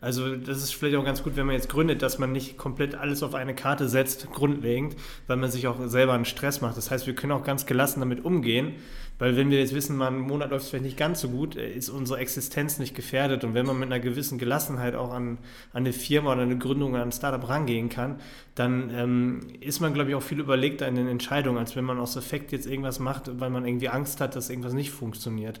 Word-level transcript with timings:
Also 0.00 0.36
das 0.36 0.58
ist 0.58 0.74
vielleicht 0.74 0.96
auch 0.96 1.04
ganz 1.04 1.22
gut, 1.22 1.36
wenn 1.36 1.46
man 1.46 1.54
jetzt 1.54 1.68
gründet, 1.68 2.02
dass 2.02 2.18
man 2.18 2.32
nicht 2.32 2.56
komplett 2.56 2.94
alles 2.94 3.22
auf 3.22 3.34
eine 3.34 3.54
Karte 3.54 3.88
setzt, 3.88 4.30
grundlegend, 4.30 4.96
weil 5.26 5.36
man 5.36 5.50
sich 5.50 5.66
auch 5.66 5.78
selber 5.86 6.12
einen 6.12 6.24
Stress 6.24 6.60
macht. 6.60 6.76
Das 6.76 6.90
heißt, 6.90 7.06
wir 7.06 7.14
können 7.14 7.32
auch 7.32 7.44
ganz 7.44 7.66
gelassen 7.66 8.00
damit 8.00 8.24
umgehen, 8.24 8.74
weil 9.18 9.36
wenn 9.36 9.50
wir 9.50 9.58
jetzt 9.58 9.74
wissen, 9.74 9.96
man, 9.96 10.16
ein 10.16 10.20
Monat 10.20 10.50
läuft 10.50 10.64
es 10.64 10.70
vielleicht 10.70 10.84
nicht 10.84 10.98
ganz 10.98 11.20
so 11.20 11.30
gut, 11.30 11.56
äh, 11.56 11.72
ist 11.72 11.88
unsere 11.88 12.18
Existenz 12.18 12.78
nicht 12.78 12.94
gefährdet. 12.94 13.44
Und 13.44 13.54
wenn 13.54 13.64
man 13.64 13.78
mit 13.78 13.90
einer 13.90 14.00
gewissen 14.00 14.38
Gelassenheit 14.38 14.94
auch 14.94 15.12
an, 15.12 15.38
an 15.72 15.84
eine 15.84 15.92
Firma 15.92 16.32
oder 16.32 16.42
eine 16.42 16.58
Gründung, 16.58 16.94
an 16.94 17.02
ein 17.02 17.12
Startup 17.12 17.48
rangehen 17.48 17.88
kann, 17.88 18.20
dann 18.54 18.90
ähm, 18.94 19.40
ist 19.60 19.80
man, 19.80 19.94
glaube 19.94 20.10
ich, 20.10 20.16
auch 20.16 20.22
viel 20.22 20.40
überlegter 20.40 20.86
in 20.86 20.96
den 20.96 21.08
Entscheidungen, 21.08 21.58
als 21.58 21.76
wenn 21.76 21.84
man 21.84 21.98
aus 21.98 22.16
Effekt 22.16 22.52
jetzt 22.52 22.66
irgendwas 22.66 22.98
macht, 22.98 23.40
weil 23.40 23.50
man 23.50 23.66
irgendwie 23.66 23.88
Angst 23.88 24.20
hat, 24.20 24.36
dass 24.36 24.50
irgendwas 24.50 24.74
nicht 24.74 24.90
funktioniert. 24.90 25.60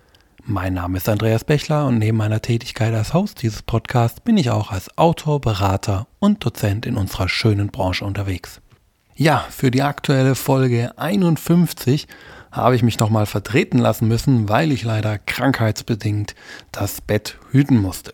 Mein 0.45 0.73
Name 0.73 0.97
ist 0.97 1.07
Andreas 1.07 1.43
Bechler 1.43 1.85
und 1.85 1.99
neben 1.99 2.17
meiner 2.17 2.41
Tätigkeit 2.41 2.95
als 2.95 3.13
Host 3.13 3.43
dieses 3.43 3.61
Podcasts 3.61 4.21
bin 4.21 4.37
ich 4.37 4.49
auch 4.49 4.71
als 4.71 4.97
Autor, 4.97 5.39
Berater 5.39 6.07
und 6.17 6.43
Dozent 6.43 6.87
in 6.87 6.97
unserer 6.97 7.29
schönen 7.29 7.67
Branche 7.67 8.05
unterwegs. 8.05 8.59
Ja, 9.15 9.45
für 9.51 9.69
die 9.69 9.83
aktuelle 9.83 10.33
Folge 10.33 10.97
51 10.97 12.07
habe 12.51 12.75
ich 12.75 12.81
mich 12.81 12.97
nochmal 12.97 13.27
vertreten 13.27 13.77
lassen 13.77 14.07
müssen, 14.07 14.49
weil 14.49 14.71
ich 14.71 14.83
leider 14.83 15.19
krankheitsbedingt 15.19 16.33
das 16.71 17.01
Bett 17.01 17.37
hüten 17.51 17.79
musste. 17.79 18.11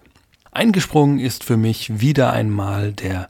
Eingesprungen 0.51 1.19
ist 1.19 1.45
für 1.45 1.55
mich 1.55 2.01
wieder 2.01 2.33
einmal 2.33 2.91
der 2.91 3.29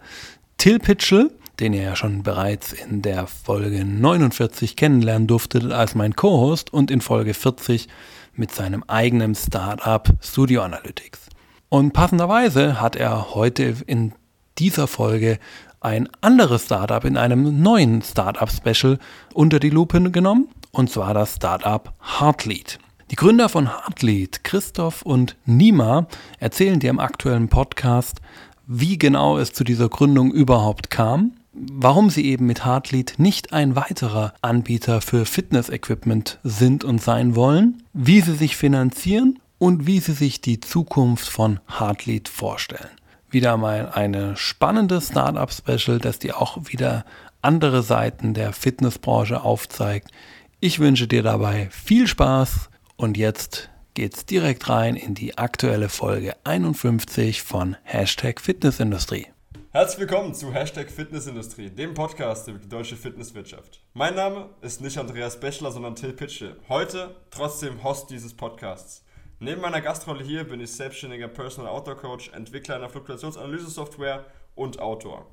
Till 0.58 0.80
Pitchell, 0.80 1.30
den 1.60 1.74
ihr 1.74 1.84
ja 1.84 1.96
schon 1.96 2.24
bereits 2.24 2.74
in 2.74 3.02
der 3.02 3.28
Folge 3.28 3.84
49 3.84 4.76
kennenlernen 4.76 5.28
durftet 5.28 5.72
als 5.72 5.96
mein 5.96 6.16
Co-Host 6.16 6.72
und 6.72 6.92
in 6.92 7.02
Folge 7.02 7.34
40 7.34 7.88
mit 8.34 8.52
seinem 8.52 8.84
eigenen 8.88 9.34
Startup 9.34 10.08
Studio 10.22 10.62
Analytics. 10.62 11.28
Und 11.70 11.94
passenderweise 11.94 12.80
hat 12.80 12.96
er 12.96 13.34
heute 13.34 13.76
in 13.88 14.14
dieser 14.58 14.88
Folge 14.88 15.40
ein 15.80 16.10
anderes 16.22 16.66
Startup 16.66 17.04
in 17.04 17.18
einem 17.18 17.62
neuen 17.62 18.02
Startup-Special 18.02 19.00
unter 19.34 19.60
die 19.60 19.70
Lupe 19.70 20.00
genommen, 20.12 20.50
und 20.72 20.90
zwar 20.92 21.14
das 21.14 21.36
Startup 21.36 21.94
Heartlead. 22.20 22.80
Die 23.10 23.16
Gründer 23.16 23.50
von 23.50 23.68
Heartlead, 23.68 24.44
Christoph 24.44 25.02
und 25.02 25.38
Nima, 25.46 26.08
erzählen 26.40 26.80
dir 26.80 26.90
im 26.90 27.00
aktuellen 27.00 27.48
Podcast, 27.48 28.22
wie 28.66 28.98
genau 28.98 29.38
es 29.38 29.54
zu 29.54 29.64
dieser 29.64 29.88
Gründung 29.88 30.32
überhaupt 30.32 30.90
kam 30.90 31.32
warum 31.58 32.10
sie 32.10 32.26
eben 32.26 32.46
mit 32.46 32.66
Heartlead 32.66 33.16
nicht 33.18 33.54
ein 33.54 33.76
weiterer 33.76 34.34
Anbieter 34.42 35.02
für 35.02 35.26
Fitness-Equipment 35.26 36.40
sind 36.44 36.84
und 36.84 37.02
sein 37.02 37.36
wollen, 37.36 37.84
wie 37.94 38.22
sie 38.22 38.36
sich 38.36 38.56
finanzieren 38.56 39.40
und 39.58 39.88
wie 39.88 40.00
sie 40.00 40.14
sich 40.14 40.42
die 40.42 40.60
Zukunft 40.60 41.28
von 41.28 41.60
Heartlead 41.68 42.30
vorstellen. 42.30 42.90
Wieder 43.30 43.58
mal 43.58 43.90
eine 43.94 44.38
spannende 44.38 45.02
Startup-Special, 45.02 46.00
das 46.00 46.20
dir 46.20 46.42
auch 46.42 46.58
wieder 46.66 47.06
andere 47.42 47.84
Seiten 47.84 48.34
der 48.34 48.54
Fitnessbranche 48.54 49.42
aufzeigt. 49.42 50.12
Ich 50.60 50.80
wünsche 50.80 51.08
dir 51.08 51.24
dabei 51.24 51.70
viel 51.72 52.08
Spaß 52.08 52.70
und 52.96 53.18
jetzt 53.18 53.70
geht's 53.94 54.26
direkt 54.26 54.70
rein 54.70 54.96
in 54.96 55.14
die 55.14 55.38
aktuelle 55.38 55.90
Folge 55.90 56.36
51 56.44 57.42
von 57.42 57.76
Hashtag 57.84 58.40
Fitnessindustrie. 58.40 59.28
Herzlich 59.72 60.00
willkommen 60.00 60.34
zu 60.34 60.54
Hashtag 60.54 60.90
Fitnessindustrie, 60.90 61.70
dem 61.70 61.94
Podcast 61.94 62.48
über 62.48 62.58
die 62.58 62.70
deutsche 62.70 62.96
Fitnesswirtschaft. 62.96 63.82
Mein 63.94 64.16
Name 64.16 64.50
ist 64.62 64.80
nicht 64.80 64.98
Andreas 64.98 65.42
Bechler, 65.42 65.72
sondern 65.72 65.94
Till 65.94 66.14
Pitschel. 66.14 66.56
Heute 66.70 67.18
trotzdem 67.32 67.84
Host 67.84 68.10
dieses 68.10 68.34
Podcasts. 68.34 69.04
Neben 69.40 69.60
meiner 69.60 69.82
Gastrolle 69.82 70.24
hier 70.24 70.46
bin 70.46 70.62
ich 70.62 70.72
selbstständiger 70.72 71.28
Personal 71.28 71.70
Outdoor 71.70 71.98
Coach, 71.98 72.30
Entwickler 72.30 72.78
einer 72.78 72.90
Fluktuationsanalyse-Software 72.90 74.26
und 74.56 74.80
Autor. 74.80 75.28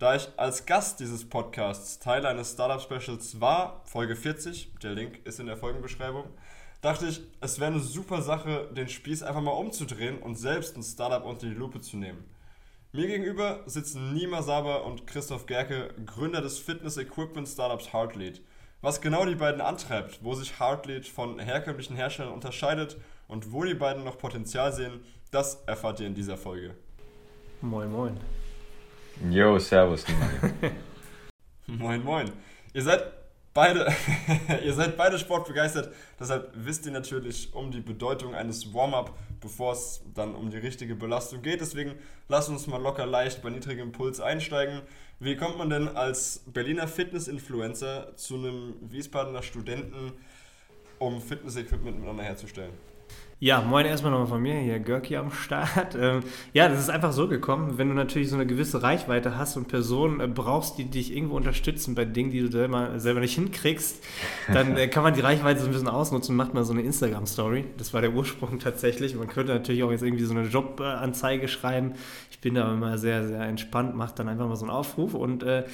Da 0.00 0.16
ich 0.16 0.28
als 0.36 0.66
Gast 0.66 0.98
dieses 0.98 1.28
Podcasts 1.28 2.00
Teil 2.00 2.26
eines 2.26 2.54
Startup-Specials 2.54 3.40
war, 3.40 3.82
Folge 3.84 4.16
40, 4.16 4.74
der 4.82 4.90
Link 4.90 5.20
ist 5.24 5.38
in 5.38 5.46
der 5.46 5.56
Folgenbeschreibung, 5.56 6.24
dachte 6.80 7.06
ich, 7.06 7.22
es 7.40 7.60
wäre 7.60 7.70
eine 7.70 7.80
super 7.80 8.22
Sache, 8.22 8.68
den 8.76 8.88
Spieß 8.88 9.22
einfach 9.22 9.40
mal 9.40 9.52
umzudrehen 9.52 10.18
und 10.18 10.34
selbst 10.34 10.76
ein 10.76 10.82
Startup 10.82 11.24
unter 11.24 11.46
die 11.46 11.54
Lupe 11.54 11.80
zu 11.80 11.96
nehmen. 11.96 12.24
Mir 12.90 13.06
gegenüber 13.06 13.60
sitzen 13.66 14.14
Nima 14.14 14.40
Saber 14.40 14.86
und 14.86 15.06
Christoph 15.06 15.44
Gerke, 15.44 15.90
Gründer 16.06 16.40
des 16.40 16.58
Fitness-Equipment-Startups 16.58 17.92
Heartlead. 17.92 18.40
Was 18.80 19.02
genau 19.02 19.26
die 19.26 19.34
beiden 19.34 19.60
antreibt, 19.60 20.24
wo 20.24 20.32
sich 20.34 20.58
Heartlead 20.58 21.06
von 21.06 21.38
herkömmlichen 21.38 21.96
Herstellern 21.96 22.32
unterscheidet 22.32 22.96
und 23.26 23.52
wo 23.52 23.64
die 23.64 23.74
beiden 23.74 24.04
noch 24.04 24.16
Potenzial 24.16 24.72
sehen, 24.72 25.00
das 25.30 25.62
erfahrt 25.66 26.00
ihr 26.00 26.06
in 26.06 26.14
dieser 26.14 26.38
Folge. 26.38 26.76
Moin, 27.60 27.92
moin. 27.92 28.16
Yo, 29.30 29.58
servus, 29.58 30.06
Nima. 30.08 30.70
moin, 31.66 32.02
moin. 32.02 32.32
Ihr 32.72 32.82
seid 32.82 33.02
beide, 33.58 33.92
ihr 34.64 34.72
seid 34.72 34.96
beide 34.96 35.18
sportbegeistert, 35.18 35.92
deshalb 36.20 36.52
wisst 36.54 36.86
ihr 36.86 36.92
natürlich 36.92 37.52
um 37.52 37.72
die 37.72 37.80
Bedeutung 37.80 38.32
eines 38.36 38.72
Warm-up, 38.72 39.18
bevor 39.40 39.72
es 39.72 40.00
dann 40.14 40.36
um 40.36 40.48
die 40.48 40.58
richtige 40.58 40.94
Belastung 40.94 41.42
geht. 41.42 41.60
Deswegen 41.60 41.96
lasst 42.28 42.50
uns 42.50 42.68
mal 42.68 42.80
locker 42.80 43.04
leicht 43.04 43.42
bei 43.42 43.50
niedrigem 43.50 43.90
Puls 43.90 44.20
einsteigen. 44.20 44.82
Wie 45.18 45.34
kommt 45.34 45.58
man 45.58 45.70
denn 45.70 45.88
als 45.88 46.44
Berliner 46.46 46.86
Fitness-Influencer 46.86 48.14
zu 48.14 48.36
einem 48.36 48.74
Wiesbadener 48.80 49.42
Studenten, 49.42 50.12
um 51.00 51.20
Fitness-Equipment 51.20 51.96
miteinander 51.96 52.22
herzustellen? 52.22 52.74
Ja, 53.40 53.60
moin 53.60 53.86
erstmal 53.86 54.10
nochmal 54.10 54.26
von 54.26 54.42
mir, 54.42 54.54
hier 54.56 54.80
Görki 54.80 55.16
am 55.16 55.30
Start. 55.30 55.68
Ähm, 55.98 56.22
ja, 56.52 56.68
das 56.68 56.80
ist 56.80 56.90
einfach 56.90 57.12
so 57.12 57.28
gekommen, 57.28 57.78
wenn 57.78 57.88
du 57.88 57.94
natürlich 57.94 58.30
so 58.30 58.36
eine 58.36 58.46
gewisse 58.46 58.82
Reichweite 58.82 59.36
hast 59.36 59.56
und 59.56 59.68
Personen 59.68 60.20
äh, 60.20 60.26
brauchst, 60.26 60.78
die 60.78 60.84
dich 60.84 61.14
irgendwo 61.14 61.36
unterstützen 61.36 61.94
bei 61.94 62.04
Dingen, 62.04 62.30
die 62.30 62.40
du 62.40 62.50
selber, 62.50 62.98
selber 63.00 63.20
nicht 63.20 63.34
hinkriegst, 63.34 64.04
dann 64.52 64.76
äh, 64.76 64.88
kann 64.88 65.02
man 65.02 65.14
die 65.14 65.20
Reichweite 65.20 65.60
so 65.60 65.66
ein 65.66 65.72
bisschen 65.72 65.88
ausnutzen 65.88 66.32
und 66.32 66.36
macht 66.36 66.54
mal 66.54 66.64
so 66.64 66.72
eine 66.72 66.82
Instagram-Story. 66.82 67.64
Das 67.76 67.94
war 67.94 68.00
der 68.00 68.12
Ursprung 68.12 68.58
tatsächlich. 68.60 69.14
Man 69.14 69.28
könnte 69.28 69.52
natürlich 69.52 69.82
auch 69.82 69.90
jetzt 69.90 70.02
irgendwie 70.02 70.24
so 70.24 70.34
eine 70.34 70.46
Jobanzeige 70.48 71.48
schreiben. 71.48 71.94
Ich 72.30 72.40
bin 72.40 72.54
da 72.54 72.72
immer 72.72 72.98
sehr, 72.98 73.26
sehr 73.26 73.42
entspannt, 73.42 73.94
mache 73.94 74.14
dann 74.16 74.28
einfach 74.28 74.48
mal 74.48 74.56
so 74.56 74.64
einen 74.64 74.74
Aufruf 74.74 75.14
und 75.14 75.42
äh, 75.44 75.64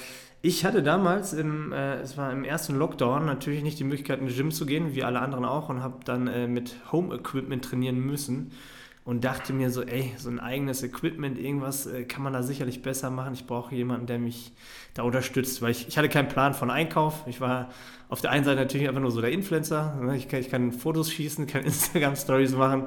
ich 0.45 0.63
hatte 0.63 0.83
damals, 0.83 1.33
im, 1.33 1.71
äh, 1.71 1.95
es 1.95 2.17
war 2.17 2.31
im 2.31 2.43
ersten 2.43 2.75
Lockdown, 2.75 3.25
natürlich 3.25 3.63
nicht 3.63 3.79
die 3.79 3.83
Möglichkeit, 3.83 4.19
in 4.19 4.27
den 4.27 4.35
Gym 4.35 4.51
zu 4.51 4.67
gehen, 4.67 4.93
wie 4.93 5.03
alle 5.03 5.19
anderen 5.19 5.43
auch, 5.43 5.69
und 5.69 5.81
habe 5.81 6.03
dann 6.05 6.27
äh, 6.27 6.47
mit 6.47 6.75
Home-Equipment 6.91 7.65
trainieren 7.65 7.99
müssen 7.99 8.51
und 9.03 9.23
dachte 9.23 9.53
mir 9.53 9.71
so, 9.71 9.81
ey, 9.81 10.13
so 10.17 10.29
ein 10.29 10.39
eigenes 10.39 10.83
Equipment, 10.83 11.39
irgendwas 11.39 11.87
äh, 11.87 12.03
kann 12.03 12.21
man 12.21 12.31
da 12.31 12.43
sicherlich 12.43 12.83
besser 12.83 13.09
machen. 13.09 13.33
Ich 13.33 13.47
brauche 13.47 13.73
jemanden, 13.73 14.05
der 14.05 14.19
mich 14.19 14.53
da 14.93 15.01
unterstützt, 15.01 15.63
weil 15.63 15.71
ich, 15.71 15.87
ich 15.87 15.97
hatte 15.97 16.09
keinen 16.09 16.27
Plan 16.27 16.53
von 16.53 16.69
Einkauf. 16.69 17.23
Ich 17.25 17.41
war 17.41 17.69
auf 18.09 18.21
der 18.21 18.29
einen 18.29 18.45
Seite 18.45 18.61
natürlich 18.61 18.87
einfach 18.87 19.01
nur 19.01 19.11
so 19.11 19.21
der 19.21 19.31
Influencer. 19.31 19.95
Ne? 19.95 20.15
Ich 20.15 20.27
kann, 20.27 20.39
ich 20.39 20.49
kann 20.49 20.71
Fotos 20.71 21.11
schießen, 21.11 21.47
kann 21.47 21.63
Instagram-Stories 21.65 22.53
machen 22.53 22.85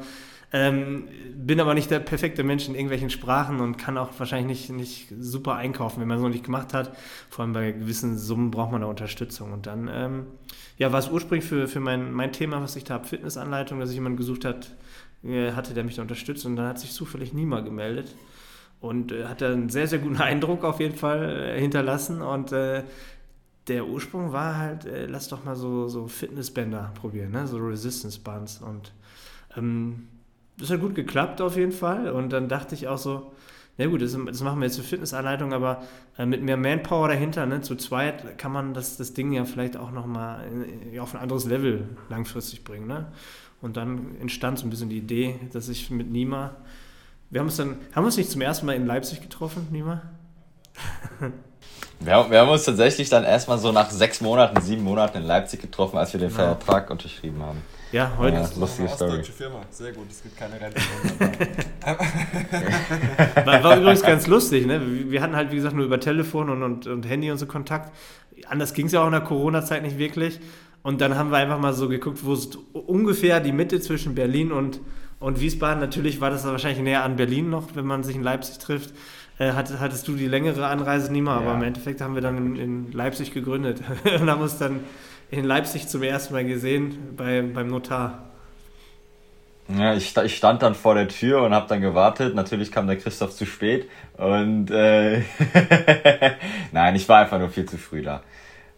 ähm, 0.51 1.09
bin 1.35 1.61
aber 1.61 1.75
nicht 1.75 1.91
der 1.91 2.01
perfekte 2.01 2.43
Mensch 2.43 2.69
in 2.69 2.75
irgendwelchen 2.75 3.11
Sprachen 3.11 3.61
und 3.61 3.77
kann 3.77 3.99
auch 3.99 4.11
wahrscheinlich 4.19 4.71
nicht, 4.71 5.09
nicht 5.11 5.15
super 5.21 5.57
einkaufen, 5.57 6.01
wenn 6.01 6.09
man 6.09 6.17
es 6.17 6.23
noch 6.23 6.31
nicht 6.31 6.45
gemacht 6.45 6.73
hat. 6.73 6.97
Vor 7.29 7.45
allem 7.45 7.53
bei 7.53 7.73
gewissen 7.73 8.17
Summen 8.17 8.51
braucht 8.51 8.73
man 8.73 8.81
da 8.81 8.87
Unterstützung. 8.87 9.53
Und 9.53 9.67
dann 9.67 9.91
ähm, 9.93 10.27
ja, 10.79 10.91
war 10.91 11.01
es 11.01 11.11
ursprünglich 11.11 11.47
für, 11.47 11.69
für 11.69 11.81
mein, 11.81 12.13
mein 12.13 12.33
Thema, 12.33 12.63
was 12.63 12.77
ich 12.77 12.85
da 12.85 12.95
habe, 12.95 13.07
Fitnessanleitung, 13.07 13.79
dass 13.79 13.91
ich 13.91 13.97
jemanden 13.97 14.17
gesucht 14.17 14.47
hat, 14.47 14.75
äh, 15.23 15.53
hatte, 15.53 15.75
der 15.75 15.85
mich 15.85 15.97
da 15.97 16.03
unterstützt. 16.03 16.47
Und 16.47 16.57
dann 16.57 16.67
hat 16.67 16.81
sich 16.81 16.93
zufällig 16.93 17.35
niemand 17.35 17.67
gemeldet 17.67 18.15
und 18.81 19.13
äh, 19.13 19.27
hat 19.27 19.43
einen 19.43 19.69
sehr, 19.69 19.87
sehr 19.87 19.99
guten 19.99 20.17
Eindruck 20.21 20.65
auf 20.65 20.81
jeden 20.81 20.97
Fall 20.97 21.57
äh, 21.57 21.61
hinterlassen. 21.61 22.23
Und 22.23 22.53
äh, 22.53 22.85
der 23.67 23.87
Ursprung 23.87 24.33
war 24.33 24.57
halt, 24.57 24.87
äh, 24.87 25.05
lass 25.05 25.29
doch 25.29 25.45
mal 25.45 25.57
so, 25.57 25.89
so 25.89 26.09
Fitnessbänder 26.09 26.93
probieren, 26.95 27.33
ne? 27.33 27.47
so 27.47 27.59
Resistance 27.59 28.19
Bands. 28.19 28.63
Und 28.63 28.95
ähm, 29.55 30.09
das 30.59 30.71
hat 30.71 30.81
gut 30.81 30.95
geklappt 30.95 31.41
auf 31.41 31.57
jeden 31.57 31.73
Fall. 31.73 32.11
Und 32.11 32.31
dann 32.33 32.49
dachte 32.49 32.75
ich 32.75 32.89
auch 32.89 32.99
so, 32.99 33.33
ja 33.79 33.87
gut, 33.87 34.03
das, 34.03 34.17
das 34.27 34.43
machen 34.43 34.59
wir 34.59 34.67
jetzt 34.67 34.77
für 34.77 34.83
Fitnessanleitung, 34.83 35.53
aber 35.53 35.83
äh, 36.19 36.27
mit 36.27 36.43
mehr 36.43 36.57
Manpower 36.57 37.09
dahinter, 37.09 37.47
ne, 37.47 37.61
zu 37.61 37.77
zweit 37.77 38.37
kann 38.37 38.51
man 38.51 38.75
das, 38.75 38.97
das 38.97 39.15
Ding 39.15 39.33
ja 39.33 39.45
vielleicht 39.45 39.77
auch 39.77 39.93
nochmal 39.93 40.41
auf 40.99 41.15
ein 41.15 41.21
anderes 41.21 41.45
Level 41.45 41.89
langfristig 42.09 42.65
bringen. 42.65 42.89
Ne? 42.89 43.07
Und 43.63 43.77
dann 43.77 44.17
entstand 44.21 44.59
so 44.59 44.67
ein 44.67 44.71
bisschen 44.71 44.89
die 44.89 44.99
Idee, 44.99 45.39
dass 45.53 45.69
ich 45.69 45.91
mit 45.91 46.11
Nima, 46.11 46.57
wir 47.31 47.41
haben 47.41 47.47
uns 47.47 47.57
dann, 47.57 47.77
haben 47.95 48.03
wir 48.03 48.07
uns 48.07 48.17
nicht 48.17 48.31
zum 48.31 48.41
ersten 48.41 48.67
Mal 48.67 48.75
in 48.75 48.87
Leipzig 48.87 49.21
getroffen, 49.21 49.69
Nima? 49.71 50.03
Wir 52.01 52.15
haben, 52.15 52.31
wir 52.31 52.39
haben 52.39 52.49
uns 52.49 52.65
tatsächlich 52.65 53.09
dann 53.09 53.25
erstmal 53.25 53.59
so 53.59 53.73
nach 53.73 53.91
sechs 53.91 54.21
Monaten, 54.21 54.61
sieben 54.61 54.85
Monaten 54.85 55.19
in 55.19 55.25
Leipzig 55.25 55.61
getroffen, 55.61 55.99
als 55.99 56.13
wir 56.13 56.21
den 56.21 56.31
ja. 56.31 56.37
Vertrag 56.37 56.91
unterschrieben 56.91 57.43
haben. 57.43 57.59
Ja, 57.91 58.13
heute 58.19 58.37
ja, 58.37 58.45
ist 58.45 58.57
lustige 58.57 58.89
Story. 58.89 59.17
Deutsche 59.17 59.33
Firma, 59.33 59.63
sehr 59.71 59.93
gut. 59.93 60.07
Es 60.11 60.23
gibt 60.23 60.37
keine 60.37 60.61
Rente. 60.61 60.81
war, 63.47 63.65
war 63.65 63.77
übrigens 63.79 64.03
ganz 64.03 64.27
lustig. 64.27 64.67
Ne? 64.67 64.81
Wir 65.11 65.23
hatten 65.23 65.35
halt, 65.35 65.51
wie 65.53 65.57
gesagt, 65.57 65.75
nur 65.75 65.87
über 65.87 65.99
Telefon 65.99 66.51
und, 66.51 66.63
und, 66.63 66.87
und 66.87 67.09
Handy 67.09 67.31
und 67.31 67.39
so 67.39 67.47
Kontakt. 67.47 67.93
Anders 68.47 68.75
ging 68.75 68.87
es 68.87 68.93
ja 68.93 69.01
auch 69.01 69.07
in 69.07 69.13
der 69.13 69.23
Corona-Zeit 69.23 69.83
nicht 69.83 69.97
wirklich. 69.97 70.39
Und 70.83 71.01
dann 71.01 71.17
haben 71.17 71.31
wir 71.31 71.39
einfach 71.39 71.59
mal 71.59 71.73
so 71.73 71.89
geguckt, 71.89 72.25
wo 72.25 72.35
es 72.35 72.51
ungefähr 72.73 73.41
die 73.41 73.53
Mitte 73.53 73.81
zwischen 73.81 74.15
Berlin 74.15 74.53
und, 74.53 74.81
und 75.19 75.41
Wiesbaden, 75.41 75.81
natürlich 75.81 76.21
war 76.21 76.31
das 76.31 76.45
wahrscheinlich 76.45 76.83
näher 76.83 77.05
an 77.05 77.17
Berlin 77.17 77.49
noch, 77.49 77.75
wenn 77.75 77.87
man 77.87 78.05
sich 78.05 78.17
in 78.17 78.23
Leipzig 78.23 78.59
trifft. 78.59 78.95
Äh, 79.39 79.53
hattest 79.53 80.07
du 80.07 80.15
die 80.15 80.27
längere 80.27 80.67
Anreise 80.67 81.11
nie 81.13 81.23
mal, 81.23 81.41
ja. 81.41 81.47
aber 81.47 81.55
im 81.57 81.63
Endeffekt 81.63 82.01
haben 82.01 82.15
wir 82.15 82.23
dann 82.23 82.37
in, 82.37 82.57
in 82.57 82.93
Leipzig 82.93 83.33
gegründet 83.33 83.81
und 84.21 84.29
haben 84.31 84.43
uns 84.43 84.59
dann 84.59 84.81
in 85.31 85.45
Leipzig 85.45 85.89
zum 85.89 86.03
ersten 86.03 86.35
Mal 86.35 86.45
gesehen 86.45 87.15
bei, 87.17 87.43
beim 87.43 87.69
Notar. 87.69 88.25
Ja, 89.69 89.95
ich, 89.95 90.17
ich 90.17 90.37
stand 90.37 90.63
dann 90.63 90.75
vor 90.75 90.95
der 90.95 91.09
Tür 91.09 91.43
und 91.43 91.53
habe 91.53 91.67
dann 91.69 91.83
gewartet. 91.83 92.35
Natürlich 92.35 92.73
kam 92.73 92.87
der 92.87 92.97
Christoph 92.97 93.35
zu 93.35 93.45
spät 93.45 93.89
und 94.17 94.71
äh, 94.71 95.23
nein, 96.73 96.97
ich 96.97 97.07
war 97.09 97.21
einfach 97.21 97.39
nur 97.39 97.51
viel 97.51 97.67
zu 97.67 97.77
früh 97.77 98.03
da. 98.03 98.23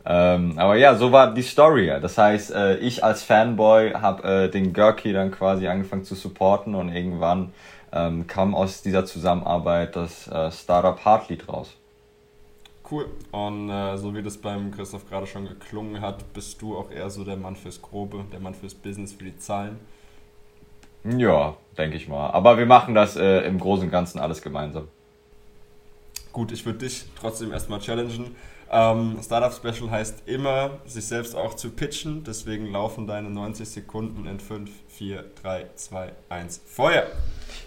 Ähm, 0.04 0.58
aber 0.58 0.76
ja, 0.76 0.96
so 0.96 1.12
war 1.12 1.32
die 1.32 1.42
Story. 1.42 1.92
Das 2.02 2.18
heißt, 2.18 2.52
äh, 2.52 2.76
ich 2.78 3.04
als 3.04 3.22
Fanboy 3.22 3.92
habe 3.92 4.46
äh, 4.46 4.50
den 4.50 4.72
Gurky 4.72 5.12
dann 5.12 5.30
quasi 5.30 5.68
angefangen 5.68 6.04
zu 6.04 6.16
supporten 6.16 6.74
und 6.74 6.88
irgendwann 6.88 7.52
ähm, 7.92 8.26
kam 8.26 8.54
aus 8.54 8.82
dieser 8.82 9.04
Zusammenarbeit 9.04 9.94
das 9.94 10.26
äh, 10.26 10.50
Startup 10.50 11.04
Heartlead 11.04 11.48
raus. 11.48 11.76
Cool. 12.90 13.06
Und 13.30 13.70
äh, 13.70 13.96
so 13.98 14.14
wie 14.14 14.22
das 14.22 14.36
beim 14.36 14.72
Christoph 14.72 15.08
gerade 15.08 15.26
schon 15.26 15.46
geklungen 15.46 16.00
hat, 16.00 16.32
bist 16.32 16.60
du 16.60 16.76
auch 16.76 16.90
eher 16.90 17.08
so 17.08 17.24
der 17.24 17.36
Mann 17.36 17.54
fürs 17.54 17.80
Grobe, 17.80 18.24
der 18.32 18.40
Mann 18.40 18.54
fürs 18.54 18.74
Business, 18.74 19.12
für 19.12 19.24
die 19.24 19.38
Zahlen. 19.38 19.78
Ja, 21.04 21.56
denke 21.78 21.96
ich 21.96 22.08
mal. 22.08 22.30
Aber 22.30 22.58
wir 22.58 22.66
machen 22.66 22.94
das 22.94 23.16
äh, 23.16 23.40
im 23.42 23.58
Großen 23.58 23.84
und 23.84 23.90
Ganzen 23.90 24.18
alles 24.18 24.42
gemeinsam. 24.42 24.88
Gut, 26.32 26.52
ich 26.52 26.64
würde 26.66 26.80
dich 26.80 27.04
trotzdem 27.18 27.52
erstmal 27.52 27.80
challengen. 27.80 28.34
Ähm, 28.70 29.18
Startup 29.22 29.52
Special 29.52 29.90
heißt 29.90 30.22
immer, 30.26 30.78
sich 30.86 31.04
selbst 31.04 31.34
auch 31.34 31.54
zu 31.54 31.70
pitchen. 31.70 32.22
Deswegen 32.24 32.70
laufen 32.70 33.06
deine 33.06 33.30
90 33.30 33.68
Sekunden 33.68 34.26
in 34.26 34.38
5, 34.38 34.70
4, 35.00 35.24
3, 35.42 35.64
2, 35.76 36.12
1. 36.28 36.62
Feuer! 36.66 37.04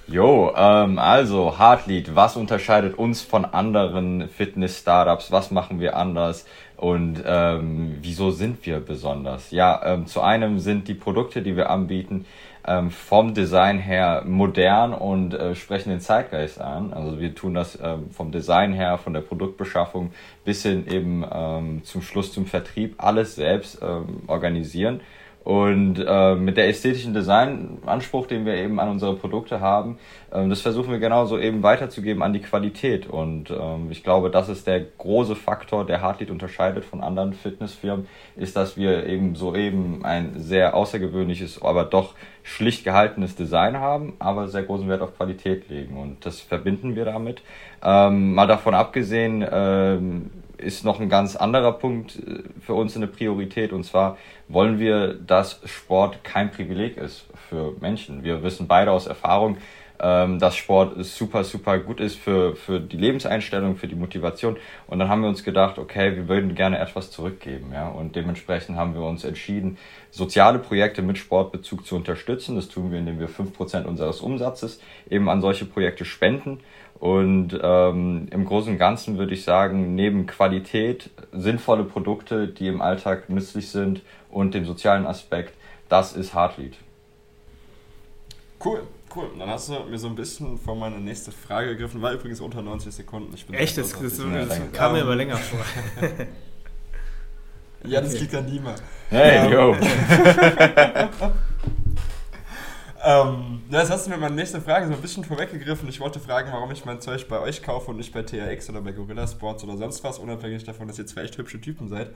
Jo, 0.07 0.53
ähm, 0.55 0.99
also 0.99 1.57
Heartlead, 1.57 2.15
was 2.15 2.37
unterscheidet 2.37 2.95
uns 2.95 3.23
von 3.23 3.43
anderen 3.43 4.29
Fitness-Startups? 4.29 5.31
Was 5.31 5.49
machen 5.49 5.79
wir 5.79 5.97
anders? 5.97 6.45
Und 6.77 7.23
ähm, 7.25 7.97
wieso 8.01 8.29
sind 8.29 8.63
wir 8.67 8.79
besonders? 8.81 9.49
Ja, 9.49 9.81
ähm, 9.83 10.05
zu 10.05 10.21
einem 10.21 10.59
sind 10.59 10.87
die 10.87 10.93
Produkte, 10.93 11.41
die 11.41 11.57
wir 11.57 11.71
anbieten, 11.71 12.27
ähm, 12.67 12.91
vom 12.91 13.33
Design 13.33 13.79
her 13.79 14.21
modern 14.27 14.93
und 14.93 15.33
äh, 15.33 15.55
sprechen 15.55 15.89
den 15.89 16.01
Zeitgeist 16.01 16.61
an. 16.61 16.93
Also 16.93 17.19
wir 17.19 17.33
tun 17.33 17.55
das 17.55 17.79
ähm, 17.81 18.11
vom 18.11 18.31
Design 18.31 18.73
her, 18.73 18.99
von 18.99 19.13
der 19.13 19.21
Produktbeschaffung 19.21 20.13
bis 20.45 20.61
hin 20.61 20.85
eben 20.87 21.25
ähm, 21.33 21.83
zum 21.83 22.03
Schluss 22.03 22.31
zum 22.31 22.45
Vertrieb 22.45 22.93
alles 22.99 23.33
selbst 23.33 23.79
ähm, 23.81 24.21
organisieren 24.27 25.01
und 25.43 25.99
äh, 25.99 26.35
mit 26.35 26.55
der 26.55 26.69
ästhetischen 26.69 27.13
Designanspruch, 27.13 28.27
den 28.27 28.45
wir 28.45 28.55
eben 28.55 28.79
an 28.79 28.89
unsere 28.89 29.15
Produkte 29.15 29.59
haben, 29.59 29.97
ähm, 30.31 30.49
das 30.49 30.61
versuchen 30.61 30.91
wir 30.91 30.99
genauso 30.99 31.37
eben 31.37 31.63
weiterzugeben 31.63 32.23
an 32.23 32.31
die 32.31 32.39
Qualität. 32.39 33.07
Und 33.07 33.49
ähm, 33.51 33.87
ich 33.91 34.03
glaube, 34.03 34.29
das 34.29 34.47
ist 34.47 34.67
der 34.67 34.79
große 34.79 35.35
Faktor, 35.35 35.85
der 35.85 36.01
Hartlead 36.01 36.31
unterscheidet 36.31 36.85
von 36.85 37.01
anderen 37.01 37.33
Fitnessfirmen, 37.33 38.07
ist, 38.37 38.55
dass 38.55 38.77
wir 38.77 39.05
eben 39.05 39.35
so 39.35 39.53
eben 39.53 40.05
ein 40.05 40.39
sehr 40.39 40.75
außergewöhnliches, 40.75 41.61
aber 41.61 41.83
doch 41.83 42.15
schlicht 42.43 42.85
gehaltenes 42.85 43.35
Design 43.35 43.77
haben, 43.77 44.13
aber 44.19 44.47
sehr 44.47 44.63
großen 44.63 44.87
Wert 44.87 45.01
auf 45.01 45.17
Qualität 45.17 45.67
legen. 45.69 45.97
Und 45.97 46.25
das 46.25 46.39
verbinden 46.39 46.95
wir 46.95 47.03
damit. 47.03 47.41
Ähm, 47.83 48.33
mal 48.33 48.47
davon 48.47 48.73
abgesehen, 48.73 49.45
ähm, 49.51 50.31
ist 50.63 50.83
noch 50.83 50.99
ein 50.99 51.09
ganz 51.09 51.35
anderer 51.35 51.73
Punkt 51.73 52.17
äh, 52.17 52.43
für 52.61 52.73
uns 52.73 52.95
eine 52.95 53.07
Priorität. 53.07 53.73
Und 53.73 53.83
zwar 53.83 54.17
wollen 54.47 54.79
wir, 54.79 55.13
dass 55.13 55.61
Sport 55.65 56.23
kein 56.23 56.51
Privileg 56.51 56.97
ist 56.97 57.25
für 57.49 57.75
Menschen. 57.79 58.23
Wir 58.23 58.43
wissen 58.43 58.67
beide 58.67 58.91
aus 58.91 59.07
Erfahrung, 59.07 59.57
ähm, 59.99 60.39
dass 60.39 60.55
Sport 60.55 61.03
super, 61.05 61.43
super 61.43 61.79
gut 61.79 61.99
ist 61.99 62.17
für, 62.17 62.55
für 62.55 62.79
die 62.79 62.97
Lebenseinstellung, 62.97 63.75
für 63.75 63.87
die 63.87 63.95
Motivation. 63.95 64.57
Und 64.87 64.99
dann 64.99 65.09
haben 65.09 65.21
wir 65.21 65.29
uns 65.29 65.43
gedacht, 65.43 65.77
okay, 65.77 66.15
wir 66.15 66.27
würden 66.27 66.55
gerne 66.55 66.79
etwas 66.79 67.11
zurückgeben. 67.11 67.71
Ja? 67.73 67.87
Und 67.87 68.15
dementsprechend 68.15 68.77
haben 68.77 68.93
wir 68.93 69.01
uns 69.01 69.23
entschieden, 69.23 69.77
soziale 70.11 70.59
Projekte 70.59 71.01
mit 71.01 71.17
Sportbezug 71.17 71.85
zu 71.85 71.95
unterstützen. 71.95 72.55
Das 72.55 72.69
tun 72.69 72.91
wir, 72.91 72.99
indem 72.99 73.19
wir 73.19 73.27
fünf 73.27 73.53
Prozent 73.53 73.85
unseres 73.85 74.21
Umsatzes 74.21 74.79
eben 75.09 75.29
an 75.29 75.41
solche 75.41 75.65
Projekte 75.65 76.05
spenden. 76.05 76.59
Und 76.99 77.59
ähm, 77.61 78.27
im 78.31 78.45
Großen 78.45 78.71
und 78.71 78.79
Ganzen 78.79 79.17
würde 79.17 79.33
ich 79.33 79.43
sagen, 79.43 79.93
neben 79.93 80.25
Qualität, 80.25 81.09
sinnvolle 81.33 81.83
Produkte, 81.83 82.47
die 82.47 82.67
im 82.67 82.81
Alltag 82.81 83.29
nützlich 83.29 83.69
sind 83.69 84.01
und 84.29 84.53
dem 84.53 84.65
sozialen 84.65 85.05
Aspekt, 85.05 85.53
das 85.89 86.13
ist 86.15 86.33
Heartlead. 86.33 86.75
Cool, 88.63 88.83
cool. 89.15 89.29
Dann 89.37 89.49
hast 89.49 89.69
du 89.69 89.79
mir 89.89 89.97
so 89.97 90.07
ein 90.07 90.15
bisschen 90.15 90.57
vor 90.57 90.75
meine 90.75 90.99
nächste 90.99 91.31
Frage 91.31 91.69
gegriffen. 91.69 92.01
War 92.01 92.13
übrigens 92.13 92.41
unter 92.41 92.61
90 92.61 92.93
Sekunden. 92.93 93.33
Ich 93.33 93.45
bin 93.45 93.55
Echt? 93.55 93.77
Das, 93.77 93.91
das, 93.91 94.17
das 94.17 94.71
kam 94.73 94.93
mir 94.93 95.01
aber 95.01 95.15
länger 95.15 95.37
vor. 95.37 95.59
ja, 97.85 98.01
das 98.01 98.11
okay. 98.11 98.21
liegt 98.21 98.35
an 98.35 98.45
Nima. 98.45 98.75
Hey, 99.09 99.51
yo. 99.51 99.75
Ähm, 103.05 103.61
das 103.69 103.89
hast 103.89 104.05
du 104.05 104.11
mir 104.11 104.17
meine 104.17 104.35
nächste 104.35 104.61
Frage 104.61 104.87
so 104.87 104.93
ein 104.93 105.01
bisschen 105.01 105.25
vorweggegriffen. 105.25 105.89
Ich 105.89 105.99
wollte 105.99 106.21
fragen, 106.21 106.49
warum 106.53 106.71
ich 106.71 106.85
mein 106.85 107.01
Zeug 107.01 107.27
bei 107.27 107.37
euch 107.39 107.61
kaufe 107.61 107.91
und 107.91 107.97
nicht 107.97 108.13
bei 108.13 108.23
TRX 108.23 108.69
oder 108.69 108.79
bei 108.79 108.93
Gorilla 108.93 109.27
Sports 109.27 109.63
oder 109.65 109.75
sonst 109.75 110.03
was, 110.05 110.19
unabhängig 110.19 110.63
davon, 110.63 110.87
dass 110.87 110.97
ihr 110.99 111.05
zwei 111.05 111.23
echt 111.23 111.37
hübsche 111.37 111.59
Typen 111.59 111.89
seid. 111.89 112.11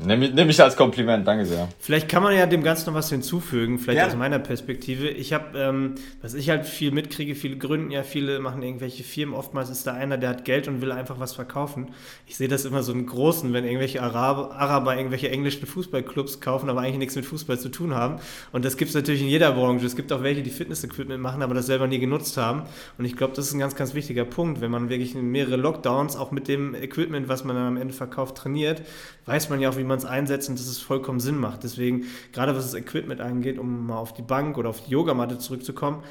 Nimm, 0.00 0.20
nimm 0.20 0.48
ich 0.48 0.62
als 0.62 0.76
Kompliment, 0.76 1.26
danke 1.26 1.44
sehr. 1.44 1.68
Vielleicht 1.80 2.08
kann 2.08 2.22
man 2.22 2.32
ja 2.36 2.46
dem 2.46 2.62
Ganzen 2.62 2.86
noch 2.86 2.94
was 2.94 3.10
hinzufügen, 3.10 3.80
vielleicht 3.80 3.98
ja. 3.98 4.06
aus 4.06 4.14
meiner 4.14 4.38
Perspektive. 4.38 5.08
Ich 5.08 5.32
habe, 5.32 5.58
ähm, 5.58 5.96
was 6.22 6.34
ich 6.34 6.50
halt 6.50 6.66
viel 6.66 6.92
mitkriege, 6.92 7.34
viele 7.34 7.56
gründen 7.56 7.90
ja, 7.90 8.04
viele 8.04 8.38
machen 8.38 8.62
irgendwelche 8.62 9.02
Firmen. 9.02 9.34
Oftmals 9.34 9.70
ist 9.70 9.88
da 9.88 9.94
einer, 9.94 10.16
der 10.16 10.30
hat 10.30 10.44
Geld 10.44 10.68
und 10.68 10.82
will 10.82 10.92
einfach 10.92 11.18
was 11.18 11.32
verkaufen. 11.34 11.88
Ich 12.28 12.36
sehe 12.36 12.46
das 12.46 12.64
immer 12.64 12.84
so 12.84 12.92
im 12.92 13.06
Großen, 13.06 13.52
wenn 13.52 13.64
irgendwelche 13.64 14.00
Araber, 14.00 14.54
Araber 14.54 14.96
irgendwelche 14.96 15.30
englischen 15.30 15.66
Fußballclubs 15.66 16.40
kaufen, 16.40 16.70
aber 16.70 16.82
eigentlich 16.82 16.98
nichts 16.98 17.16
mit 17.16 17.26
Fußball 17.26 17.58
zu 17.58 17.68
tun 17.68 17.92
haben. 17.92 18.20
Und 18.52 18.64
das 18.64 18.76
gibt 18.76 18.90
es 18.90 18.94
natürlich 18.94 19.22
in 19.22 19.28
jeder 19.28 19.50
Branche. 19.50 19.84
Es 19.84 19.96
gibt 19.96 20.12
auch 20.12 20.22
welche, 20.22 20.42
die 20.42 20.50
Fitness-Equipment 20.50 21.20
machen, 21.20 21.42
aber 21.42 21.54
das 21.54 21.66
selber 21.66 21.88
nie 21.88 21.98
genutzt 21.98 22.36
haben. 22.36 22.62
Und 22.98 23.04
ich 23.04 23.16
glaube, 23.16 23.34
das 23.34 23.48
ist 23.48 23.54
ein 23.54 23.58
ganz, 23.58 23.74
ganz 23.74 23.94
wichtiger 23.94 24.24
Punkt. 24.24 24.60
Wenn 24.60 24.70
man 24.70 24.90
wirklich 24.90 25.16
mehrere 25.16 25.56
Lockdowns 25.56 26.14
auch 26.14 26.30
mit 26.30 26.46
dem 26.46 26.76
Equipment, 26.76 27.28
was 27.28 27.42
man 27.42 27.56
dann 27.56 27.66
am 27.66 27.76
Ende 27.76 27.94
verkauft, 27.94 28.36
trainiert, 28.36 28.82
weiß 29.26 29.50
man 29.50 29.60
ja 29.60 29.70
auch, 29.70 29.76
wie 29.76 29.87
man 29.88 29.98
es 29.98 30.04
einsetzt 30.04 30.48
und 30.48 30.58
dass 30.58 30.66
es 30.66 30.78
vollkommen 30.78 31.20
Sinn 31.20 31.38
macht. 31.38 31.64
Deswegen, 31.64 32.04
gerade 32.32 32.54
was 32.54 32.64
das 32.64 32.74
Equipment 32.74 33.20
angeht, 33.20 33.58
um 33.58 33.86
mal 33.86 33.98
auf 33.98 34.12
die 34.12 34.22
Bank 34.22 34.56
oder 34.58 34.68
auf 34.68 34.84
die 34.84 34.92
Yogamatte 34.92 35.38
zurückzukommen, 35.38 36.02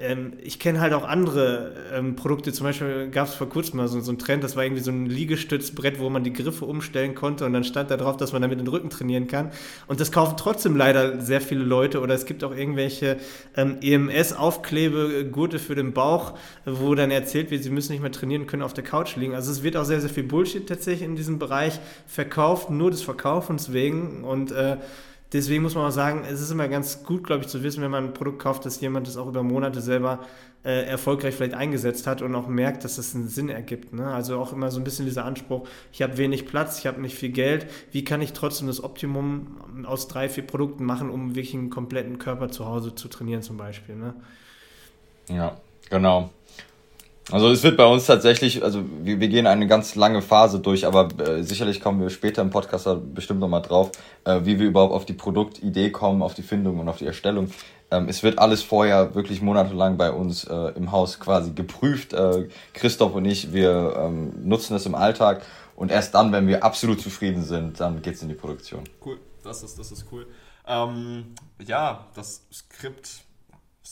ähm, 0.00 0.32
ich 0.42 0.58
kenne 0.58 0.80
halt 0.80 0.92
auch 0.92 1.04
andere 1.04 1.74
ähm, 1.92 2.16
Produkte, 2.16 2.52
zum 2.52 2.64
Beispiel 2.64 3.10
gab 3.10 3.28
es 3.28 3.34
vor 3.34 3.48
kurzem 3.48 3.78
mal 3.78 3.88
so, 3.88 4.00
so 4.00 4.10
einen 4.10 4.18
Trend, 4.18 4.42
das 4.42 4.56
war 4.56 4.64
irgendwie 4.64 4.82
so 4.82 4.90
ein 4.90 5.06
Liegestützbrett, 5.06 5.98
wo 5.98 6.10
man 6.10 6.24
die 6.24 6.32
Griffe 6.32 6.64
umstellen 6.64 7.14
konnte 7.14 7.44
und 7.44 7.52
dann 7.52 7.64
stand 7.64 7.90
da 7.90 7.96
drauf, 7.96 8.16
dass 8.16 8.32
man 8.32 8.42
damit 8.42 8.60
den 8.60 8.66
Rücken 8.66 8.90
trainieren 8.90 9.26
kann. 9.26 9.50
Und 9.86 10.00
das 10.00 10.12
kaufen 10.12 10.36
trotzdem 10.36 10.76
leider 10.76 11.20
sehr 11.20 11.40
viele 11.40 11.62
Leute 11.62 12.00
oder 12.00 12.14
es 12.14 12.26
gibt 12.26 12.44
auch 12.44 12.54
irgendwelche 12.54 13.18
ähm, 13.56 13.78
EMS-Aufklebegurte 13.80 15.58
für 15.58 15.74
den 15.74 15.92
Bauch, 15.92 16.34
wo 16.64 16.94
dann 16.94 17.10
erzählt 17.10 17.50
wird, 17.50 17.62
sie 17.62 17.70
müssen 17.70 17.92
nicht 17.92 18.02
mehr 18.02 18.12
trainieren, 18.12 18.46
können 18.46 18.62
auf 18.62 18.74
der 18.74 18.84
Couch 18.84 19.16
liegen. 19.16 19.34
Also 19.34 19.50
es 19.52 19.62
wird 19.62 19.76
auch 19.76 19.84
sehr, 19.84 20.00
sehr 20.00 20.10
viel 20.10 20.24
Bullshit 20.24 20.66
tatsächlich 20.66 21.08
in 21.08 21.16
diesem 21.16 21.38
Bereich 21.38 21.78
verkauft, 22.06 22.70
nur 22.70 22.90
des 22.90 23.02
Verkaufens 23.02 23.72
wegen 23.72 24.24
und 24.24 24.52
äh, 24.52 24.76
deswegen 25.32 25.62
muss 25.62 25.74
man 25.74 25.86
auch 25.86 25.92
sagen, 25.92 26.24
es 26.30 26.40
ist 26.40 26.50
immer 26.50 26.68
ganz 26.68 27.04
gut, 27.04 27.24
glaube 27.24 27.42
ich, 27.42 27.48
zu 27.48 27.62
wissen, 27.62 27.82
wenn 27.82 27.90
man 27.90 28.06
ein 28.06 28.14
Produkt 28.14 28.40
kauft, 28.40 28.66
dass 28.66 28.80
jemand 28.80 29.06
das 29.06 29.16
auch 29.16 29.26
über 29.26 29.42
Monate 29.42 29.80
selber 29.80 30.20
äh, 30.64 30.84
erfolgreich 30.84 31.34
vielleicht 31.34 31.54
eingesetzt 31.54 32.06
hat 32.06 32.22
und 32.22 32.34
auch 32.34 32.46
merkt, 32.46 32.84
dass 32.84 32.96
das 32.96 33.14
einen 33.14 33.28
Sinn 33.28 33.48
ergibt. 33.48 33.92
Ne? 33.92 34.06
Also 34.06 34.38
auch 34.38 34.52
immer 34.52 34.70
so 34.70 34.78
ein 34.80 34.84
bisschen 34.84 35.06
dieser 35.06 35.24
Anspruch, 35.24 35.66
ich 35.92 36.02
habe 36.02 36.18
wenig 36.18 36.46
Platz, 36.46 36.78
ich 36.78 36.86
habe 36.86 37.00
nicht 37.00 37.16
viel 37.16 37.30
Geld, 37.30 37.66
wie 37.92 38.04
kann 38.04 38.20
ich 38.20 38.32
trotzdem 38.32 38.66
das 38.66 38.82
Optimum 38.82 39.84
aus 39.86 40.08
drei, 40.08 40.28
vier 40.28 40.46
Produkten 40.46 40.84
machen, 40.84 41.10
um 41.10 41.34
wirklich 41.34 41.54
einen 41.54 41.70
kompletten 41.70 42.18
Körper 42.18 42.50
zu 42.50 42.66
Hause 42.66 42.94
zu 42.94 43.08
trainieren 43.08 43.42
zum 43.42 43.56
Beispiel. 43.56 43.96
Ne? 43.96 44.14
Ja, 45.28 45.56
genau. 45.88 46.30
Also 47.30 47.48
es 47.50 47.62
wird 47.62 47.76
bei 47.76 47.86
uns 47.86 48.06
tatsächlich, 48.06 48.64
also 48.64 48.82
wir, 49.02 49.20
wir 49.20 49.28
gehen 49.28 49.46
eine 49.46 49.66
ganz 49.66 49.94
lange 49.94 50.20
Phase 50.20 50.58
durch, 50.58 50.86
aber 50.86 51.08
äh, 51.20 51.42
sicherlich 51.42 51.80
kommen 51.80 52.00
wir 52.00 52.10
später 52.10 52.42
im 52.42 52.50
Podcast 52.50 52.86
da 52.86 52.94
bestimmt 52.94 53.40
nochmal 53.40 53.62
drauf, 53.62 53.92
äh, 54.24 54.40
wie 54.44 54.58
wir 54.58 54.66
überhaupt 54.66 54.92
auf 54.92 55.04
die 55.04 55.12
Produktidee 55.12 55.90
kommen, 55.90 56.22
auf 56.22 56.34
die 56.34 56.42
Findung 56.42 56.80
und 56.80 56.88
auf 56.88 56.98
die 56.98 57.06
Erstellung. 57.06 57.50
Ähm, 57.90 58.08
es 58.08 58.22
wird 58.22 58.38
alles 58.38 58.62
vorher 58.62 59.14
wirklich 59.14 59.42
monatelang 59.42 59.96
bei 59.96 60.10
uns 60.10 60.44
äh, 60.44 60.54
im 60.76 60.90
Haus 60.90 61.20
quasi 61.20 61.52
geprüft. 61.52 62.12
Äh, 62.12 62.48
Christoph 62.72 63.14
und 63.14 63.24
ich, 63.24 63.52
wir 63.52 63.94
ähm, 63.96 64.32
nutzen 64.42 64.72
das 64.72 64.86
im 64.86 64.94
Alltag 64.94 65.42
und 65.76 65.90
erst 65.90 66.14
dann, 66.14 66.32
wenn 66.32 66.46
wir 66.48 66.64
absolut 66.64 67.00
zufrieden 67.00 67.44
sind, 67.44 67.80
dann 67.80 68.02
geht's 68.02 68.22
in 68.22 68.28
die 68.28 68.34
Produktion. 68.34 68.84
Cool, 69.04 69.18
das 69.44 69.62
ist, 69.62 69.78
das 69.78 69.92
ist 69.92 70.06
cool. 70.10 70.26
Ähm, 70.66 71.34
ja, 71.64 72.06
das 72.14 72.42
Skript 72.52 73.22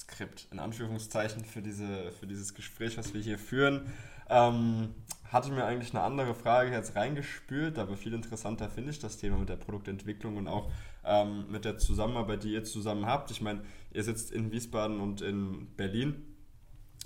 Skript 0.01 0.49
in 0.51 0.59
Anführungszeichen 0.59 1.45
für, 1.45 1.63
diese, 1.63 2.13
für 2.13 2.27
dieses 2.27 2.55
Gespräch, 2.55 2.97
was 2.97 3.15
wir 3.15 3.21
hier 3.21 3.39
führen. 3.39 3.93
Ähm, 4.29 4.95
hatte 5.33 5.51
mir 5.51 5.65
eigentlich 5.65 5.95
eine 5.95 6.03
andere 6.03 6.35
Frage 6.35 6.71
jetzt 6.71 6.97
reingespült, 6.97 7.79
aber 7.79 7.97
viel 7.97 8.15
interessanter 8.15 8.71
finde 8.71 8.91
ich 8.91 8.99
das 8.99 9.19
Thema 9.19 9.39
mit 9.39 9.49
der 9.49 9.57
Produktentwicklung 9.57 10.37
und 10.37 10.49
auch 10.49 10.71
ähm, 11.05 11.51
mit 11.51 11.65
der 11.65 11.79
Zusammenarbeit, 11.79 12.45
die 12.45 12.53
ihr 12.53 12.65
zusammen 12.65 13.07
habt. 13.07 13.31
Ich 13.31 13.41
meine, 13.41 13.63
ihr 13.93 14.05
sitzt 14.05 14.31
in 14.31 14.53
Wiesbaden 14.53 15.01
und 15.01 15.21
in 15.21 15.69
Berlin. 15.77 16.25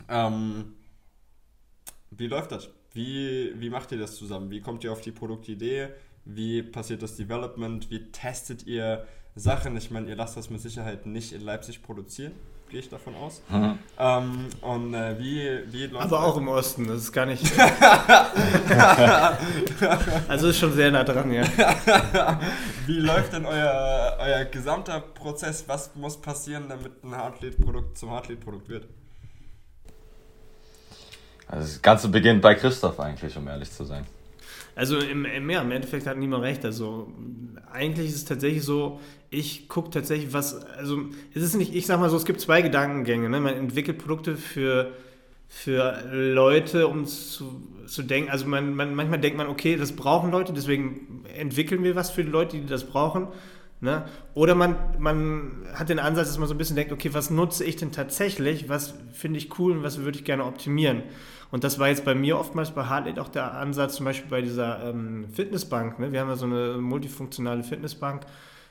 Ähm, 0.09 0.75
wie 2.11 2.27
läuft 2.27 2.53
das? 2.53 2.69
Wie, 2.93 3.53
wie 3.57 3.71
macht 3.71 3.91
ihr 3.93 3.99
das 3.99 4.17
zusammen? 4.17 4.51
Wie 4.51 4.61
kommt 4.61 4.85
ihr 4.85 4.93
auf 4.93 5.01
die 5.01 5.13
Produktidee? 5.13 5.89
Wie 6.25 6.63
passiert 6.63 7.03
das 7.03 7.17
Development? 7.17 7.91
Wie 7.91 8.13
testet 8.13 8.67
ihr 8.67 9.07
Sachen? 9.35 9.77
Ich 9.77 9.91
meine, 9.91 10.09
ihr 10.09 10.17
lasst 10.17 10.37
das 10.37 10.51
mit 10.51 10.61
Sicherheit 10.61 11.07
nicht 11.07 11.33
in 11.33 11.41
Leipzig 11.41 11.83
produzieren 11.83 12.33
gehe 12.73 12.81
ich 12.81 12.89
davon 12.89 13.15
aus. 13.15 13.43
Mhm. 13.53 13.79
Ähm, 13.99 14.49
und 14.63 14.95
äh, 14.95 15.19
wie, 15.19 15.61
wie 15.71 15.87
läuft 15.87 16.07
Aber 16.07 16.25
auch 16.25 16.39
im 16.39 16.49
Osten, 16.49 16.89
das 16.89 17.03
ist 17.03 17.13
gar 17.13 17.27
nicht. 17.27 17.45
also 20.29 20.49
ist 20.49 20.59
schon 20.59 20.73
sehr 20.73 20.91
nah 20.91 21.05
dran, 21.05 21.31
ja. 21.31 21.45
wie 22.87 22.99
läuft 22.99 23.35
denn 23.35 23.45
euer, 23.45 24.17
euer 24.19 24.47
gesamter 24.47 25.01
Prozess? 25.01 25.65
Was 25.67 25.95
muss 25.95 26.17
passieren, 26.19 26.71
damit 26.71 27.05
ein 27.05 27.15
Hardlead-Produkt 27.15 27.99
zum 27.99 28.11
Hardlead-Produkt 28.11 28.71
wird? 28.71 28.89
Also 31.47 31.69
das 31.69 31.83
Ganze 31.83 32.09
beginnt 32.09 32.41
bei 32.41 32.55
Christoph 32.55 32.99
eigentlich, 33.01 33.37
um 33.37 33.47
ehrlich 33.49 33.71
zu 33.71 33.85
sein. 33.85 34.07
Also 34.75 34.99
im, 34.99 35.25
im, 35.25 35.51
ja, 35.51 35.63
im 35.63 35.71
Endeffekt 35.71 36.07
hat 36.07 36.17
niemand 36.17 36.45
recht. 36.45 36.65
Also 36.65 37.13
eigentlich 37.71 38.09
ist 38.09 38.17
es 38.17 38.25
tatsächlich 38.25 38.63
so, 38.63 39.01
ich 39.31 39.69
gucke 39.69 39.91
tatsächlich, 39.91 40.33
was, 40.33 40.65
also 40.67 41.01
es 41.35 41.43
ist 41.43 41.55
nicht, 41.55 41.75
ich 41.75 41.87
sag 41.87 42.01
mal 42.01 42.11
so, 42.11 42.17
es 42.17 42.25
gibt 42.25 42.41
zwei 42.41 42.63
Gedankengänge. 42.63 43.29
Ne? 43.29 43.41
Man 43.41 43.55
entwickelt 43.55 43.99
Produkte 43.99 44.37
für, 44.37 44.93
für 45.49 46.03
Leute, 46.13 46.89
um 46.89 47.07
zu, 47.07 47.63
zu 47.87 48.03
denken, 48.03 48.31
also 48.31 48.47
man, 48.47 48.75
man, 48.75 48.95
manchmal 48.95 49.21
denkt 49.21 49.37
man, 49.37 49.47
okay, 49.49 49.77
das 49.77 49.93
brauchen 49.93 50.31
Leute, 50.31 50.53
deswegen 50.53 51.25
entwickeln 51.37 51.83
wir 51.83 51.95
was 51.95 52.11
für 52.11 52.25
die 52.25 52.31
Leute, 52.31 52.59
die 52.59 52.67
das 52.67 52.85
brauchen. 52.85 53.29
Ne? 53.81 54.05
Oder 54.35 54.55
man, 54.55 54.77
man 54.99 55.67
hat 55.75 55.89
den 55.89 55.99
Ansatz, 55.99 56.29
dass 56.29 56.39
man 56.39 56.47
so 56.47 56.55
ein 56.55 56.59
bisschen 56.59 56.77
denkt, 56.77 56.93
okay, 56.93 57.11
was 57.13 57.31
nutze 57.31 57.65
ich 57.65 57.77
denn 57.77 57.91
tatsächlich, 57.91 58.69
was 58.69 58.95
finde 59.13 59.39
ich 59.39 59.59
cool 59.59 59.73
und 59.73 59.83
was 59.83 59.99
würde 59.99 60.19
ich 60.19 60.25
gerne 60.25 60.45
optimieren. 60.45 61.03
Und 61.53 61.65
das 61.65 61.79
war 61.79 61.89
jetzt 61.89 62.07
bei 62.07 62.15
mir 62.15 62.39
oftmals 62.39 62.71
bei 62.71 62.87
Hartley 62.87 63.21
auch 63.21 63.29
der 63.29 63.53
Ansatz, 63.53 63.97
zum 63.97 64.07
Beispiel 64.07 64.31
bei 64.31 64.41
dieser 64.41 64.89
ähm, 64.89 65.27
Fitnessbank. 65.33 65.99
Ne? 65.99 66.11
Wir 66.11 66.21
haben 66.21 66.29
ja 66.29 66.37
so 66.37 66.47
eine 66.47 66.79
multifunktionale 66.79 67.63
Fitnessbank. 67.63 68.23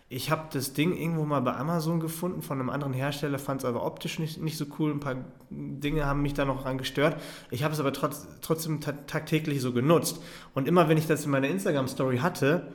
Ich 0.09 0.31
habe 0.31 0.47
das 0.51 0.73
Ding 0.73 0.97
irgendwo 0.97 1.23
mal 1.23 1.41
bei 1.41 1.53
Amazon 1.53 2.00
gefunden 2.00 2.41
von 2.41 2.59
einem 2.59 2.71
anderen 2.71 2.93
Hersteller, 2.93 3.38
fand 3.38 3.61
es 3.61 3.65
aber 3.65 3.85
optisch 3.85 4.17
nicht, 4.17 4.41
nicht 4.41 4.57
so 4.57 4.65
cool. 4.79 4.91
Ein 4.91 5.00
paar 5.00 5.15
Dinge 5.51 6.07
haben 6.07 6.23
mich 6.23 6.33
da 6.33 6.43
noch 6.43 6.63
dran 6.63 6.79
gestört. 6.79 7.21
Ich 7.51 7.63
habe 7.63 7.73
es 7.73 7.79
aber 7.79 7.93
trotz, 7.93 8.27
trotzdem 8.41 8.81
tagtäglich 8.81 9.61
so 9.61 9.71
genutzt. 9.73 10.19
Und 10.55 10.67
immer 10.67 10.89
wenn 10.89 10.97
ich 10.97 11.05
das 11.05 11.23
in 11.23 11.31
meiner 11.31 11.50
Instagram-Story 11.50 12.17
hatte, 12.17 12.67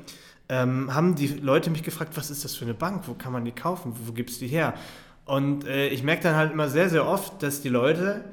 ähm, 0.49 0.95
haben 0.95 1.17
die 1.17 1.27
Leute 1.27 1.71
mich 1.71 1.83
gefragt, 1.83 2.17
was 2.17 2.31
ist 2.31 2.45
das 2.45 2.55
für 2.55 2.65
eine 2.65 2.75
Bank? 2.75 3.09
Wo 3.09 3.15
kann 3.15 3.33
man 3.33 3.45
die 3.45 3.51
kaufen? 3.51 3.93
Wo 4.05 4.13
gibt 4.13 4.31
es 4.31 4.39
die 4.39 4.47
her? 4.47 4.75
Und 5.25 5.67
äh, 5.67 5.89
ich 5.89 6.05
merke 6.05 6.23
dann 6.23 6.37
halt 6.37 6.53
immer 6.53 6.69
sehr, 6.69 6.89
sehr 6.91 7.07
oft, 7.07 7.43
dass 7.43 7.61
die 7.61 7.69
Leute 7.69 8.25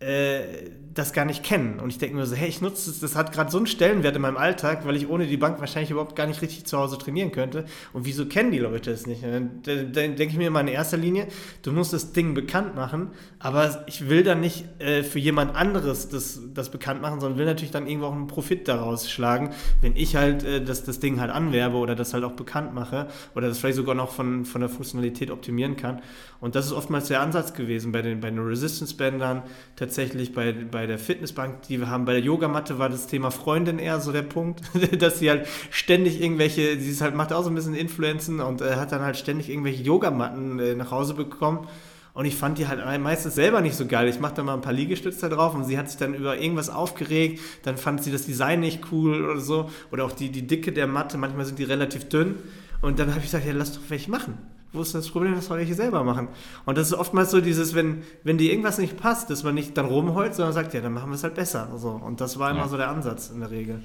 äh, 0.00 0.70
das 0.98 1.12
gar 1.12 1.24
nicht 1.24 1.44
kennen. 1.44 1.78
Und 1.80 1.90
ich 1.90 1.98
denke 1.98 2.16
mir 2.16 2.26
so, 2.26 2.34
hey, 2.34 2.48
ich 2.48 2.60
nutze 2.60 2.90
das, 2.90 3.00
das 3.00 3.16
hat 3.16 3.32
gerade 3.32 3.50
so 3.50 3.58
einen 3.58 3.66
Stellenwert 3.66 4.16
in 4.16 4.22
meinem 4.22 4.36
Alltag, 4.36 4.84
weil 4.84 4.96
ich 4.96 5.08
ohne 5.08 5.26
die 5.26 5.36
Bank 5.36 5.60
wahrscheinlich 5.60 5.90
überhaupt 5.90 6.16
gar 6.16 6.26
nicht 6.26 6.42
richtig 6.42 6.66
zu 6.66 6.76
Hause 6.76 6.98
trainieren 6.98 7.30
könnte. 7.30 7.64
Und 7.92 8.04
wieso 8.04 8.26
kennen 8.26 8.50
die 8.50 8.58
Leute 8.58 8.90
es 8.90 9.06
nicht? 9.06 9.22
Dann, 9.22 9.62
dann 9.62 9.92
denke 9.92 10.24
ich 10.24 10.36
mir 10.36 10.48
immer 10.48 10.60
in 10.60 10.68
erster 10.68 10.96
Linie, 10.96 11.28
du 11.62 11.72
musst 11.72 11.92
das 11.92 12.12
Ding 12.12 12.34
bekannt 12.34 12.74
machen, 12.74 13.12
aber 13.38 13.84
ich 13.86 14.08
will 14.08 14.24
dann 14.24 14.40
nicht 14.40 14.64
äh, 14.80 15.04
für 15.04 15.20
jemand 15.20 15.54
anderes 15.54 16.08
das, 16.08 16.40
das 16.52 16.70
bekannt 16.70 17.00
machen, 17.00 17.20
sondern 17.20 17.38
will 17.38 17.46
natürlich 17.46 17.70
dann 17.70 17.86
irgendwo 17.86 18.08
auch 18.08 18.14
einen 18.14 18.26
Profit 18.26 18.66
daraus 18.66 19.08
schlagen, 19.08 19.50
wenn 19.80 19.94
ich 19.94 20.16
halt 20.16 20.42
äh, 20.42 20.62
das, 20.62 20.82
das 20.82 20.98
Ding 20.98 21.20
halt 21.20 21.30
anwerbe 21.30 21.76
oder 21.76 21.94
das 21.94 22.12
halt 22.12 22.24
auch 22.24 22.32
bekannt 22.32 22.74
mache 22.74 23.06
oder 23.36 23.48
das 23.48 23.58
vielleicht 23.58 23.76
sogar 23.76 23.94
noch 23.94 24.10
von, 24.10 24.44
von 24.44 24.60
der 24.60 24.68
Funktionalität 24.68 25.30
optimieren 25.30 25.76
kann. 25.76 26.02
Und 26.40 26.54
das 26.54 26.66
ist 26.66 26.72
oftmals 26.72 27.08
der 27.08 27.20
Ansatz 27.20 27.52
gewesen 27.52 27.92
bei 27.92 28.02
den, 28.02 28.20
bei 28.20 28.30
den 28.30 28.38
Resistance-Bändern, 28.38 29.42
tatsächlich 29.76 30.32
bei, 30.32 30.52
bei 30.52 30.87
der 30.88 30.98
Fitnessbank, 30.98 31.62
die 31.62 31.78
wir 31.78 31.88
haben. 31.88 32.04
Bei 32.04 32.12
der 32.12 32.22
Yogamatte 32.22 32.78
war 32.78 32.88
das 32.88 33.06
Thema 33.06 33.30
Freundin 33.30 33.78
eher 33.78 34.00
so 34.00 34.10
der 34.12 34.22
Punkt, 34.22 34.62
dass 34.98 35.18
sie 35.20 35.30
halt 35.30 35.46
ständig 35.70 36.20
irgendwelche, 36.20 36.78
sie 36.78 36.90
ist 36.90 37.00
halt, 37.00 37.14
macht 37.14 37.32
auch 37.32 37.44
so 37.44 37.50
ein 37.50 37.54
bisschen 37.54 37.74
Influenzen 37.74 38.40
und 38.40 38.60
äh, 38.60 38.76
hat 38.76 38.92
dann 38.92 39.02
halt 39.02 39.16
ständig 39.16 39.48
irgendwelche 39.48 39.82
Yogamatten 39.82 40.58
äh, 40.58 40.74
nach 40.74 40.90
Hause 40.90 41.14
bekommen. 41.14 41.68
Und 42.14 42.24
ich 42.24 42.34
fand 42.34 42.58
die 42.58 42.66
halt 42.66 42.80
meistens 43.00 43.36
selber 43.36 43.60
nicht 43.60 43.76
so 43.76 43.86
geil. 43.86 44.08
Ich 44.08 44.18
machte 44.18 44.42
mal 44.42 44.54
ein 44.54 44.60
paar 44.60 44.72
Liegestütze 44.72 45.28
drauf 45.28 45.54
und 45.54 45.62
sie 45.62 45.78
hat 45.78 45.88
sich 45.88 46.00
dann 46.00 46.14
über 46.14 46.36
irgendwas 46.36 46.68
aufgeregt. 46.68 47.40
Dann 47.62 47.76
fand 47.76 48.02
sie 48.02 48.10
das 48.10 48.26
Design 48.26 48.58
nicht 48.58 48.90
cool 48.90 49.24
oder 49.24 49.40
so. 49.40 49.70
Oder 49.92 50.04
auch 50.04 50.10
die, 50.10 50.30
die 50.30 50.44
Dicke 50.44 50.72
der 50.72 50.88
Matte. 50.88 51.16
Manchmal 51.16 51.44
sind 51.44 51.60
die 51.60 51.64
relativ 51.64 52.08
dünn. 52.08 52.34
Und 52.82 52.98
dann 52.98 53.10
habe 53.10 53.20
ich 53.20 53.26
gesagt, 53.26 53.46
ja, 53.46 53.52
lass 53.52 53.74
doch 53.74 53.82
welche 53.88 54.10
machen. 54.10 54.36
Wo 54.72 54.82
ist 54.82 54.94
das 54.94 55.08
Problem, 55.08 55.34
das 55.34 55.46
soll 55.46 55.60
ich 55.60 55.74
selber 55.74 56.04
machen? 56.04 56.28
Und 56.66 56.76
das 56.76 56.88
ist 56.88 56.94
oftmals 56.94 57.30
so 57.30 57.40
dieses, 57.40 57.74
wenn, 57.74 58.02
wenn 58.22 58.36
dir 58.36 58.50
irgendwas 58.50 58.78
nicht 58.78 58.98
passt, 58.98 59.30
dass 59.30 59.42
man 59.42 59.54
nicht 59.54 59.76
dann 59.78 59.86
rumheult, 59.86 60.34
sondern 60.34 60.52
sagt, 60.52 60.74
ja, 60.74 60.80
dann 60.80 60.92
machen 60.92 61.08
wir 61.08 61.14
es 61.14 61.22
halt 61.22 61.34
besser. 61.34 61.68
So. 61.76 61.88
Und 61.90 62.20
das 62.20 62.38
war 62.38 62.50
immer 62.50 62.60
ja. 62.60 62.68
so 62.68 62.76
der 62.76 62.90
Ansatz 62.90 63.30
in 63.30 63.40
der 63.40 63.50
Regel. 63.50 63.82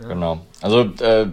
Ja. 0.00 0.08
Genau. 0.08 0.40
Also 0.60 0.90
äh, 1.00 1.28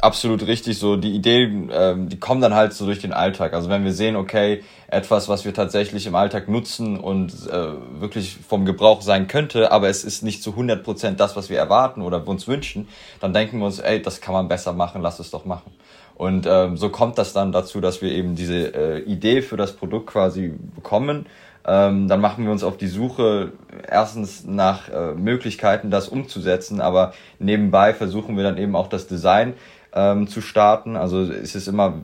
absolut 0.00 0.46
richtig 0.46 0.78
so. 0.78 0.96
Die 0.96 1.14
Ideen, 1.14 1.70
äh, 1.70 1.94
die 1.96 2.18
kommen 2.18 2.40
dann 2.40 2.54
halt 2.54 2.72
so 2.72 2.86
durch 2.86 2.98
den 2.98 3.12
Alltag. 3.12 3.54
Also 3.54 3.68
wenn 3.70 3.84
wir 3.84 3.92
sehen, 3.92 4.16
okay, 4.16 4.62
etwas, 4.88 5.28
was 5.28 5.44
wir 5.44 5.54
tatsächlich 5.54 6.06
im 6.06 6.14
Alltag 6.14 6.48
nutzen 6.48 6.98
und 6.98 7.32
äh, 7.48 8.00
wirklich 8.00 8.36
vom 8.46 8.64
Gebrauch 8.64 9.00
sein 9.00 9.28
könnte, 9.28 9.70
aber 9.70 9.88
es 9.88 10.04
ist 10.04 10.22
nicht 10.22 10.42
zu 10.42 10.50
100% 10.50 11.12
das, 11.12 11.36
was 11.36 11.48
wir 11.48 11.58
erwarten 11.58 12.02
oder 12.02 12.26
uns 12.26 12.48
wünschen, 12.48 12.88
dann 13.20 13.32
denken 13.32 13.58
wir 13.60 13.66
uns, 13.66 13.78
ey, 13.78 14.02
das 14.02 14.20
kann 14.20 14.34
man 14.34 14.48
besser 14.48 14.72
machen, 14.72 15.00
lass 15.00 15.18
es 15.20 15.30
doch 15.30 15.44
machen. 15.44 15.72
Und 16.14 16.46
ähm, 16.48 16.76
so 16.76 16.88
kommt 16.88 17.18
das 17.18 17.32
dann 17.32 17.52
dazu, 17.52 17.80
dass 17.80 18.02
wir 18.02 18.12
eben 18.12 18.34
diese 18.34 18.74
äh, 18.74 18.98
Idee 19.00 19.42
für 19.42 19.56
das 19.56 19.72
Produkt 19.72 20.08
quasi 20.08 20.52
bekommen. 20.74 21.26
Ähm, 21.64 22.08
dann 22.08 22.20
machen 22.20 22.44
wir 22.44 22.52
uns 22.52 22.64
auf 22.64 22.76
die 22.76 22.88
Suche 22.88 23.52
erstens 23.88 24.44
nach 24.44 24.88
äh, 24.88 25.14
Möglichkeiten, 25.14 25.90
das 25.90 26.08
umzusetzen, 26.08 26.80
aber 26.80 27.12
nebenbei 27.38 27.94
versuchen 27.94 28.36
wir 28.36 28.42
dann 28.42 28.58
eben 28.58 28.74
auch 28.74 28.88
das 28.88 29.06
Design 29.06 29.54
ähm, 29.92 30.26
zu 30.26 30.40
starten. 30.40 30.96
Also 30.96 31.20
es 31.22 31.54
ist 31.54 31.68
immer 31.68 32.02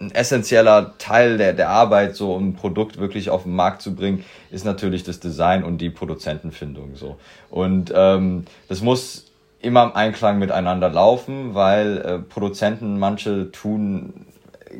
ein 0.00 0.10
essentieller 0.12 0.94
Teil 0.98 1.36
der, 1.36 1.52
der 1.52 1.68
Arbeit, 1.68 2.16
so 2.16 2.34
um 2.34 2.50
ein 2.50 2.54
Produkt 2.54 2.98
wirklich 2.98 3.30
auf 3.30 3.42
den 3.44 3.54
Markt 3.54 3.82
zu 3.82 3.94
bringen, 3.94 4.24
ist 4.50 4.64
natürlich 4.64 5.04
das 5.04 5.20
Design 5.20 5.62
und 5.62 5.78
die 5.78 5.90
Produzentenfindung 5.90 6.96
so. 6.96 7.16
Und 7.50 7.92
ähm, 7.94 8.44
das 8.68 8.80
muss 8.80 9.29
immer 9.60 9.84
im 9.84 9.94
Einklang 9.94 10.38
miteinander 10.38 10.88
laufen, 10.90 11.54
weil 11.54 11.98
äh, 11.98 12.18
Produzenten 12.18 12.98
manche 12.98 13.50
tun 13.52 14.26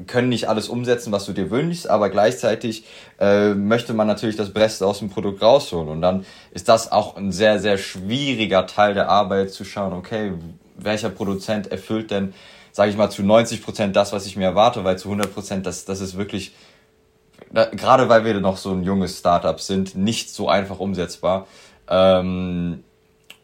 können 0.06 0.28
nicht 0.28 0.48
alles 0.48 0.68
umsetzen, 0.68 1.12
was 1.12 1.26
du 1.26 1.32
dir 1.32 1.50
wünschst, 1.50 1.88
aber 1.88 2.10
gleichzeitig 2.10 2.84
äh, 3.18 3.54
möchte 3.54 3.92
man 3.92 4.06
natürlich 4.06 4.36
das 4.36 4.52
Beste 4.52 4.86
aus 4.86 5.00
dem 5.00 5.10
Produkt 5.10 5.42
rausholen. 5.42 5.88
Und 5.88 6.00
dann 6.00 6.24
ist 6.52 6.68
das 6.68 6.92
auch 6.92 7.16
ein 7.16 7.32
sehr, 7.32 7.58
sehr 7.58 7.76
schwieriger 7.76 8.66
Teil 8.66 8.94
der 8.94 9.08
Arbeit 9.08 9.50
zu 9.50 9.64
schauen, 9.64 9.92
okay, 9.92 10.32
welcher 10.76 11.10
Produzent 11.10 11.70
erfüllt 11.70 12.10
denn, 12.10 12.34
sage 12.72 12.90
ich 12.90 12.96
mal, 12.96 13.10
zu 13.10 13.22
90 13.22 13.62
Prozent 13.62 13.96
das, 13.96 14.12
was 14.12 14.26
ich 14.26 14.36
mir 14.36 14.44
erwarte, 14.44 14.84
weil 14.84 14.96
zu 14.96 15.08
100 15.08 15.34
Prozent, 15.34 15.66
das, 15.66 15.84
das 15.84 16.00
ist 16.00 16.16
wirklich, 16.16 16.54
da, 17.52 17.64
gerade 17.66 18.08
weil 18.08 18.24
wir 18.24 18.38
noch 18.40 18.56
so 18.56 18.70
ein 18.70 18.84
junges 18.84 19.18
Startup 19.18 19.60
sind, 19.60 19.96
nicht 19.96 20.30
so 20.30 20.48
einfach 20.48 20.78
umsetzbar. 20.78 21.48
Ähm, 21.88 22.84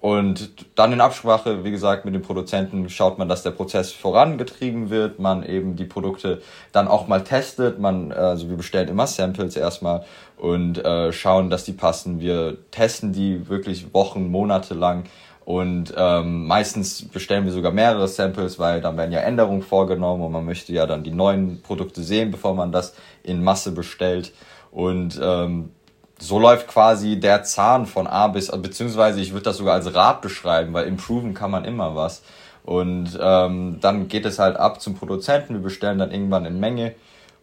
und 0.00 0.66
dann 0.74 0.92
in 0.92 1.00
Absprache, 1.00 1.64
wie 1.64 1.70
gesagt, 1.70 2.04
mit 2.04 2.14
den 2.14 2.22
Produzenten 2.22 2.88
schaut 2.90 3.18
man, 3.18 3.28
dass 3.28 3.42
der 3.42 3.50
Prozess 3.50 3.92
vorangetrieben 3.92 4.90
wird, 4.90 5.18
man 5.18 5.42
eben 5.42 5.74
die 5.74 5.84
Produkte 5.84 6.42
dann 6.72 6.86
auch 6.86 7.08
mal 7.08 7.24
testet. 7.24 7.80
Man, 7.80 8.12
also 8.12 8.48
wir 8.48 8.56
bestellen 8.56 8.88
immer 8.88 9.06
Samples 9.06 9.56
erstmal 9.56 10.04
und 10.36 10.84
äh, 10.84 11.12
schauen, 11.12 11.50
dass 11.50 11.64
die 11.64 11.72
passen. 11.72 12.20
Wir 12.20 12.58
testen 12.70 13.12
die 13.12 13.48
wirklich 13.48 13.94
Wochen, 13.94 14.30
Monate 14.30 14.74
lang 14.74 15.04
und 15.46 15.94
ähm, 15.96 16.48
meistens 16.48 17.08
bestellen 17.08 17.44
wir 17.44 17.52
sogar 17.52 17.70
mehrere 17.70 18.08
Samples, 18.08 18.58
weil 18.58 18.80
dann 18.80 18.96
werden 18.96 19.12
ja 19.12 19.20
Änderungen 19.20 19.62
vorgenommen 19.62 20.24
und 20.24 20.32
man 20.32 20.44
möchte 20.44 20.72
ja 20.72 20.86
dann 20.86 21.04
die 21.04 21.12
neuen 21.12 21.62
Produkte 21.62 22.02
sehen, 22.02 22.32
bevor 22.32 22.52
man 22.54 22.72
das 22.72 22.94
in 23.22 23.44
Masse 23.44 23.70
bestellt. 23.70 24.32
Und 24.72 25.20
ähm, 25.22 25.70
so 26.18 26.38
läuft 26.38 26.68
quasi 26.68 27.20
der 27.20 27.42
Zahn 27.42 27.86
von 27.86 28.06
A 28.06 28.28
bis, 28.28 28.50
beziehungsweise 28.50 29.20
ich 29.20 29.32
würde 29.32 29.44
das 29.44 29.58
sogar 29.58 29.74
als 29.74 29.94
Rad 29.94 30.22
beschreiben, 30.22 30.72
weil 30.72 30.86
improven 30.86 31.34
kann 31.34 31.50
man 31.50 31.64
immer 31.64 31.94
was. 31.94 32.22
Und 32.64 33.16
ähm, 33.20 33.78
dann 33.80 34.08
geht 34.08 34.24
es 34.24 34.38
halt 34.38 34.56
ab 34.56 34.80
zum 34.80 34.94
Produzenten, 34.94 35.54
wir 35.54 35.60
bestellen 35.60 35.98
dann 35.98 36.10
irgendwann 36.10 36.46
in 36.46 36.58
Menge 36.58 36.94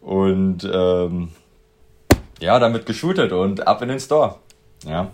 und 0.01 0.69
ähm, 0.69 1.29
ja, 2.41 2.59
dann 2.59 2.73
wird 2.73 2.85
geshootet 2.85 3.31
und 3.31 3.65
ab 3.65 3.81
in 3.81 3.87
den 3.87 3.99
Store. 3.99 4.35
Ja. 4.85 5.11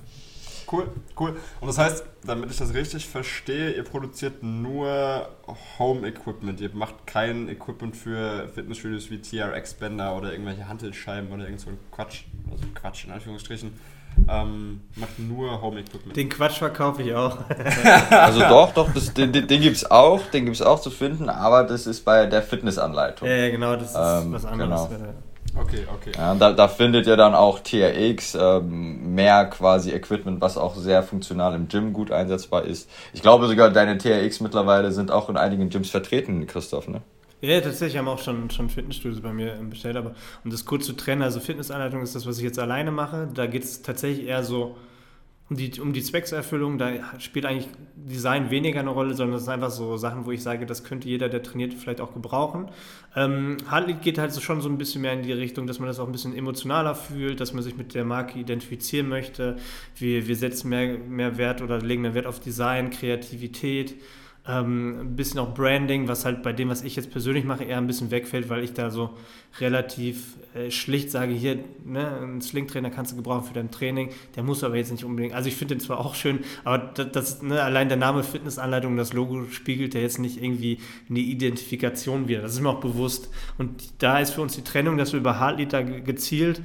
Cool, 0.71 0.87
cool. 1.19 1.37
Und 1.61 1.67
das 1.67 1.77
heißt, 1.77 2.05
damit 2.25 2.51
ich 2.51 2.57
das 2.57 2.73
richtig 2.73 3.07
verstehe, 3.07 3.71
ihr 3.71 3.83
produziert 3.83 4.43
nur 4.43 5.29
Home-Equipment. 5.77 6.59
Ihr 6.61 6.69
macht 6.73 7.07
kein 7.07 7.49
Equipment 7.49 7.95
für 7.95 8.47
Fitnessstudios 8.49 9.09
wie 9.09 9.19
TRX-Bänder 9.19 10.15
oder 10.15 10.31
irgendwelche 10.31 10.67
Hantelscheiben 10.67 11.31
oder 11.31 11.45
irgend 11.45 11.61
so 11.61 11.69
ein 11.69 11.77
Quatsch. 11.91 12.23
Also 12.51 12.65
Quatsch 12.73 13.05
in 13.05 13.11
Anführungsstrichen. 13.11 13.73
Ähm, 14.27 14.81
macht 14.95 15.17
nur 15.19 15.61
Home-Equipment. 15.61 16.15
Den 16.15 16.29
Quatsch 16.29 16.57
verkaufe 16.57 17.03
ich 17.03 17.13
auch. 17.13 17.37
also 18.09 18.39
doch, 18.39 18.73
doch, 18.73 18.93
das, 18.93 19.13
den, 19.13 19.31
den, 19.31 19.47
den 19.47 19.61
gibt 19.61 19.77
es 19.77 19.89
auch, 19.89 20.21
den 20.31 20.45
gibt 20.45 20.55
es 20.55 20.61
auch 20.61 20.81
zu 20.81 20.89
finden, 20.89 21.29
aber 21.29 21.63
das 21.63 21.87
ist 21.87 22.03
bei 22.03 22.25
der 22.25 22.41
Fitnessanleitung. 22.41 23.27
Ja, 23.27 23.35
ja 23.35 23.49
genau, 23.49 23.75
das 23.75 23.91
ist 23.91 23.95
ähm, 23.97 24.33
was 24.33 24.45
anderes. 24.45 24.89
Genau. 24.89 25.13
Okay, 25.55 25.85
okay. 25.93 26.11
Ja, 26.15 26.35
da, 26.35 26.53
da 26.53 26.67
findet 26.67 27.07
ihr 27.07 27.17
dann 27.17 27.35
auch 27.35 27.59
TRX, 27.59 28.35
ähm, 28.35 29.13
mehr 29.15 29.45
quasi 29.45 29.91
Equipment, 29.91 30.41
was 30.41 30.57
auch 30.57 30.75
sehr 30.75 31.03
funktional 31.03 31.55
im 31.55 31.67
Gym 31.67 31.93
gut 31.93 32.11
einsetzbar 32.11 32.65
ist. 32.65 32.89
Ich 33.13 33.21
glaube 33.21 33.47
sogar, 33.47 33.69
deine 33.69 33.97
TRX 33.97 34.39
mittlerweile 34.41 34.91
sind 34.91 35.11
auch 35.11 35.29
in 35.29 35.37
einigen 35.37 35.69
Gyms 35.69 35.89
vertreten, 35.89 36.45
Christoph, 36.47 36.87
ne? 36.87 37.01
Ja, 37.41 37.61
tatsächlich 37.61 37.97
haben 37.97 38.09
auch 38.09 38.19
schon, 38.19 38.49
schon 38.49 38.69
Fitnessstudios 38.69 39.21
bei 39.21 39.31
mir 39.31 39.53
bestellt, 39.69 39.95
aber 39.95 40.13
um 40.43 40.51
das 40.51 40.65
kurz 40.65 40.85
zu 40.85 40.93
trennen, 40.93 41.21
also 41.21 41.39
Fitnessanleitung 41.39 42.01
ist 42.01 42.13
das, 42.15 42.25
was 42.25 42.37
ich 42.37 42.43
jetzt 42.43 42.59
alleine 42.59 42.91
mache. 42.91 43.29
Da 43.33 43.45
geht 43.45 43.63
es 43.63 43.81
tatsächlich 43.81 44.27
eher 44.27 44.43
so 44.43 44.75
um 45.49 45.57
die, 45.57 45.79
um 45.81 45.93
die 45.93 46.03
Zweckserfüllung, 46.03 46.77
da 46.77 47.19
spielt 47.19 47.45
eigentlich 47.45 47.67
Design 47.95 48.51
weniger 48.51 48.79
eine 48.79 48.91
Rolle, 48.91 49.15
sondern 49.15 49.33
das 49.33 49.45
sind 49.45 49.53
einfach 49.53 49.71
so 49.71 49.97
Sachen, 49.97 50.25
wo 50.25 50.31
ich 50.31 50.43
sage, 50.43 50.65
das 50.65 50.83
könnte 50.83 51.09
jeder, 51.09 51.27
der 51.27 51.41
trainiert, 51.41 51.73
vielleicht 51.73 52.01
auch 52.01 52.13
gebrauchen. 52.13 52.69
Ähm, 53.15 53.57
Hardlead 53.67 54.01
geht 54.01 54.19
halt 54.19 54.39
schon 54.41 54.61
so 54.61 54.69
ein 54.69 54.77
bisschen 54.77 55.01
mehr 55.01 55.13
in 55.13 55.23
die 55.23 55.33
Richtung, 55.33 55.65
dass 55.65 55.79
man 55.79 55.87
das 55.87 55.99
auch 55.99 56.05
ein 56.05 56.11
bisschen 56.11 56.35
emotionaler 56.35 56.93
fühlt, 56.93 57.39
dass 57.39 57.53
man 57.53 57.63
sich 57.63 57.75
mit 57.75 57.95
der 57.95 58.05
Marke 58.05 58.37
identifizieren 58.37 59.09
möchte. 59.09 59.57
Wir, 59.95 60.27
wir 60.27 60.35
setzen 60.35 60.69
mehr, 60.69 60.97
mehr 60.99 61.37
Wert 61.37 61.61
oder 61.61 61.79
legen 61.79 62.03
mehr 62.03 62.13
Wert 62.13 62.27
auf 62.27 62.39
Design, 62.39 62.91
Kreativität. 62.91 63.95
Ähm, 64.49 64.99
ein 65.01 65.15
bisschen 65.15 65.39
auch 65.39 65.53
Branding, 65.53 66.07
was 66.07 66.25
halt 66.25 66.41
bei 66.41 66.53
dem, 66.53 66.69
was 66.69 66.81
ich 66.81 66.95
jetzt 66.95 67.11
persönlich 67.11 67.45
mache, 67.45 67.65
eher 67.65 67.77
ein 67.77 67.85
bisschen 67.85 68.09
wegfällt, 68.09 68.49
weil 68.49 68.63
ich 68.63 68.73
da 68.73 68.89
so 68.89 69.11
relativ 69.59 70.37
äh, 70.55 70.71
schlicht 70.71 71.11
sage, 71.11 71.33
hier, 71.33 71.59
ne, 71.85 72.17
einen 72.17 72.41
Slingtrainer 72.41 72.89
kannst 72.89 73.11
du 73.11 73.15
gebrauchen 73.15 73.43
für 73.43 73.53
dein 73.53 73.69
Training, 73.69 74.09
der 74.35 74.41
muss 74.41 74.63
aber 74.63 74.75
jetzt 74.75 74.91
nicht 74.91 75.03
unbedingt, 75.03 75.35
also 75.35 75.49
ich 75.49 75.55
finde 75.55 75.75
den 75.75 75.81
zwar 75.81 75.99
auch 75.99 76.15
schön, 76.15 76.39
aber 76.63 76.79
das, 76.79 77.11
das 77.11 77.41
ne, 77.43 77.61
allein 77.61 77.89
der 77.89 77.97
Name 77.97 78.23
Fitnessanleitung, 78.23 78.97
das 78.97 79.13
Logo 79.13 79.45
spiegelt 79.51 79.93
ja 79.93 80.01
jetzt 80.01 80.17
nicht 80.17 80.41
irgendwie 80.41 80.79
eine 81.11 81.19
Identifikation 81.19 82.27
wieder, 82.27 82.41
das 82.41 82.53
ist 82.53 82.61
mir 82.61 82.69
auch 82.69 82.79
bewusst. 82.79 83.29
Und 83.59 84.01
da 84.01 84.17
ist 84.17 84.31
für 84.31 84.41
uns 84.41 84.55
die 84.55 84.63
Trennung, 84.63 84.97
dass 84.97 85.13
wir 85.13 85.19
über 85.19 85.39
Hartliter 85.39 85.83
gezielt 85.83 86.59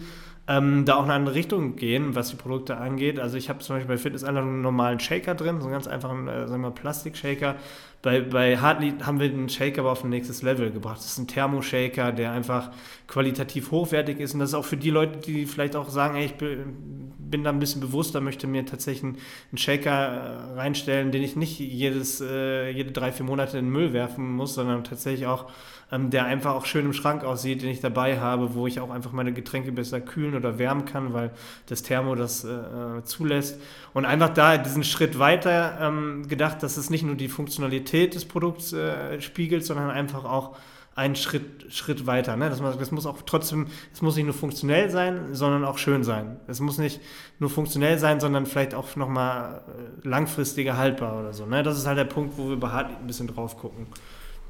ähm, 0.46 0.84
da 0.84 0.96
auch 0.96 1.04
in 1.04 1.04
eine 1.06 1.14
andere 1.14 1.34
Richtung 1.34 1.76
gehen, 1.76 2.14
was 2.14 2.30
die 2.30 2.36
Produkte 2.36 2.76
angeht. 2.76 3.18
Also 3.18 3.36
ich 3.36 3.48
habe 3.48 3.60
zum 3.60 3.76
Beispiel 3.76 3.94
bei 3.94 4.00
Fitnessanlagen 4.00 4.50
einen 4.50 4.62
normalen 4.62 5.00
Shaker 5.00 5.34
drin, 5.34 5.60
so 5.60 5.64
einen 5.64 5.72
ganz 5.72 5.86
einfachen, 5.86 6.28
äh, 6.28 6.46
sagen 6.46 6.62
wir 6.62 6.70
Plastikshaker. 6.70 7.56
Bei, 8.04 8.20
bei 8.20 8.58
Hartley 8.58 8.92
haben 9.02 9.18
wir 9.18 9.30
den 9.30 9.48
Shaker 9.48 9.80
aber 9.80 9.92
auf 9.92 10.04
ein 10.04 10.10
nächstes 10.10 10.42
Level 10.42 10.70
gebracht. 10.70 10.98
Das 10.98 11.06
ist 11.06 11.16
ein 11.16 11.26
Thermoshaker, 11.26 12.12
der 12.12 12.32
einfach 12.32 12.70
qualitativ 13.08 13.70
hochwertig 13.70 14.20
ist. 14.20 14.34
Und 14.34 14.40
das 14.40 14.50
ist 14.50 14.54
auch 14.54 14.66
für 14.66 14.76
die 14.76 14.90
Leute, 14.90 15.20
die 15.20 15.46
vielleicht 15.46 15.74
auch 15.74 15.88
sagen, 15.88 16.14
ey, 16.14 16.26
ich 16.26 16.34
bin 16.34 17.44
da 17.44 17.48
ein 17.48 17.58
bisschen 17.60 17.80
bewusster, 17.80 18.20
möchte 18.20 18.46
mir 18.46 18.66
tatsächlich 18.66 19.04
einen 19.04 19.56
Shaker 19.56 19.90
äh, 19.90 20.58
reinstellen, 20.58 21.12
den 21.12 21.22
ich 21.22 21.34
nicht 21.34 21.58
jedes, 21.58 22.20
äh, 22.20 22.68
jede 22.68 22.92
drei, 22.92 23.10
vier 23.10 23.24
Monate 23.24 23.56
in 23.56 23.64
den 23.64 23.72
Müll 23.72 23.94
werfen 23.94 24.32
muss, 24.32 24.52
sondern 24.54 24.84
tatsächlich 24.84 25.26
auch 25.26 25.46
ähm, 25.94 26.10
der 26.10 26.24
einfach 26.24 26.54
auch 26.54 26.66
schön 26.66 26.86
im 26.86 26.92
Schrank 26.92 27.24
aussieht, 27.24 27.62
den 27.62 27.70
ich 27.70 27.80
dabei 27.80 28.18
habe, 28.18 28.54
wo 28.54 28.66
ich 28.66 28.80
auch 28.80 28.90
einfach 28.90 29.12
meine 29.12 29.32
Getränke 29.32 29.72
besser 29.72 30.00
kühlen 30.00 30.34
oder 30.34 30.58
wärmen 30.58 30.84
kann, 30.86 31.12
weil 31.12 31.30
das 31.66 31.82
Thermo 31.82 32.14
das 32.14 32.44
äh, 32.44 33.04
zulässt. 33.04 33.60
Und 33.92 34.04
einfach 34.04 34.30
da 34.30 34.58
diesen 34.58 34.84
Schritt 34.84 35.18
weiter 35.18 35.78
ähm, 35.80 36.26
gedacht, 36.28 36.62
dass 36.62 36.76
es 36.76 36.90
nicht 36.90 37.04
nur 37.04 37.14
die 37.14 37.28
Funktionalität 37.28 37.93
des 37.94 38.24
Produkts 38.24 38.72
äh, 38.72 39.20
spiegelt, 39.20 39.64
sondern 39.64 39.90
einfach 39.90 40.24
auch 40.24 40.56
einen 40.96 41.16
Schritt, 41.16 41.72
Schritt 41.72 42.06
weiter. 42.06 42.36
Ne? 42.36 42.48
Das, 42.48 42.60
das, 42.60 42.90
muss 42.90 43.06
auch 43.06 43.22
trotzdem, 43.26 43.66
es 43.92 44.00
muss 44.00 44.16
nicht 44.16 44.26
nur 44.26 44.34
funktionell 44.34 44.90
sein, 44.90 45.34
sondern 45.34 45.64
auch 45.64 45.78
schön 45.78 46.04
sein. 46.04 46.36
Es 46.46 46.60
muss 46.60 46.78
nicht 46.78 47.00
nur 47.38 47.50
funktionell 47.50 47.98
sein, 47.98 48.20
sondern 48.20 48.46
vielleicht 48.46 48.74
auch 48.74 48.94
nochmal 48.96 49.62
äh, 49.66 50.08
langfristiger 50.08 50.76
haltbar 50.76 51.18
oder 51.18 51.32
so. 51.32 51.46
Ne? 51.46 51.62
Das 51.62 51.76
ist 51.76 51.86
halt 51.86 51.98
der 51.98 52.04
Punkt, 52.04 52.38
wo 52.38 52.48
wir 52.48 52.56
bei 52.56 52.68
Hard 52.68 52.90
ein 53.00 53.06
bisschen 53.06 53.26
drauf 53.26 53.58
gucken. 53.58 53.86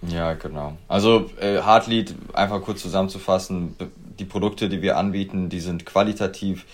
Ja, 0.03 0.35
genau. 0.35 0.77
Also 0.87 1.31
äh, 1.41 1.61
Hardlead, 1.63 2.15
einfach 2.35 2.61
kurz 2.61 2.83
zusammenzufassen, 2.83 3.75
die 4.19 4.25
Produkte, 4.27 4.69
die 4.69 4.83
wir 4.83 4.99
anbieten, 4.99 5.49
die 5.49 5.61
sind 5.61 5.87
qualitativ, 5.87 6.67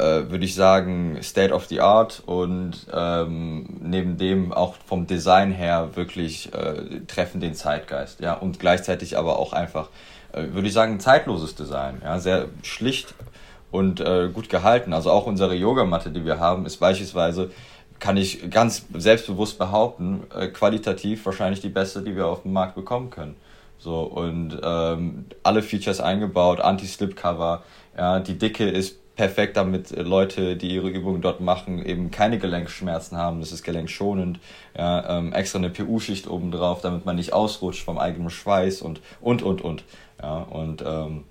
äh, 0.00 0.30
würde 0.30 0.44
ich 0.44 0.54
sagen, 0.54 1.18
State 1.22 1.52
of 1.52 1.66
the 1.66 1.80
Art 1.80 2.22
und 2.24 2.86
ähm, 2.92 3.66
neben 3.82 4.16
dem 4.16 4.52
auch 4.52 4.74
vom 4.86 5.06
Design 5.06 5.52
her 5.52 5.90
wirklich 5.94 6.52
äh, 6.54 7.00
treffen 7.06 7.40
den 7.40 7.54
Zeitgeist. 7.54 8.20
Ja, 8.20 8.34
und 8.34 8.58
gleichzeitig 8.58 9.18
aber 9.18 9.38
auch 9.38 9.52
einfach, 9.52 9.88
äh, 10.32 10.44
würde 10.52 10.68
ich 10.68 10.74
sagen, 10.74 11.00
zeitloses 11.00 11.54
Design. 11.54 12.00
Ja, 12.02 12.18
sehr 12.18 12.46
schlicht 12.62 13.14
und 13.70 14.00
äh, 14.00 14.30
gut 14.32 14.48
gehalten. 14.48 14.92
Also 14.92 15.10
auch 15.10 15.26
unsere 15.26 15.54
Yogamatte, 15.54 16.10
die 16.10 16.24
wir 16.24 16.40
haben, 16.40 16.66
ist 16.66 16.78
beispielsweise 16.78 17.50
kann 17.98 18.16
ich 18.16 18.50
ganz 18.50 18.86
selbstbewusst 18.94 19.58
behaupten, 19.58 20.22
äh, 20.34 20.48
qualitativ 20.48 21.24
wahrscheinlich 21.26 21.60
die 21.60 21.68
beste, 21.68 22.00
die 22.02 22.16
wir 22.16 22.26
auf 22.26 22.42
dem 22.42 22.54
Markt 22.54 22.74
bekommen 22.74 23.10
können. 23.10 23.36
So, 23.78 24.00
und 24.00 24.58
ähm, 24.62 25.26
alle 25.42 25.62
Features 25.62 26.00
eingebaut, 26.00 26.60
Anti-Slip-Cover, 26.60 27.62
ja, 27.96 28.20
die 28.20 28.38
Dicke 28.38 28.68
ist 28.68 28.99
perfekt, 29.20 29.58
damit 29.58 29.90
Leute, 29.90 30.56
die 30.56 30.74
ihre 30.74 30.88
Übungen 30.88 31.20
dort 31.20 31.42
machen, 31.42 31.84
eben 31.84 32.10
keine 32.10 32.38
Gelenkschmerzen 32.38 33.18
haben. 33.18 33.40
Das 33.40 33.52
ist 33.52 33.62
gelenkschonend. 33.62 34.40
Ja, 34.74 35.18
ähm, 35.18 35.34
extra 35.34 35.58
eine 35.58 35.68
PU-Schicht 35.68 36.26
oben 36.26 36.50
drauf, 36.50 36.80
damit 36.80 37.04
man 37.04 37.16
nicht 37.16 37.34
ausrutscht 37.34 37.84
vom 37.84 37.98
eigenen 37.98 38.30
Schweiß 38.30 38.80
und, 38.80 39.02
und, 39.20 39.42
und, 39.42 39.60
und. 39.60 39.84
Ja, 40.22 40.38
und 40.38 40.82
ähm, 40.86 41.24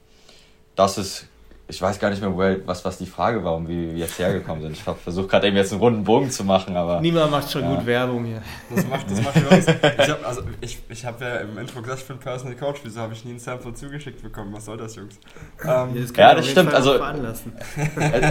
das 0.76 1.00
ist 1.00 1.30
ich 1.70 1.80
weiß 1.80 2.00
gar 2.00 2.10
nicht 2.10 2.20
mehr, 2.20 2.36
woher, 2.36 2.58
was, 2.66 2.84
was 2.84 2.98
die 2.98 3.06
Frage 3.06 3.44
war 3.44 3.56
und 3.56 3.68
wie 3.68 3.92
wir 3.92 4.00
jetzt 4.00 4.18
hergekommen 4.18 4.64
sind. 4.64 4.72
Ich 4.72 4.86
habe 4.88 4.98
versucht 4.98 5.30
gerade 5.30 5.48
eben 5.48 5.56
jetzt 5.56 5.72
einen 5.72 5.80
runden 5.80 6.04
Bogen 6.04 6.32
zu 6.32 6.44
machen, 6.44 6.76
aber. 6.76 7.00
Niemand 7.00 7.30
macht 7.30 7.52
schon 7.52 7.62
ja. 7.62 7.76
gut 7.76 7.86
Werbung 7.86 8.26
hier. 8.26 8.42
Das 8.74 8.88
macht, 8.88 9.12
das 9.12 9.22
macht 9.22 9.52
was. 9.52 9.68
Ich 10.00 10.10
habe 10.10 10.26
also, 10.26 10.42
ich, 10.62 10.80
ich 10.90 11.06
hab 11.06 11.22
ja 11.22 11.38
im 11.38 11.58
Intro 11.60 11.82
gesagt, 11.82 12.02
ich 12.02 12.08
bin 12.08 12.18
Personal 12.18 12.56
Coach. 12.56 12.80
Wieso 12.84 13.00
habe 13.02 13.14
ich 13.14 13.24
nie 13.24 13.34
ein 13.34 13.40
Sample 13.40 13.74
zugeschickt 13.76 14.24
bekommen? 14.24 14.52
Was 14.52 14.66
soll 14.66 14.78
das, 14.78 14.96
Jungs? 14.96 15.20
Ähm, 15.64 15.90
das 15.94 16.18
ja, 16.18 16.34
das 16.34 16.48
stimmt. 16.48 16.74
Also, 16.74 17.00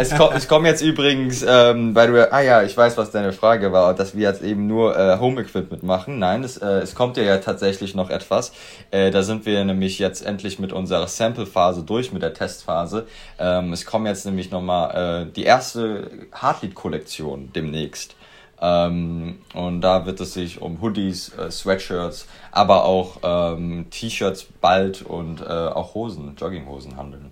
es, 0.00 0.16
kommt, 0.16 0.34
es 0.34 0.48
kommen 0.48 0.66
jetzt 0.66 0.82
übrigens, 0.82 1.44
ähm, 1.46 1.94
weil 1.94 2.08
du, 2.08 2.32
ah 2.32 2.40
ja, 2.40 2.62
ich 2.64 2.76
weiß, 2.76 2.96
was 2.96 3.12
deine 3.12 3.32
Frage 3.32 3.70
war, 3.70 3.94
dass 3.94 4.16
wir 4.16 4.22
jetzt 4.28 4.42
eben 4.42 4.66
nur 4.66 4.98
äh, 4.98 5.18
Home 5.20 5.42
Equipment 5.42 5.84
machen. 5.84 6.18
Nein, 6.18 6.42
das, 6.42 6.56
äh, 6.56 6.66
es 6.66 6.96
kommt 6.96 7.16
ja, 7.16 7.22
ja 7.22 7.36
tatsächlich 7.36 7.94
noch 7.94 8.10
etwas. 8.10 8.52
Äh, 8.90 9.12
da 9.12 9.22
sind 9.22 9.46
wir 9.46 9.64
nämlich 9.64 10.00
jetzt 10.00 10.26
endlich 10.26 10.58
mit 10.58 10.72
unserer 10.72 11.06
Sample-Phase 11.06 11.84
durch, 11.84 12.12
mit 12.12 12.22
der 12.22 12.34
Testphase. 12.34 13.06
Ähm, 13.38 13.72
es 13.72 13.86
kommen 13.86 14.06
jetzt 14.06 14.26
nämlich 14.26 14.50
nochmal 14.50 15.26
äh, 15.28 15.32
die 15.32 15.44
erste 15.44 16.28
Heartlead-Kollektion 16.32 17.52
demnächst. 17.52 18.16
Ähm, 18.60 19.38
und 19.54 19.80
da 19.82 20.04
wird 20.06 20.20
es 20.20 20.34
sich 20.34 20.60
um 20.60 20.80
Hoodies, 20.80 21.32
äh, 21.38 21.50
Sweatshirts, 21.50 22.26
aber 22.50 22.84
auch 22.84 23.18
ähm, 23.22 23.86
T-Shirts 23.90 24.46
bald 24.60 25.02
und 25.02 25.40
äh, 25.40 25.44
auch 25.44 25.94
Hosen, 25.94 26.34
Jogginghosen 26.36 26.96
handeln. 26.96 27.30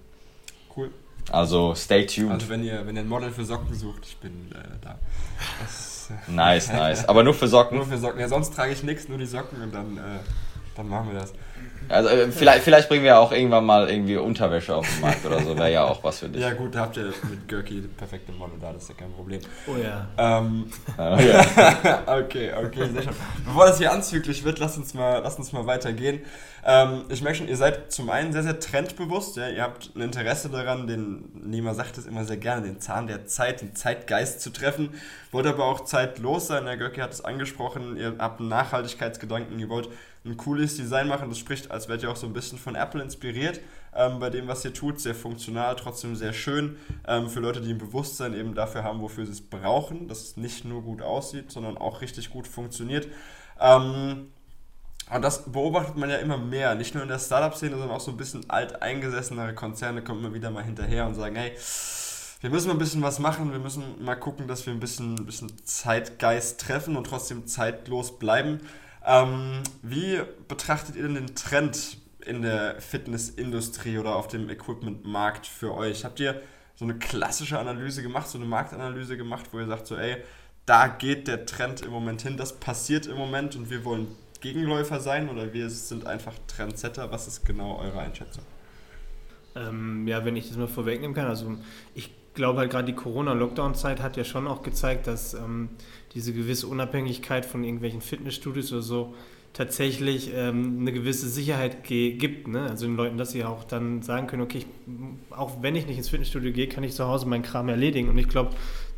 Cool. 0.76 0.90
Also 1.32 1.74
stay 1.74 2.06
tuned. 2.06 2.30
Also 2.30 2.48
wenn 2.48 2.62
ihr, 2.62 2.86
wenn 2.86 2.94
ihr 2.94 3.02
ein 3.02 3.08
Model 3.08 3.32
für 3.32 3.44
Socken 3.44 3.74
sucht, 3.74 4.06
ich 4.06 4.16
bin 4.18 4.52
äh, 4.52 4.58
da. 4.80 4.96
Das, 5.60 6.10
äh, 6.10 6.30
nice, 6.30 6.72
nice. 6.72 7.08
Aber 7.08 7.24
nur 7.24 7.34
für 7.34 7.48
Socken? 7.48 7.76
Nur 7.78 7.86
für 7.86 7.98
Socken. 7.98 8.20
Ja, 8.20 8.28
sonst 8.28 8.54
trage 8.54 8.72
ich 8.72 8.84
nichts, 8.84 9.08
nur 9.08 9.18
die 9.18 9.26
Socken 9.26 9.60
und 9.60 9.74
dann, 9.74 9.96
äh, 9.96 10.20
dann 10.76 10.88
machen 10.88 11.10
wir 11.10 11.18
das. 11.18 11.32
Also 11.88 12.08
äh, 12.08 12.30
vielleicht, 12.30 12.64
vielleicht 12.64 12.88
bringen 12.88 13.04
wir 13.04 13.18
auch 13.18 13.32
irgendwann 13.32 13.64
mal 13.64 13.88
irgendwie 13.88 14.16
Unterwäsche 14.16 14.74
auf 14.74 14.88
den 14.88 15.00
Markt 15.02 15.24
oder 15.24 15.40
so, 15.40 15.56
wäre 15.56 15.72
ja 15.72 15.84
auch 15.84 16.02
was 16.02 16.18
für 16.18 16.28
dich. 16.28 16.42
Ja 16.42 16.52
gut, 16.52 16.74
da 16.74 16.80
habt 16.80 16.96
ihr 16.96 17.12
mit 17.28 17.48
Gurky 17.48 17.82
perfekte 17.96 18.32
Model 18.32 18.58
da, 18.60 18.72
das 18.72 18.82
ist 18.84 18.88
ja 18.88 18.94
kein 18.96 19.12
Problem. 19.12 19.40
Oh 19.66 19.76
ja. 19.76 20.08
Ähm, 20.18 20.66
oh 20.98 21.00
ja. 21.00 22.02
okay, 22.18 22.52
okay, 22.54 22.88
sehr 22.92 23.02
schön. 23.02 23.12
Bevor 23.44 23.66
das 23.66 23.78
hier 23.78 23.92
anzüglich 23.92 24.44
wird, 24.44 24.58
lasst 24.58 24.78
uns 24.78 24.94
mal, 24.94 25.20
lasst 25.22 25.38
uns 25.38 25.52
mal 25.52 25.66
weitergehen. 25.66 26.20
Ähm, 26.68 27.04
ich 27.08 27.22
merke 27.22 27.38
schon, 27.38 27.48
ihr 27.48 27.56
seid 27.56 27.92
zum 27.92 28.10
einen 28.10 28.32
sehr, 28.32 28.42
sehr 28.42 28.58
trendbewusst, 28.58 29.36
ja? 29.36 29.48
ihr 29.48 29.62
habt 29.62 29.94
ein 29.94 30.00
Interesse 30.00 30.48
daran, 30.48 30.88
den, 30.88 31.30
Nima 31.34 31.74
sagt 31.74 31.96
es 31.96 32.06
immer 32.06 32.24
sehr 32.24 32.38
gerne, 32.38 32.62
den 32.62 32.80
Zahn 32.80 33.06
der 33.06 33.26
Zeit, 33.26 33.60
den 33.60 33.76
Zeitgeist 33.76 34.40
zu 34.40 34.50
treffen. 34.50 34.90
Wollt 35.30 35.46
aber 35.46 35.64
auch 35.64 35.84
zeitlos 35.84 36.48
sein, 36.48 36.64
der 36.64 36.76
Göcki 36.76 37.00
hat 37.00 37.12
es 37.12 37.24
angesprochen, 37.24 37.96
ihr 37.96 38.16
habt 38.18 38.40
einen 38.40 38.48
Nachhaltigkeitsgedanken, 38.48 39.60
ihr 39.60 39.68
wollt 39.68 39.88
ein 40.26 40.36
cooles 40.36 40.76
Design 40.76 41.08
machen. 41.08 41.28
Das 41.28 41.38
spricht, 41.38 41.70
als 41.70 41.88
wärt 41.88 42.02
ihr 42.02 42.10
auch 42.10 42.16
so 42.16 42.26
ein 42.26 42.32
bisschen 42.32 42.58
von 42.58 42.74
Apple 42.74 43.02
inspiriert. 43.02 43.60
ähm, 43.96 44.18
bei 44.18 44.30
dem, 44.30 44.46
was 44.46 44.64
ihr 44.64 44.72
tut. 44.72 45.00
Sehr 45.00 45.14
funktional, 45.14 45.74
trotzdem 45.76 46.14
sehr 46.16 46.32
schön. 46.32 46.76
Ähm, 47.06 47.28
für 47.28 47.40
Leute, 47.40 47.60
die 47.60 47.70
ein 47.70 47.78
Bewusstsein 47.78 48.34
eben 48.34 48.54
dafür 48.54 48.84
haben, 48.84 49.00
wofür 49.00 49.24
sie 49.24 49.32
es 49.32 49.40
brauchen, 49.40 50.08
dass 50.08 50.22
es 50.22 50.36
nicht 50.36 50.64
nur 50.64 50.82
gut 50.82 51.02
aussieht, 51.02 51.50
sondern 51.50 51.78
auch 51.78 52.00
richtig 52.02 52.30
gut 52.30 52.46
funktioniert. 52.46 53.08
Ähm, 53.60 54.28
und 55.08 55.22
das 55.22 55.50
beobachtet 55.50 55.96
man 55.96 56.10
ja 56.10 56.16
immer 56.16 56.36
mehr, 56.36 56.74
nicht 56.74 56.94
nur 56.94 57.02
in 57.02 57.08
der 57.08 57.20
Startup-Szene, 57.20 57.76
sondern 57.76 57.96
auch 57.96 58.00
so 58.00 58.10
ein 58.10 58.16
bisschen 58.16 58.50
alteingesessenere 58.50 59.54
Konzerne 59.54 60.02
kommen 60.02 60.24
immer 60.24 60.34
wieder 60.34 60.50
mal 60.50 60.64
hinterher 60.64 61.06
und 61.06 61.14
sagen, 61.14 61.36
hey, 61.36 61.52
wir 62.40 62.50
müssen 62.50 62.66
mal 62.66 62.74
ein 62.74 62.78
bisschen 62.78 63.02
was 63.02 63.18
machen, 63.18 63.52
wir 63.52 63.60
müssen 63.60 64.04
mal 64.04 64.16
gucken, 64.16 64.48
dass 64.48 64.66
wir 64.66 64.72
ein 64.72 64.80
bisschen, 64.80 65.14
ein 65.14 65.24
bisschen 65.24 65.64
Zeitgeist 65.64 66.60
treffen 66.60 66.96
und 66.96 67.06
trotzdem 67.06 67.46
zeitlos 67.46 68.18
bleiben. 68.18 68.60
Ähm, 69.06 69.62
wie 69.82 70.20
betrachtet 70.48 70.96
ihr 70.96 71.04
denn 71.04 71.14
den 71.14 71.34
Trend 71.36 71.98
in 72.24 72.42
der 72.42 72.80
Fitnessindustrie 72.80 73.98
oder 73.98 74.16
auf 74.16 74.26
dem 74.26 74.50
Equipment-Markt 74.50 75.46
für 75.46 75.74
euch? 75.74 76.04
Habt 76.04 76.18
ihr 76.18 76.42
so 76.74 76.84
eine 76.84 76.98
klassische 76.98 77.58
Analyse 77.58 78.02
gemacht, 78.02 78.28
so 78.28 78.36
eine 78.36 78.46
Marktanalyse 78.46 79.16
gemacht, 79.16 79.46
wo 79.52 79.60
ihr 79.60 79.66
sagt 79.66 79.86
so, 79.86 79.96
ey, 79.96 80.16
da 80.66 80.88
geht 80.88 81.28
der 81.28 81.46
Trend 81.46 81.82
im 81.82 81.92
Moment 81.92 82.22
hin, 82.22 82.36
das 82.36 82.58
passiert 82.58 83.06
im 83.06 83.16
Moment 83.16 83.54
und 83.54 83.70
wir 83.70 83.84
wollen 83.84 84.08
Gegenläufer 84.40 85.00
sein 85.00 85.28
oder 85.28 85.52
wir 85.52 85.70
sind 85.70 86.06
einfach 86.06 86.34
Trendsetter? 86.48 87.10
Was 87.12 87.28
ist 87.28 87.44
genau 87.46 87.78
eure 87.78 88.00
Einschätzung? 88.00 88.44
Ähm, 89.54 90.06
ja, 90.06 90.24
wenn 90.24 90.36
ich 90.36 90.48
das 90.48 90.56
mal 90.56 90.68
vorwegnehmen 90.68 91.14
kann, 91.14 91.28
also 91.28 91.56
ich 91.94 92.10
glaube 92.34 92.58
halt 92.58 92.70
gerade 92.70 92.86
die 92.86 92.94
Corona-Lockdown-Zeit 92.94 94.02
hat 94.02 94.16
ja 94.16 94.24
schon 94.24 94.46
auch 94.46 94.62
gezeigt, 94.62 95.06
dass 95.06 95.34
ähm, 95.34 95.70
diese 96.16 96.33
gewisse 96.33 96.66
Unabhängigkeit 96.66 97.44
von 97.44 97.62
irgendwelchen 97.62 98.00
Fitnessstudios 98.00 98.72
oder 98.72 98.81
so 98.81 99.14
tatsächlich 99.56 100.32
ähm, 100.34 100.80
eine 100.80 100.92
gewisse 100.92 101.30
Sicherheit 101.30 101.82
gibt. 101.82 102.46
Ne? 102.46 102.68
Also 102.68 102.84
den 102.84 102.96
Leuten, 102.96 103.16
dass 103.16 103.30
sie 103.30 103.42
auch 103.42 103.64
dann 103.64 104.02
sagen 104.02 104.26
können, 104.26 104.42
okay, 104.42 104.58
ich, 104.58 104.66
auch 105.30 105.62
wenn 105.62 105.74
ich 105.76 105.86
nicht 105.86 105.96
ins 105.96 106.10
Fitnessstudio 106.10 106.52
gehe, 106.52 106.68
kann 106.68 106.84
ich 106.84 106.92
zu 106.92 107.06
Hause 107.06 107.26
meinen 107.26 107.42
Kram 107.42 107.70
erledigen. 107.70 108.10
Und 108.10 108.18
ich 108.18 108.28
glaube, 108.28 108.50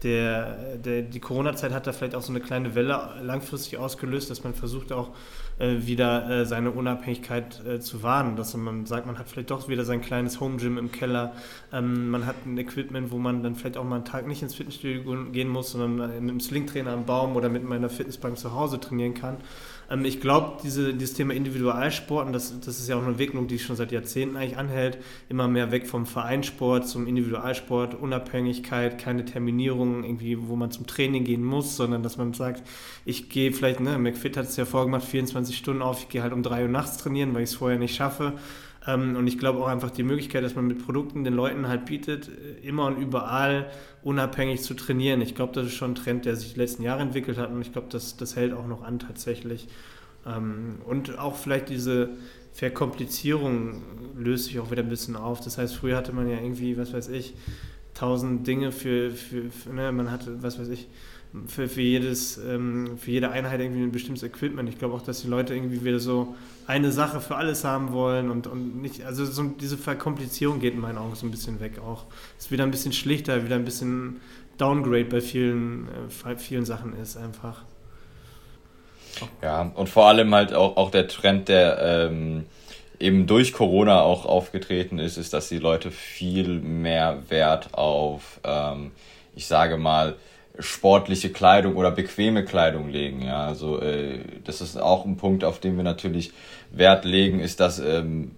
der, 0.02 0.76
der, 0.76 1.02
die 1.02 1.20
Corona-Zeit 1.20 1.72
hat 1.72 1.86
da 1.86 1.92
vielleicht 1.92 2.16
auch 2.16 2.22
so 2.22 2.32
eine 2.32 2.40
kleine 2.40 2.74
Welle 2.74 3.20
langfristig 3.22 3.78
ausgelöst, 3.78 4.30
dass 4.30 4.42
man 4.42 4.52
versucht 4.52 4.92
auch 4.92 5.10
äh, 5.60 5.86
wieder 5.86 6.28
äh, 6.28 6.46
seine 6.46 6.72
Unabhängigkeit 6.72 7.64
äh, 7.64 7.80
zu 7.80 8.02
wahren, 8.02 8.34
dass 8.34 8.56
man 8.56 8.86
sagt, 8.86 9.06
man 9.06 9.18
hat 9.18 9.28
vielleicht 9.28 9.50
doch 9.50 9.68
wieder 9.68 9.84
sein 9.84 10.00
kleines 10.00 10.40
Home-Gym 10.40 10.78
im 10.78 10.92
Keller, 10.92 11.34
ähm, 11.72 12.10
man 12.10 12.26
hat 12.26 12.46
ein 12.46 12.58
Equipment, 12.58 13.10
wo 13.12 13.18
man 13.18 13.42
dann 13.42 13.54
vielleicht 13.54 13.76
auch 13.76 13.84
mal 13.84 13.96
einen 13.96 14.04
Tag 14.04 14.26
nicht 14.26 14.42
ins 14.42 14.54
Fitnessstudio 14.54 15.30
gehen 15.32 15.48
muss, 15.48 15.72
sondern 15.72 15.96
mit 15.96 16.30
einem 16.30 16.40
Slingtrainer 16.40 16.92
am 16.92 17.06
Baum 17.06 17.34
oder 17.36 17.48
mit 17.48 17.64
meiner 17.64 17.88
Fitnessbank 17.88 18.38
zu 18.38 18.54
Hause 18.54 18.78
trainieren 18.78 19.14
kann. 19.14 19.38
Ähm, 19.90 20.04
ich 20.04 20.20
glaube, 20.20 20.58
diese, 20.62 20.94
dieses 20.94 21.14
Thema 21.14 21.34
Individualsporten, 21.34 22.32
das, 22.32 22.58
das 22.60 22.78
ist 22.78 22.88
ja 22.88 22.96
auch 22.96 23.02
eine 23.02 23.10
Entwicklung, 23.10 23.48
die 23.48 23.58
schon 23.58 23.76
seit 23.76 23.92
Jahrzehnten 23.92 24.36
eigentlich 24.36 24.56
anhält, 24.56 24.98
immer 25.28 25.48
mehr 25.48 25.70
weg 25.70 25.86
vom 25.86 26.06
Vereinssport 26.06 26.88
zum 26.88 27.06
Individualsport, 27.06 27.94
Unabhängigkeit, 27.94 28.98
keine 28.98 29.24
Terminierung, 29.24 30.04
irgendwie, 30.04 30.48
wo 30.48 30.56
man 30.56 30.70
zum 30.70 30.86
Training 30.86 31.24
gehen 31.24 31.44
muss, 31.44 31.76
sondern 31.76 32.02
dass 32.02 32.16
man 32.16 32.32
sagt, 32.34 32.62
ich 33.04 33.28
gehe 33.28 33.52
vielleicht, 33.52 33.80
ne, 33.80 33.98
McFit 33.98 34.36
hat 34.36 34.46
es 34.46 34.56
ja 34.56 34.64
vorgemacht, 34.64 35.04
24 35.04 35.56
Stunden 35.56 35.82
auf, 35.82 36.02
ich 36.02 36.08
gehe 36.08 36.22
halt 36.22 36.32
um 36.32 36.42
3 36.42 36.62
Uhr 36.62 36.68
nachts 36.68 36.98
trainieren, 36.98 37.34
weil 37.34 37.42
ich 37.42 37.50
es 37.50 37.56
vorher 37.56 37.78
nicht 37.78 37.94
schaffe. 37.94 38.34
Ähm, 38.88 39.16
und 39.16 39.26
ich 39.26 39.38
glaube 39.38 39.60
auch 39.60 39.66
einfach 39.66 39.90
die 39.90 40.02
Möglichkeit, 40.02 40.42
dass 40.42 40.54
man 40.54 40.66
mit 40.66 40.84
Produkten 40.84 41.22
den 41.22 41.34
Leuten 41.34 41.68
halt 41.68 41.84
bietet, 41.84 42.30
immer 42.62 42.86
und 42.86 42.96
überall 42.96 43.70
unabhängig 44.02 44.62
zu 44.62 44.74
trainieren. 44.74 45.20
Ich 45.20 45.34
glaube, 45.34 45.52
das 45.52 45.66
ist 45.66 45.74
schon 45.74 45.92
ein 45.92 45.94
Trend, 45.94 46.24
der 46.24 46.34
sich 46.36 46.54
die 46.54 46.58
letzten 46.58 46.82
Jahre 46.82 47.02
entwickelt 47.02 47.36
hat 47.36 47.50
und 47.50 47.60
ich 47.60 47.72
glaube, 47.72 47.88
das, 47.90 48.16
das 48.16 48.34
hält 48.34 48.54
auch 48.54 48.66
noch 48.66 48.82
an 48.82 48.98
tatsächlich. 48.98 49.68
Ähm, 50.26 50.78
und 50.86 51.18
auch 51.18 51.36
vielleicht 51.36 51.68
diese 51.68 52.10
Verkomplizierung 52.52 53.82
löst 54.16 54.46
sich 54.46 54.58
auch 54.58 54.70
wieder 54.70 54.82
ein 54.82 54.88
bisschen 54.88 55.16
auf. 55.16 55.40
Das 55.40 55.58
heißt, 55.58 55.76
früher 55.76 55.96
hatte 55.96 56.14
man 56.14 56.28
ja 56.28 56.38
irgendwie, 56.38 56.78
was 56.78 56.94
weiß 56.94 57.08
ich, 57.10 57.34
tausend 57.92 58.46
Dinge 58.46 58.72
für, 58.72 59.10
für, 59.10 59.50
für 59.50 59.70
ne, 59.70 59.92
man 59.92 60.10
hatte, 60.10 60.42
was 60.42 60.58
weiß 60.58 60.68
ich, 60.68 60.88
für, 61.46 61.68
für, 61.68 61.82
jedes, 61.82 62.38
ähm, 62.38 62.96
für 62.96 63.10
jede 63.10 63.30
Einheit 63.30 63.60
irgendwie 63.60 63.82
ein 63.82 63.92
bestimmtes 63.92 64.22
Equipment. 64.22 64.66
Ich 64.70 64.78
glaube 64.78 64.94
auch, 64.94 65.02
dass 65.02 65.20
die 65.20 65.28
Leute 65.28 65.54
irgendwie 65.54 65.84
wieder 65.84 65.98
so 65.98 66.34
eine 66.68 66.92
Sache 66.92 67.20
für 67.22 67.34
alles 67.36 67.64
haben 67.64 67.92
wollen 67.92 68.30
und, 68.30 68.46
und 68.46 68.82
nicht, 68.82 69.02
also 69.04 69.24
so 69.24 69.42
diese 69.42 69.78
Verkomplizierung 69.78 70.60
geht 70.60 70.74
in 70.74 70.80
meinen 70.80 70.98
Augen 70.98 71.14
so 71.14 71.26
ein 71.26 71.30
bisschen 71.30 71.60
weg 71.60 71.78
auch. 71.78 72.04
Es 72.38 72.44
ist 72.44 72.50
wieder 72.50 72.62
ein 72.62 72.70
bisschen 72.70 72.92
schlichter, 72.92 73.42
wieder 73.42 73.56
ein 73.56 73.64
bisschen 73.64 74.20
Downgrade 74.58 75.06
bei 75.06 75.22
vielen, 75.22 75.88
äh, 76.26 76.36
vielen 76.36 76.66
Sachen 76.66 76.94
ist 77.00 77.16
einfach. 77.16 77.62
Ja, 79.42 79.72
und 79.74 79.88
vor 79.88 80.08
allem 80.08 80.34
halt 80.34 80.52
auch, 80.52 80.76
auch 80.76 80.90
der 80.90 81.08
Trend, 81.08 81.48
der 81.48 81.78
ähm, 82.10 82.44
eben 83.00 83.26
durch 83.26 83.54
Corona 83.54 84.02
auch 84.02 84.26
aufgetreten 84.26 84.98
ist, 84.98 85.16
ist, 85.16 85.32
dass 85.32 85.48
die 85.48 85.58
Leute 85.58 85.90
viel 85.90 86.60
mehr 86.60 87.22
Wert 87.30 87.72
auf, 87.72 88.40
ähm, 88.44 88.90
ich 89.34 89.46
sage 89.46 89.78
mal, 89.78 90.16
sportliche 90.58 91.30
Kleidung 91.30 91.76
oder 91.76 91.90
bequeme 91.90 92.44
Kleidung 92.44 92.88
legen. 92.88 93.22
Ja, 93.22 93.46
also 93.46 93.80
äh, 93.80 94.20
das 94.44 94.60
ist 94.60 94.76
auch 94.76 95.04
ein 95.04 95.16
Punkt, 95.16 95.44
auf 95.44 95.60
den 95.60 95.76
wir 95.76 95.84
natürlich 95.84 96.32
Wert 96.72 97.04
legen, 97.04 97.40
ist, 97.40 97.60
dass 97.60 97.78
ähm, 97.78 98.32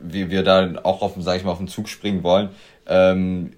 wir, 0.00 0.30
wir 0.30 0.42
da 0.42 0.80
auch 0.82 1.02
auf, 1.02 1.14
sag 1.18 1.36
ich 1.36 1.44
mal, 1.44 1.52
auf 1.52 1.58
den 1.58 1.68
Zug 1.68 1.88
springen 1.88 2.22
wollen. 2.22 2.50
Ähm, 2.86 3.52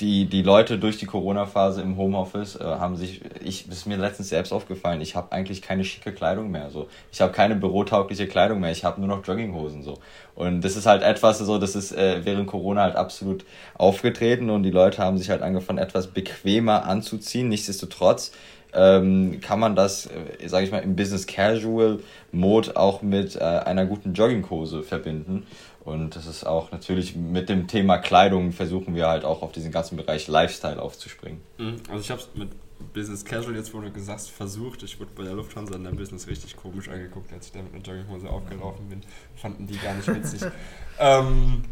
die, 0.00 0.26
die 0.26 0.42
Leute 0.42 0.78
durch 0.78 0.96
die 0.96 1.06
Corona-Phase 1.06 1.82
im 1.82 1.96
Homeoffice 1.96 2.56
äh, 2.56 2.64
haben 2.64 2.96
sich, 2.96 3.20
ich, 3.42 3.68
ist 3.68 3.86
mir 3.86 3.96
letztens 3.96 4.28
selbst 4.28 4.52
aufgefallen, 4.52 5.00
ich 5.00 5.16
habe 5.16 5.32
eigentlich 5.32 5.60
keine 5.60 5.84
schicke 5.84 6.12
Kleidung 6.12 6.50
mehr. 6.50 6.70
So. 6.70 6.88
Ich 7.10 7.20
habe 7.20 7.32
keine 7.32 7.56
bürotaugliche 7.56 8.28
Kleidung 8.28 8.60
mehr, 8.60 8.70
ich 8.70 8.84
habe 8.84 9.00
nur 9.00 9.08
noch 9.08 9.26
Jogginghosen. 9.26 9.82
So. 9.82 9.98
Und 10.36 10.60
das 10.60 10.76
ist 10.76 10.86
halt 10.86 11.02
etwas, 11.02 11.38
so, 11.38 11.58
das 11.58 11.74
ist 11.74 11.92
äh, 11.92 12.24
während 12.24 12.46
Corona 12.46 12.82
halt 12.82 12.96
absolut 12.96 13.44
aufgetreten 13.74 14.50
und 14.50 14.62
die 14.62 14.70
Leute 14.70 15.02
haben 15.02 15.18
sich 15.18 15.30
halt 15.30 15.42
angefangen, 15.42 15.78
etwas 15.78 16.06
bequemer 16.06 16.84
anzuziehen. 16.84 17.48
Nichtsdestotrotz 17.48 18.30
ähm, 18.72 19.40
kann 19.40 19.58
man 19.58 19.74
das, 19.74 20.06
äh, 20.06 20.48
sage 20.48 20.64
ich 20.64 20.70
mal, 20.70 20.78
im 20.78 20.94
Business 20.94 21.26
Casual 21.26 22.00
Mode 22.32 22.76
auch 22.76 23.02
mit 23.02 23.36
äh, 23.36 23.40
einer 23.40 23.86
guten 23.86 24.12
Jogginghose 24.12 24.82
verbinden. 24.82 25.46
Und 25.88 26.16
das 26.16 26.26
ist 26.26 26.44
auch 26.44 26.70
natürlich 26.70 27.16
mit 27.16 27.48
dem 27.48 27.66
Thema 27.66 27.98
Kleidung 27.98 28.52
versuchen 28.52 28.94
wir 28.94 29.08
halt 29.08 29.24
auch 29.24 29.42
auf 29.42 29.52
diesen 29.52 29.72
ganzen 29.72 29.96
Bereich 29.96 30.28
Lifestyle 30.28 30.80
aufzuspringen. 30.80 31.40
Mhm. 31.56 31.76
Also 31.88 32.02
ich 32.02 32.10
habe 32.10 32.20
es 32.20 32.28
mit 32.34 32.50
Business 32.92 33.24
Casual 33.24 33.56
jetzt, 33.56 33.74
wo 33.74 33.80
du 33.80 33.90
gesagt 33.90 34.20
hast, 34.20 34.30
versucht. 34.30 34.82
Ich 34.82 35.00
wurde 35.00 35.10
bei 35.16 35.24
der 35.24 35.32
Lufthansa 35.32 35.74
in 35.74 35.84
der 35.84 35.90
Business 35.92 36.26
richtig 36.28 36.56
komisch 36.56 36.88
angeguckt, 36.88 37.32
als 37.32 37.46
ich 37.46 37.52
da 37.52 37.60
mit 37.60 37.74
einer 37.74 37.82
Jogginghose 37.82 38.28
aufgelaufen 38.28 38.88
bin. 38.88 39.00
Fanden 39.34 39.66
die 39.66 39.78
gar 39.78 39.94
nicht 39.94 40.06
witzig. 40.06 40.42
ähm, 40.98 41.64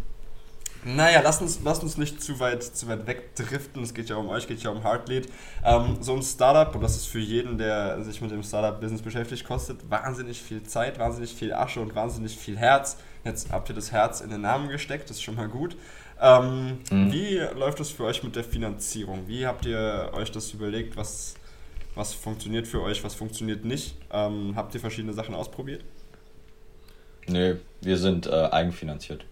naja, 0.84 1.20
lasst 1.20 1.42
uns, 1.42 1.60
lasst 1.64 1.82
uns 1.82 1.96
nicht 1.96 2.22
zu 2.22 2.38
weit, 2.38 2.62
zu 2.62 2.86
weit 2.88 3.06
wegdriften. 3.06 3.82
Es 3.82 3.92
geht 3.92 4.08
ja 4.08 4.16
um 4.16 4.28
euch, 4.28 4.44
es 4.44 4.46
geht 4.46 4.62
ja 4.62 4.70
um 4.70 4.82
Heartlead. 4.82 5.28
Ähm, 5.64 5.98
so 6.00 6.14
ein 6.14 6.22
Startup, 6.22 6.72
und 6.74 6.80
das 6.80 6.96
ist 6.96 7.06
für 7.06 7.18
jeden, 7.18 7.58
der 7.58 8.02
sich 8.04 8.20
mit 8.20 8.30
dem 8.30 8.42
Startup-Business 8.42 9.02
beschäftigt, 9.02 9.44
kostet 9.44 9.90
wahnsinnig 9.90 10.40
viel 10.40 10.62
Zeit, 10.62 10.98
wahnsinnig 10.98 11.34
viel 11.34 11.52
Asche 11.52 11.80
und 11.80 11.94
wahnsinnig 11.94 12.36
viel 12.36 12.56
Herz. 12.56 12.98
Jetzt 13.26 13.50
habt 13.50 13.68
ihr 13.68 13.74
das 13.74 13.90
Herz 13.90 14.20
in 14.20 14.30
den 14.30 14.42
Namen 14.42 14.68
gesteckt, 14.68 15.10
das 15.10 15.16
ist 15.16 15.22
schon 15.24 15.34
mal 15.34 15.48
gut. 15.48 15.76
Ähm, 16.22 16.78
mhm. 16.90 17.12
Wie 17.12 17.38
läuft 17.58 17.80
das 17.80 17.90
für 17.90 18.04
euch 18.04 18.22
mit 18.22 18.36
der 18.36 18.44
Finanzierung? 18.44 19.26
Wie 19.26 19.46
habt 19.46 19.66
ihr 19.66 20.10
euch 20.14 20.30
das 20.30 20.52
überlegt, 20.52 20.96
was, 20.96 21.34
was 21.96 22.14
funktioniert 22.14 22.68
für 22.68 22.80
euch, 22.82 23.02
was 23.02 23.14
funktioniert 23.14 23.64
nicht? 23.64 23.96
Ähm, 24.12 24.52
habt 24.54 24.74
ihr 24.74 24.80
verschiedene 24.80 25.12
Sachen 25.12 25.34
ausprobiert? 25.34 25.84
Nee, 27.26 27.56
wir 27.80 27.98
sind 27.98 28.28
äh, 28.28 28.48
eigenfinanziert. 28.52 29.24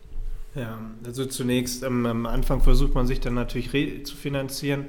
Ja, 0.57 0.78
also 1.07 1.24
zunächst 1.26 1.85
ähm, 1.85 2.04
am 2.04 2.26
Anfang 2.26 2.62
versucht 2.62 2.94
man 2.94 3.07
sich 3.07 3.20
dann 3.20 3.35
natürlich 3.35 4.04
zu 4.07 4.16
finanzieren. 4.16 4.88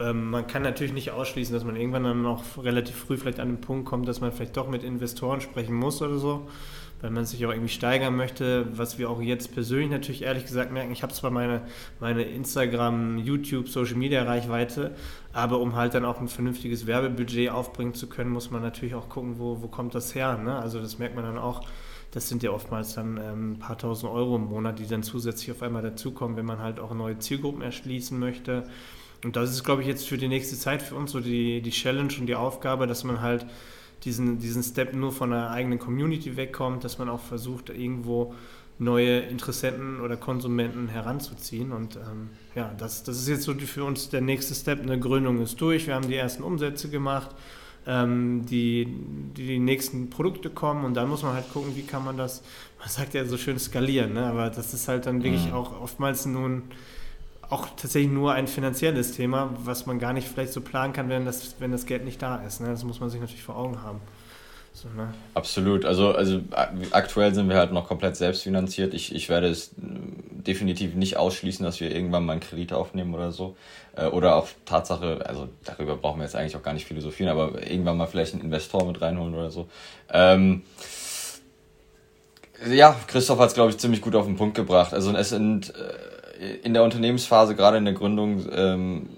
Ähm, 0.00 0.30
man 0.30 0.46
kann 0.46 0.62
natürlich 0.62 0.92
nicht 0.92 1.12
ausschließen, 1.12 1.54
dass 1.54 1.64
man 1.64 1.76
irgendwann 1.76 2.04
dann 2.04 2.22
noch 2.22 2.62
relativ 2.62 2.96
früh 2.96 3.16
vielleicht 3.16 3.40
an 3.40 3.48
den 3.48 3.60
Punkt 3.62 3.86
kommt, 3.86 4.06
dass 4.06 4.20
man 4.20 4.32
vielleicht 4.32 4.56
doch 4.56 4.68
mit 4.68 4.82
Investoren 4.82 5.40
sprechen 5.40 5.74
muss 5.74 6.02
oder 6.02 6.18
so, 6.18 6.48
weil 7.04 7.10
man 7.10 7.26
sich 7.26 7.44
auch 7.44 7.50
irgendwie 7.50 7.68
steigern 7.68 8.16
möchte. 8.16 8.66
Was 8.78 8.96
wir 8.96 9.10
auch 9.10 9.20
jetzt 9.20 9.52
persönlich 9.52 9.90
natürlich 9.90 10.22
ehrlich 10.22 10.46
gesagt 10.46 10.72
merken, 10.72 10.90
ich 10.90 11.02
habe 11.02 11.12
zwar 11.12 11.30
meine, 11.30 11.60
meine 12.00 12.22
Instagram, 12.22 13.18
YouTube, 13.18 13.68
Social 13.68 13.96
Media 13.96 14.22
Reichweite, 14.22 14.92
aber 15.34 15.60
um 15.60 15.76
halt 15.76 15.92
dann 15.92 16.06
auch 16.06 16.18
ein 16.18 16.28
vernünftiges 16.28 16.86
Werbebudget 16.86 17.50
aufbringen 17.50 17.92
zu 17.92 18.08
können, 18.08 18.30
muss 18.30 18.50
man 18.50 18.62
natürlich 18.62 18.94
auch 18.94 19.10
gucken, 19.10 19.38
wo, 19.38 19.60
wo 19.60 19.68
kommt 19.68 19.94
das 19.94 20.14
her. 20.14 20.38
Ne? 20.38 20.58
Also 20.58 20.80
das 20.80 20.98
merkt 20.98 21.14
man 21.14 21.24
dann 21.24 21.36
auch 21.36 21.66
das 22.10 22.28
sind 22.28 22.44
ja 22.44 22.52
oftmals 22.52 22.94
dann 22.94 23.16
ähm, 23.18 23.52
ein 23.52 23.58
paar 23.58 23.76
tausend 23.76 24.10
Euro 24.10 24.36
im 24.36 24.44
Monat, 24.44 24.78
die 24.78 24.86
dann 24.86 25.02
zusätzlich 25.02 25.50
auf 25.50 25.62
einmal 25.62 25.82
dazukommen, 25.82 26.36
wenn 26.36 26.46
man 26.46 26.60
halt 26.60 26.78
auch 26.78 26.94
neue 26.94 27.18
Zielgruppen 27.18 27.60
erschließen 27.60 28.16
möchte. 28.16 28.68
Und 29.24 29.34
das 29.34 29.50
ist, 29.50 29.64
glaube 29.64 29.82
ich, 29.82 29.88
jetzt 29.88 30.08
für 30.08 30.16
die 30.16 30.28
nächste 30.28 30.56
Zeit 30.56 30.80
für 30.80 30.94
uns 30.94 31.10
so 31.10 31.18
die, 31.18 31.60
die 31.60 31.70
Challenge 31.72 32.14
und 32.18 32.26
die 32.26 32.36
Aufgabe, 32.36 32.86
dass 32.86 33.02
man 33.02 33.20
halt 33.20 33.44
diesen, 34.04 34.38
diesen 34.38 34.62
Step 34.62 34.94
nur 34.94 35.12
von 35.12 35.30
der 35.30 35.50
eigenen 35.50 35.78
Community 35.78 36.36
wegkommt, 36.36 36.84
dass 36.84 36.98
man 36.98 37.08
auch 37.08 37.20
versucht, 37.20 37.70
irgendwo 37.70 38.34
neue 38.78 39.20
Interessenten 39.20 40.00
oder 40.00 40.16
Konsumenten 40.16 40.88
heranzuziehen. 40.88 41.72
Und 41.72 41.96
ähm, 41.96 42.30
ja, 42.54 42.74
das, 42.76 43.04
das 43.04 43.18
ist 43.18 43.28
jetzt 43.28 43.42
so 43.42 43.54
für 43.54 43.84
uns 43.84 44.08
der 44.08 44.20
nächste 44.20 44.54
Step. 44.54 44.80
Eine 44.82 44.98
Gründung 44.98 45.40
ist 45.40 45.60
durch, 45.60 45.86
wir 45.86 45.94
haben 45.94 46.08
die 46.08 46.16
ersten 46.16 46.42
Umsätze 46.42 46.90
gemacht 46.90 47.30
ähm, 47.86 48.46
die, 48.46 48.86
die, 49.36 49.46
die 49.46 49.58
nächsten 49.58 50.10
Produkte 50.10 50.50
kommen 50.50 50.84
und 50.84 50.94
dann 50.94 51.08
muss 51.08 51.22
man 51.22 51.34
halt 51.34 51.52
gucken, 51.52 51.76
wie 51.76 51.82
kann 51.82 52.04
man 52.04 52.16
das, 52.16 52.42
man 52.78 52.88
sagt 52.88 53.14
ja 53.14 53.24
so 53.24 53.36
schön 53.36 53.58
skalieren, 53.58 54.14
ne? 54.14 54.26
aber 54.26 54.50
das 54.50 54.72
ist 54.74 54.88
halt 54.88 55.06
dann 55.06 55.22
wirklich 55.22 55.46
mhm. 55.46 55.54
auch 55.54 55.80
oftmals 55.80 56.26
nun 56.26 56.62
auch 57.54 57.68
tatsächlich 57.76 58.10
nur 58.10 58.32
ein 58.32 58.48
finanzielles 58.48 59.12
Thema, 59.12 59.50
was 59.64 59.86
man 59.86 60.00
gar 60.00 60.12
nicht 60.12 60.26
vielleicht 60.26 60.52
so 60.52 60.60
planen 60.60 60.92
kann, 60.92 61.08
wenn 61.08 61.24
das, 61.24 61.54
wenn 61.60 61.70
das 61.70 61.86
Geld 61.86 62.04
nicht 62.04 62.20
da 62.20 62.36
ist. 62.36 62.60
Ne? 62.60 62.68
Das 62.68 62.82
muss 62.82 62.98
man 62.98 63.10
sich 63.10 63.20
natürlich 63.20 63.44
vor 63.44 63.56
Augen 63.56 63.80
haben. 63.82 64.00
So, 64.72 64.88
ne? 64.88 65.14
Absolut. 65.34 65.84
Also, 65.84 66.12
also 66.12 66.40
aktuell 66.90 67.32
sind 67.32 67.48
wir 67.48 67.56
halt 67.56 67.72
noch 67.72 67.86
komplett 67.86 68.16
selbstfinanziert. 68.16 68.92
Ich, 68.92 69.14
ich 69.14 69.28
werde 69.28 69.46
es 69.46 69.70
definitiv 69.76 70.94
nicht 70.94 71.16
ausschließen, 71.16 71.64
dass 71.64 71.78
wir 71.78 71.94
irgendwann 71.94 72.24
mal 72.26 72.32
einen 72.32 72.40
Kredit 72.40 72.72
aufnehmen 72.72 73.14
oder 73.14 73.30
so. 73.30 73.56
Äh, 73.94 74.06
oder 74.06 74.34
auf 74.34 74.56
Tatsache, 74.64 75.24
also 75.24 75.48
darüber 75.64 75.96
brauchen 75.96 76.18
wir 76.18 76.24
jetzt 76.24 76.34
eigentlich 76.34 76.56
auch 76.56 76.62
gar 76.62 76.74
nicht 76.74 76.86
philosophieren, 76.86 77.30
aber 77.30 77.64
irgendwann 77.64 77.96
mal 77.96 78.06
vielleicht 78.06 78.34
einen 78.34 78.42
Investor 78.42 78.84
mit 78.84 79.00
reinholen 79.00 79.34
oder 79.34 79.52
so. 79.52 79.68
Ähm, 80.12 80.62
ja, 82.68 82.96
Christoph 83.06 83.38
hat 83.38 83.48
es, 83.48 83.54
glaube 83.54 83.70
ich, 83.70 83.78
ziemlich 83.78 84.00
gut 84.00 84.16
auf 84.16 84.26
den 84.26 84.36
Punkt 84.36 84.56
gebracht. 84.56 84.92
Also 84.92 85.14
es 85.16 85.28
sind 85.28 85.70
äh, 85.70 86.13
in 86.62 86.74
der 86.74 86.82
Unternehmensphase, 86.82 87.54
gerade 87.54 87.78
in 87.78 87.84
der 87.84 87.94
Gründung, 87.94 88.46
ähm, 88.52 89.08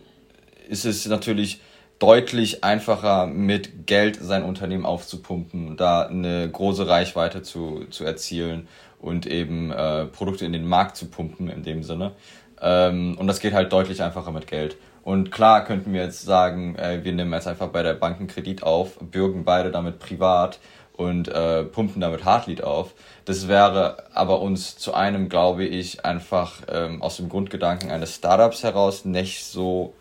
ist 0.68 0.84
es 0.84 1.06
natürlich 1.06 1.60
deutlich 1.98 2.64
einfacher, 2.64 3.26
mit 3.26 3.86
Geld 3.86 4.18
sein 4.20 4.42
Unternehmen 4.44 4.84
aufzupumpen, 4.84 5.76
da 5.76 6.02
eine 6.02 6.48
große 6.50 6.86
Reichweite 6.86 7.42
zu, 7.42 7.86
zu 7.90 8.04
erzielen 8.04 8.68
und 8.98 9.26
eben 9.26 9.70
äh, 9.70 10.06
Produkte 10.06 10.44
in 10.44 10.52
den 10.52 10.66
Markt 10.66 10.96
zu 10.96 11.06
pumpen 11.06 11.48
in 11.48 11.62
dem 11.62 11.82
Sinne. 11.82 12.12
Ähm, 12.60 13.16
und 13.18 13.26
das 13.26 13.40
geht 13.40 13.54
halt 13.54 13.72
deutlich 13.72 14.02
einfacher 14.02 14.32
mit 14.32 14.46
Geld. 14.46 14.76
Und 15.02 15.30
klar 15.30 15.64
könnten 15.64 15.92
wir 15.92 16.02
jetzt 16.02 16.22
sagen, 16.22 16.74
äh, 16.76 17.04
wir 17.04 17.12
nehmen 17.12 17.32
jetzt 17.32 17.46
einfach 17.46 17.68
bei 17.68 17.82
der 17.82 17.94
Bank 17.94 18.18
einen 18.18 18.26
Kredit 18.26 18.62
auf, 18.62 18.98
bürgen 18.98 19.44
beide 19.44 19.70
damit 19.70 19.98
privat 19.98 20.58
und 20.96 21.28
äh, 21.28 21.64
pumpen 21.64 22.00
damit 22.00 22.24
Hardlead 22.24 22.62
auf. 22.62 22.94
Das 23.24 23.48
wäre 23.48 24.04
aber 24.14 24.40
uns 24.40 24.76
zu 24.76 24.94
einem, 24.94 25.28
glaube 25.28 25.64
ich, 25.64 26.04
einfach 26.04 26.62
ähm, 26.68 27.02
aus 27.02 27.16
dem 27.16 27.28
Grundgedanken 27.28 27.90
eines 27.90 28.14
Startups 28.14 28.62
heraus 28.62 29.04
nicht 29.04 29.44
so 29.44 29.94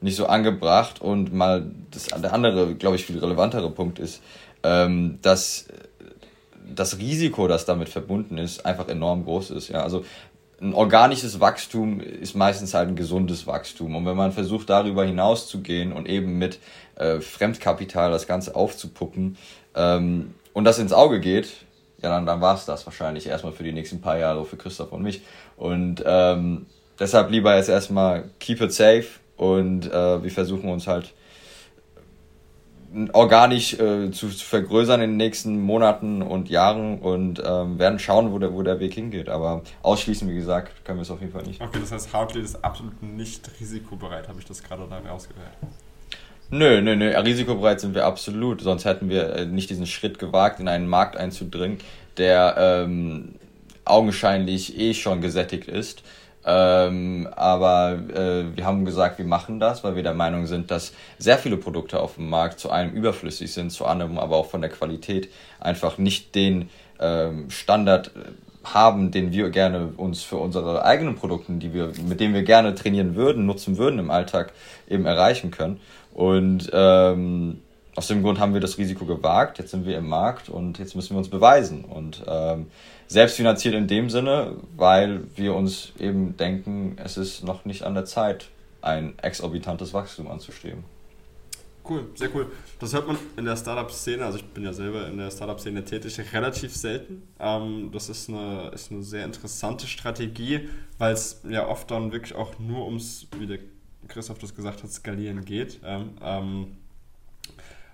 nicht 0.00 0.16
so 0.16 0.26
angebracht 0.26 1.00
und 1.00 1.32
mal 1.32 1.70
das, 1.90 2.06
der 2.08 2.34
andere, 2.34 2.74
glaube 2.74 2.96
ich, 2.96 3.06
viel 3.06 3.18
relevantere 3.18 3.70
Punkt 3.70 3.98
ist, 3.98 4.22
ähm, 4.62 5.18
dass 5.22 5.66
das 6.74 6.98
Risiko, 6.98 7.48
das 7.48 7.64
damit 7.64 7.88
verbunden 7.88 8.36
ist, 8.36 8.66
einfach 8.66 8.88
enorm 8.88 9.24
groß 9.24 9.50
ist. 9.50 9.68
Ja, 9.68 9.82
also 9.82 10.04
ein 10.60 10.74
organisches 10.74 11.40
Wachstum 11.40 12.00
ist 12.00 12.34
meistens 12.34 12.74
halt 12.74 12.88
ein 12.88 12.96
gesundes 12.96 13.46
Wachstum. 13.46 13.96
Und 13.96 14.06
wenn 14.06 14.16
man 14.16 14.32
versucht, 14.32 14.70
darüber 14.70 15.04
hinaus 15.04 15.48
zu 15.48 15.60
gehen 15.60 15.92
und 15.92 16.08
eben 16.08 16.38
mit 16.38 16.58
äh, 16.96 17.20
Fremdkapital 17.20 18.10
das 18.10 18.26
Ganze 18.26 18.54
aufzupuppen 18.54 19.36
ähm, 19.74 20.34
und 20.52 20.64
das 20.64 20.78
ins 20.78 20.92
Auge 20.92 21.20
geht, 21.20 21.48
ja, 22.02 22.10
dann, 22.10 22.26
dann 22.26 22.40
war 22.40 22.54
es 22.54 22.64
das 22.64 22.86
wahrscheinlich 22.86 23.26
erstmal 23.26 23.52
für 23.52 23.64
die 23.64 23.72
nächsten 23.72 24.00
paar 24.00 24.18
Jahre 24.18 24.44
für 24.44 24.56
Christoph 24.56 24.92
und 24.92 25.02
mich. 25.02 25.22
Und 25.56 26.02
ähm, 26.06 26.66
deshalb 26.98 27.30
lieber 27.30 27.56
jetzt 27.56 27.68
erstmal 27.68 28.30
keep 28.38 28.60
it 28.60 28.72
safe, 28.72 29.06
und 29.36 29.90
äh, 29.90 30.22
wir 30.22 30.30
versuchen 30.30 30.70
uns 30.70 30.86
halt 30.86 31.12
organisch 33.12 33.74
äh, 33.74 34.12
zu, 34.12 34.28
zu, 34.28 34.44
vergrößern 34.44 35.00
in 35.00 35.10
den 35.10 35.16
nächsten 35.16 35.60
Monaten 35.60 36.22
und 36.22 36.48
Jahren 36.48 37.00
und 37.00 37.42
ähm, 37.44 37.80
werden 37.80 37.98
schauen, 37.98 38.30
wo 38.30 38.38
der, 38.38 38.54
wo 38.54 38.62
der 38.62 38.78
Weg 38.78 38.94
hingeht. 38.94 39.28
Aber 39.28 39.62
ausschließen, 39.82 40.30
wie 40.30 40.36
gesagt, 40.36 40.84
können 40.84 40.98
wir 40.98 41.02
es 41.02 41.10
auf 41.10 41.20
jeden 41.20 41.32
Fall 41.32 41.42
nicht. 41.42 41.60
Okay, 41.60 41.80
das 41.80 41.90
heißt, 41.90 42.12
Hartley 42.12 42.42
ist 42.42 42.64
absolut 42.64 43.02
nicht 43.02 43.50
risikobereit, 43.58 44.28
habe 44.28 44.38
ich 44.38 44.44
das 44.44 44.62
gerade 44.62 44.86
da 44.88 44.98
rausgehört. 44.98 45.50
Nö, 46.56 46.80
nö, 46.80 46.94
nö, 46.94 47.10
risikobereit 47.18 47.80
sind 47.80 47.96
wir 47.96 48.06
absolut. 48.06 48.60
Sonst 48.60 48.84
hätten 48.84 49.08
wir 49.08 49.34
äh, 49.34 49.44
nicht 49.44 49.70
diesen 49.70 49.86
Schritt 49.86 50.20
gewagt, 50.20 50.60
in 50.60 50.68
einen 50.68 50.86
Markt 50.86 51.16
einzudringen, 51.16 51.78
der 52.16 52.54
ähm, 52.56 53.34
augenscheinlich 53.84 54.78
eh 54.78 54.94
schon 54.94 55.20
gesättigt 55.20 55.66
ist. 55.66 56.04
Ähm, 56.46 57.28
aber 57.34 57.98
äh, 58.14 58.56
wir 58.56 58.64
haben 58.64 58.84
gesagt, 58.84 59.18
wir 59.18 59.24
machen 59.24 59.58
das, 59.58 59.82
weil 59.82 59.96
wir 59.96 60.04
der 60.04 60.14
Meinung 60.14 60.46
sind, 60.46 60.70
dass 60.70 60.92
sehr 61.18 61.38
viele 61.38 61.56
Produkte 61.56 61.98
auf 61.98 62.14
dem 62.14 62.30
Markt 62.30 62.60
zu 62.60 62.70
einem 62.70 62.92
überflüssig 62.92 63.52
sind, 63.52 63.72
zu 63.72 63.84
anderem 63.84 64.16
aber 64.16 64.36
auch 64.36 64.46
von 64.46 64.60
der 64.60 64.70
Qualität 64.70 65.30
einfach 65.58 65.98
nicht 65.98 66.36
den 66.36 66.70
ähm, 67.00 67.50
Standard 67.50 68.12
äh, 68.14 68.30
haben, 68.62 69.10
den 69.10 69.32
wir 69.32 69.50
gerne 69.50 69.92
uns 69.96 70.22
für 70.22 70.36
unsere 70.36 70.84
eigenen 70.84 71.16
Produkte, 71.16 71.52
die 71.52 71.74
wir, 71.74 71.92
mit 72.08 72.20
denen 72.20 72.34
wir 72.34 72.44
gerne 72.44 72.74
trainieren 72.74 73.14
würden, 73.14 73.44
nutzen 73.44 73.76
würden 73.76 73.98
im 73.98 74.10
Alltag, 74.10 74.52
eben 74.88 75.04
erreichen 75.04 75.50
können. 75.50 75.80
Und 76.14 76.70
ähm, 76.72 77.60
aus 77.96 78.08
dem 78.08 78.22
Grund 78.22 78.38
haben 78.38 78.54
wir 78.54 78.60
das 78.60 78.78
Risiko 78.78 79.04
gewagt. 79.04 79.58
Jetzt 79.58 79.72
sind 79.72 79.84
wir 79.84 79.98
im 79.98 80.08
Markt 80.08 80.48
und 80.48 80.78
jetzt 80.78 80.96
müssen 80.96 81.10
wir 81.10 81.18
uns 81.18 81.28
beweisen. 81.28 81.84
Und 81.84 82.22
ähm, 82.26 82.66
selbstfinanziert 83.08 83.74
in 83.74 83.86
dem 83.86 84.10
Sinne, 84.10 84.56
weil 84.76 85.24
wir 85.36 85.54
uns 85.54 85.92
eben 85.98 86.36
denken, 86.36 86.96
es 87.02 87.16
ist 87.16 87.44
noch 87.44 87.64
nicht 87.64 87.82
an 87.82 87.94
der 87.94 88.04
Zeit, 88.04 88.48
ein 88.80 89.14
exorbitantes 89.18 89.92
Wachstum 89.92 90.28
anzustreben. 90.30 90.84
Cool, 91.86 92.06
sehr 92.14 92.34
cool. 92.34 92.50
Das 92.78 92.94
hört 92.94 93.06
man 93.06 93.18
in 93.36 93.44
der 93.44 93.56
Startup-Szene, 93.56 94.24
also 94.24 94.38
ich 94.38 94.44
bin 94.44 94.64
ja 94.64 94.72
selber 94.72 95.06
in 95.06 95.18
der 95.18 95.30
Startup-Szene 95.30 95.84
tätig, 95.84 96.18
relativ 96.32 96.74
selten. 96.74 97.22
Ähm, 97.38 97.90
das 97.92 98.08
ist 98.08 98.30
eine, 98.30 98.70
ist 98.74 98.90
eine 98.90 99.02
sehr 99.02 99.24
interessante 99.24 99.86
Strategie, 99.86 100.68
weil 100.96 101.12
es 101.12 101.42
ja 101.46 101.68
oft 101.68 101.90
dann 101.90 102.10
wirklich 102.10 102.34
auch 102.34 102.58
nur 102.58 102.86
ums, 102.86 103.26
wie 103.38 103.46
der 103.46 103.58
Christoph 104.08 104.38
das 104.38 104.54
gesagt 104.54 104.82
hat, 104.82 104.90
skalieren 104.90 105.44
geht. 105.44 105.80
Ähm, 105.84 106.76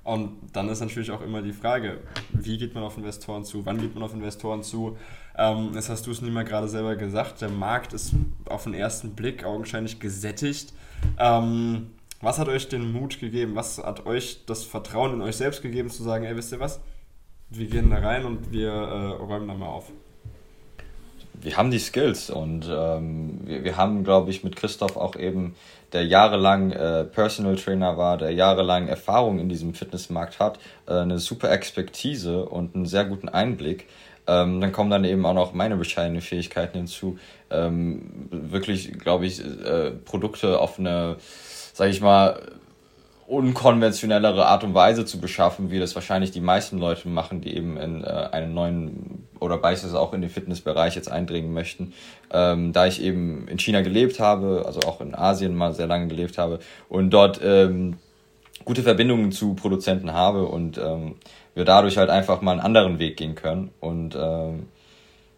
und 0.03 0.39
dann 0.53 0.69
ist 0.69 0.81
natürlich 0.81 1.11
auch 1.11 1.21
immer 1.21 1.43
die 1.43 1.53
Frage, 1.53 1.99
wie 2.33 2.57
geht 2.59 2.75
man 2.75 2.83
auf 2.83 2.97
Investoren 2.97 3.45
zu, 3.45 3.67
wann 3.67 3.81
geht 3.81 3.95
man 3.95 4.03
auf 4.03 4.15
Investoren 4.15 4.63
zu. 4.63 4.97
Ähm, 5.37 5.71
jetzt 5.75 5.89
hast 5.89 6.07
du 6.07 6.11
es 6.11 6.23
nie 6.23 6.31
mal 6.31 6.45
gerade 6.45 6.69
selber 6.69 6.97
gesagt, 6.97 7.41
der 7.43 7.51
Markt 7.51 7.93
ist 7.93 8.15
auf 8.47 8.65
den 8.65 8.75
ersten 8.75 9.15
Blick 9.15 9.45
augenscheinlich 9.45 10.01
gesättigt. 10.01 10.73
Ähm, 11.19 11.91
was 12.21 12.39
hat 12.39 12.49
euch 12.49 12.69
den 12.69 12.93
Mut 12.93 13.21
gegeben? 13.21 13.55
Was 13.55 13.79
hat 13.79 14.07
euch 14.07 14.45
das 14.47 14.65
Vertrauen 14.65 15.15
in 15.15 15.23
euch 15.23 15.37
selbst 15.37 15.63
gegeben, 15.63 15.91
zu 15.91 16.03
sagen, 16.03 16.25
ey, 16.25 16.37
wisst 16.37 16.53
ihr 16.53 16.61
was? 16.61 16.81
Wir 17.49 17.67
gehen 17.67 17.91
da 17.91 17.99
rein 17.99 18.25
und 18.25 18.53
wir 18.53 18.71
äh, 18.71 19.07
räumen 19.23 19.49
da 19.49 19.55
mal 19.55 19.67
auf 19.67 19.91
wir 21.43 21.57
haben 21.57 21.71
die 21.71 21.79
Skills 21.79 22.31
und 22.31 22.69
ähm, 22.71 23.41
wir, 23.45 23.65
wir 23.65 23.77
haben, 23.77 24.05
glaube 24.05 24.31
ich, 24.31 24.45
mit 24.45 24.57
Christoph 24.57 24.97
auch 24.97 25.17
eben, 25.17 25.55
der 25.93 26.05
jahrelang 26.05 26.71
äh, 26.71 27.05
Personal 27.05 27.57
Trainer 27.57 27.97
war, 27.97 28.17
der 28.17 28.31
jahrelang 28.33 28.89
Erfahrung 28.89 29.39
in 29.39 29.49
diesem 29.49 29.75
Fitnessmarkt 29.75 30.39
hat, 30.39 30.59
äh, 30.87 30.95
eine 30.95 31.19
super 31.19 31.51
Expertise 31.51 32.45
und 32.45 32.75
einen 32.75 32.87
sehr 32.87 33.05
guten 33.05 33.29
Einblick. 33.29 33.87
Ähm, 34.27 34.61
dann 34.61 34.71
kommen 34.71 34.91
dann 34.91 35.05
eben 35.05 35.27
auch 35.27 35.35
noch 35.35 35.53
meine 35.53 35.77
bescheidenen 35.77 36.21
Fähigkeiten 36.21 36.79
hinzu, 36.79 37.19
ähm, 37.51 38.29
wirklich, 38.31 38.93
glaube 38.99 39.27
ich, 39.27 39.45
äh, 39.45 39.91
Produkte 39.91 40.61
auf 40.61 40.79
eine, 40.79 41.17
sage 41.73 41.91
ich 41.91 42.01
mal, 42.01 42.41
unkonventionellere 43.31 44.47
Art 44.47 44.65
und 44.65 44.75
Weise 44.75 45.05
zu 45.05 45.21
beschaffen, 45.21 45.71
wie 45.71 45.79
das 45.79 45.95
wahrscheinlich 45.95 46.33
die 46.33 46.41
meisten 46.41 46.79
Leute 46.79 47.09
machen, 47.09 47.41
die 47.41 47.57
eben 47.57 47.77
in 47.77 48.03
äh, 48.03 48.09
einen 48.09 48.55
neuen 48.55 49.29
oder 49.39 49.57
beispielsweise 49.57 50.01
auch 50.01 50.13
in 50.13 50.21
den 50.21 50.31
Fitnessbereich 50.31 50.97
jetzt 50.97 51.11
eindringen 51.11 51.53
möchten. 51.53 51.93
Ähm, 52.33 52.73
da 52.73 52.87
ich 52.87 53.01
eben 53.01 53.47
in 53.47 53.61
China 53.61 53.83
gelebt 53.83 54.19
habe, 54.19 54.65
also 54.67 54.81
auch 54.81 55.01
in 55.01 55.15
Asien 55.15 55.55
mal 55.55 55.73
sehr 55.73 55.87
lange 55.87 56.09
gelebt 56.09 56.39
habe 56.39 56.59
und 56.89 57.11
dort 57.11 57.41
ähm, 57.43 57.99
gute 58.65 58.83
Verbindungen 58.83 59.31
zu 59.31 59.55
Produzenten 59.55 60.13
habe 60.13 60.47
und 60.47 60.77
ähm, 60.79 61.15
wir 61.55 61.65
dadurch 61.65 61.99
halt 61.99 62.11
einfach 62.11 62.43
mal 62.43 62.53
einen 62.53 62.61
anderen 62.61 62.99
Weg 62.99 63.17
gehen 63.17 63.37
können 63.37 63.71
und 63.79 64.17
ähm, 64.21 64.67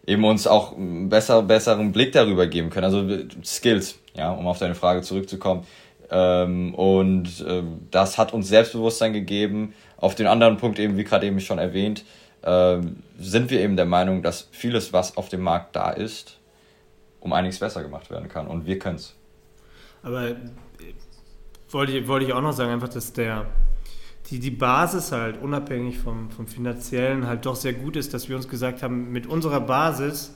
eben 0.07 0.25
uns 0.25 0.47
auch 0.47 0.75
einen 0.75 1.09
besser, 1.09 1.43
besseren 1.43 1.91
Blick 1.91 2.11
darüber 2.11 2.47
geben 2.47 2.71
können. 2.71 2.85
Also 2.85 3.07
Skills, 3.45 3.99
ja, 4.15 4.31
um 4.31 4.47
auf 4.47 4.57
deine 4.57 4.73
Frage 4.73 5.03
zurückzukommen 5.03 5.67
ähm, 6.13 6.75
und 6.75 7.41
äh, 7.41 7.63
das 7.89 8.19
hat 8.19 8.33
uns 8.33 8.47
Selbstbewusstsein 8.47 9.13
gegeben. 9.13 9.73
Auf 9.97 10.13
den 10.13 10.27
anderen 10.27 10.57
Punkt 10.57 10.77
eben, 10.77 10.95
wie 10.95 11.03
gerade 11.03 11.25
eben 11.25 11.39
schon 11.39 11.57
erwähnt, 11.57 12.05
äh, 12.43 12.77
sind 13.17 13.49
wir 13.49 13.59
eben 13.59 13.75
der 13.75 13.87
Meinung, 13.87 14.21
dass 14.21 14.47
vieles, 14.51 14.93
was 14.93 15.17
auf 15.17 15.29
dem 15.29 15.41
Markt 15.41 15.75
da 15.75 15.89
ist, 15.89 16.37
um 17.19 17.33
einiges 17.33 17.57
besser 17.57 17.81
gemacht 17.81 18.11
werden 18.11 18.29
kann. 18.29 18.45
Und 18.45 18.67
wir 18.67 18.77
können 18.77 18.97
es. 18.97 19.15
Aber 20.03 20.29
äh, 20.29 20.35
wollte 21.71 21.97
ich, 21.97 22.07
wollte 22.07 22.27
ich 22.27 22.33
auch 22.33 22.41
noch 22.41 22.53
sagen, 22.53 22.69
einfach, 22.69 22.89
dass 22.89 23.11
der, 23.13 23.47
die, 24.29 24.39
die 24.39 24.51
Basis 24.51 25.11
halt 25.11 25.41
unabhängig 25.41 25.97
vom, 25.97 26.29
vom 26.29 26.45
finanziellen 26.45 27.25
halt 27.25 27.43
doch 27.47 27.55
sehr 27.55 27.73
gut 27.73 27.95
ist, 27.95 28.13
dass 28.13 28.29
wir 28.29 28.35
uns 28.35 28.47
gesagt 28.47 28.83
haben, 28.83 29.11
mit 29.11 29.25
unserer 29.25 29.61
Basis 29.61 30.35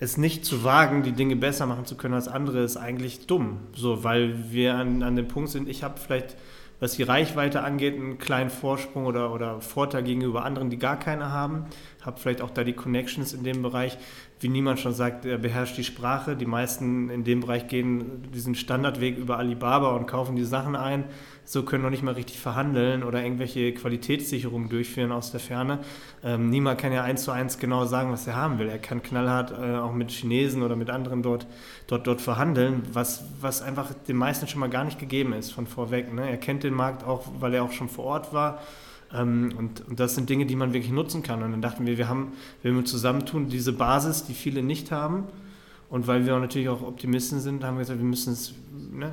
es 0.00 0.16
nicht 0.16 0.44
zu 0.44 0.64
wagen, 0.64 1.02
die 1.02 1.12
Dinge 1.12 1.36
besser 1.36 1.66
machen 1.66 1.86
zu 1.86 1.96
können 1.96 2.14
als 2.14 2.28
andere, 2.28 2.62
ist 2.62 2.76
eigentlich 2.76 3.26
dumm. 3.26 3.58
So, 3.74 4.04
weil 4.04 4.52
wir 4.52 4.74
an, 4.74 5.02
an 5.02 5.16
dem 5.16 5.28
Punkt 5.28 5.50
sind, 5.50 5.68
ich 5.68 5.82
habe 5.82 5.98
vielleicht, 5.98 6.36
was 6.80 6.96
die 6.96 7.04
Reichweite 7.04 7.62
angeht, 7.62 7.94
einen 7.94 8.18
kleinen 8.18 8.50
Vorsprung 8.50 9.06
oder, 9.06 9.32
oder 9.32 9.60
Vorteil 9.60 10.02
gegenüber 10.02 10.44
anderen, 10.44 10.68
die 10.68 10.78
gar 10.78 10.98
keine 10.98 11.30
haben. 11.30 11.66
habe 12.02 12.18
vielleicht 12.18 12.42
auch 12.42 12.50
da 12.50 12.64
die 12.64 12.72
Connections 12.72 13.32
in 13.32 13.44
dem 13.44 13.62
Bereich. 13.62 13.96
Wie 14.40 14.48
niemand 14.48 14.80
schon 14.80 14.92
sagt, 14.92 15.24
er 15.24 15.38
beherrscht 15.38 15.78
die 15.78 15.84
Sprache. 15.84 16.36
Die 16.36 16.44
meisten 16.44 17.08
in 17.08 17.24
dem 17.24 17.40
Bereich 17.40 17.68
gehen 17.68 18.22
diesen 18.34 18.56
Standardweg 18.56 19.16
über 19.16 19.38
Alibaba 19.38 19.94
und 19.94 20.06
kaufen 20.06 20.34
die 20.34 20.44
Sachen 20.44 20.74
ein. 20.74 21.04
So 21.44 21.62
können 21.62 21.82
noch 21.82 21.90
nicht 21.90 22.02
mal 22.02 22.14
richtig 22.14 22.38
verhandeln 22.38 23.02
oder 23.02 23.22
irgendwelche 23.22 23.72
Qualitätssicherungen 23.74 24.68
durchführen 24.68 25.12
aus 25.12 25.30
der 25.30 25.40
Ferne. 25.40 25.80
Ähm, 26.22 26.48
niemand 26.50 26.80
kann 26.80 26.92
ja 26.92 27.02
eins 27.02 27.24
zu 27.24 27.30
eins 27.30 27.58
genau 27.58 27.84
sagen, 27.84 28.10
was 28.10 28.26
er 28.26 28.36
haben 28.36 28.58
will. 28.58 28.68
Er 28.68 28.78
kann 28.78 29.02
knallhart 29.02 29.52
äh, 29.52 29.76
auch 29.76 29.92
mit 29.92 30.10
Chinesen 30.10 30.62
oder 30.62 30.76
mit 30.76 30.90
anderen 30.90 31.22
dort, 31.22 31.46
dort, 31.86 32.06
dort 32.06 32.20
verhandeln, 32.20 32.82
was, 32.92 33.24
was 33.40 33.62
einfach 33.62 33.92
den 34.08 34.16
meisten 34.16 34.48
schon 34.48 34.60
mal 34.60 34.70
gar 34.70 34.84
nicht 34.84 34.98
gegeben 34.98 35.32
ist 35.34 35.52
von 35.52 35.66
vorweg. 35.66 36.12
Ne? 36.12 36.28
Er 36.28 36.38
kennt 36.38 36.64
den 36.64 36.74
Markt 36.74 37.04
auch, 37.04 37.26
weil 37.38 37.52
er 37.54 37.62
auch 37.62 37.72
schon 37.72 37.88
vor 37.88 38.04
Ort 38.06 38.32
war 38.32 38.60
ähm, 39.14 39.52
und, 39.56 39.86
und, 39.86 40.00
das 40.00 40.14
sind 40.14 40.28
Dinge, 40.28 40.46
die 40.46 40.56
man 40.56 40.72
wirklich 40.72 40.92
nutzen 40.92 41.22
kann. 41.22 41.42
Und 41.42 41.52
dann 41.52 41.62
dachten 41.62 41.86
wir, 41.86 41.98
wir 41.98 42.08
haben, 42.08 42.32
wenn 42.62 42.74
wir 42.74 42.84
zusammentun, 42.84 43.48
diese 43.48 43.72
Basis, 43.72 44.24
die 44.24 44.34
viele 44.34 44.62
nicht 44.62 44.90
haben. 44.90 45.24
Und 45.88 46.06
weil 46.06 46.26
wir 46.26 46.34
auch 46.34 46.40
natürlich 46.40 46.68
auch 46.68 46.82
Optimisten 46.82 47.40
sind, 47.40 47.62
haben 47.62 47.76
wir 47.76 47.80
gesagt, 47.80 48.00
wir 48.00 48.06
müssen 48.06 48.32
es 48.32 48.54
ne, 48.92 49.12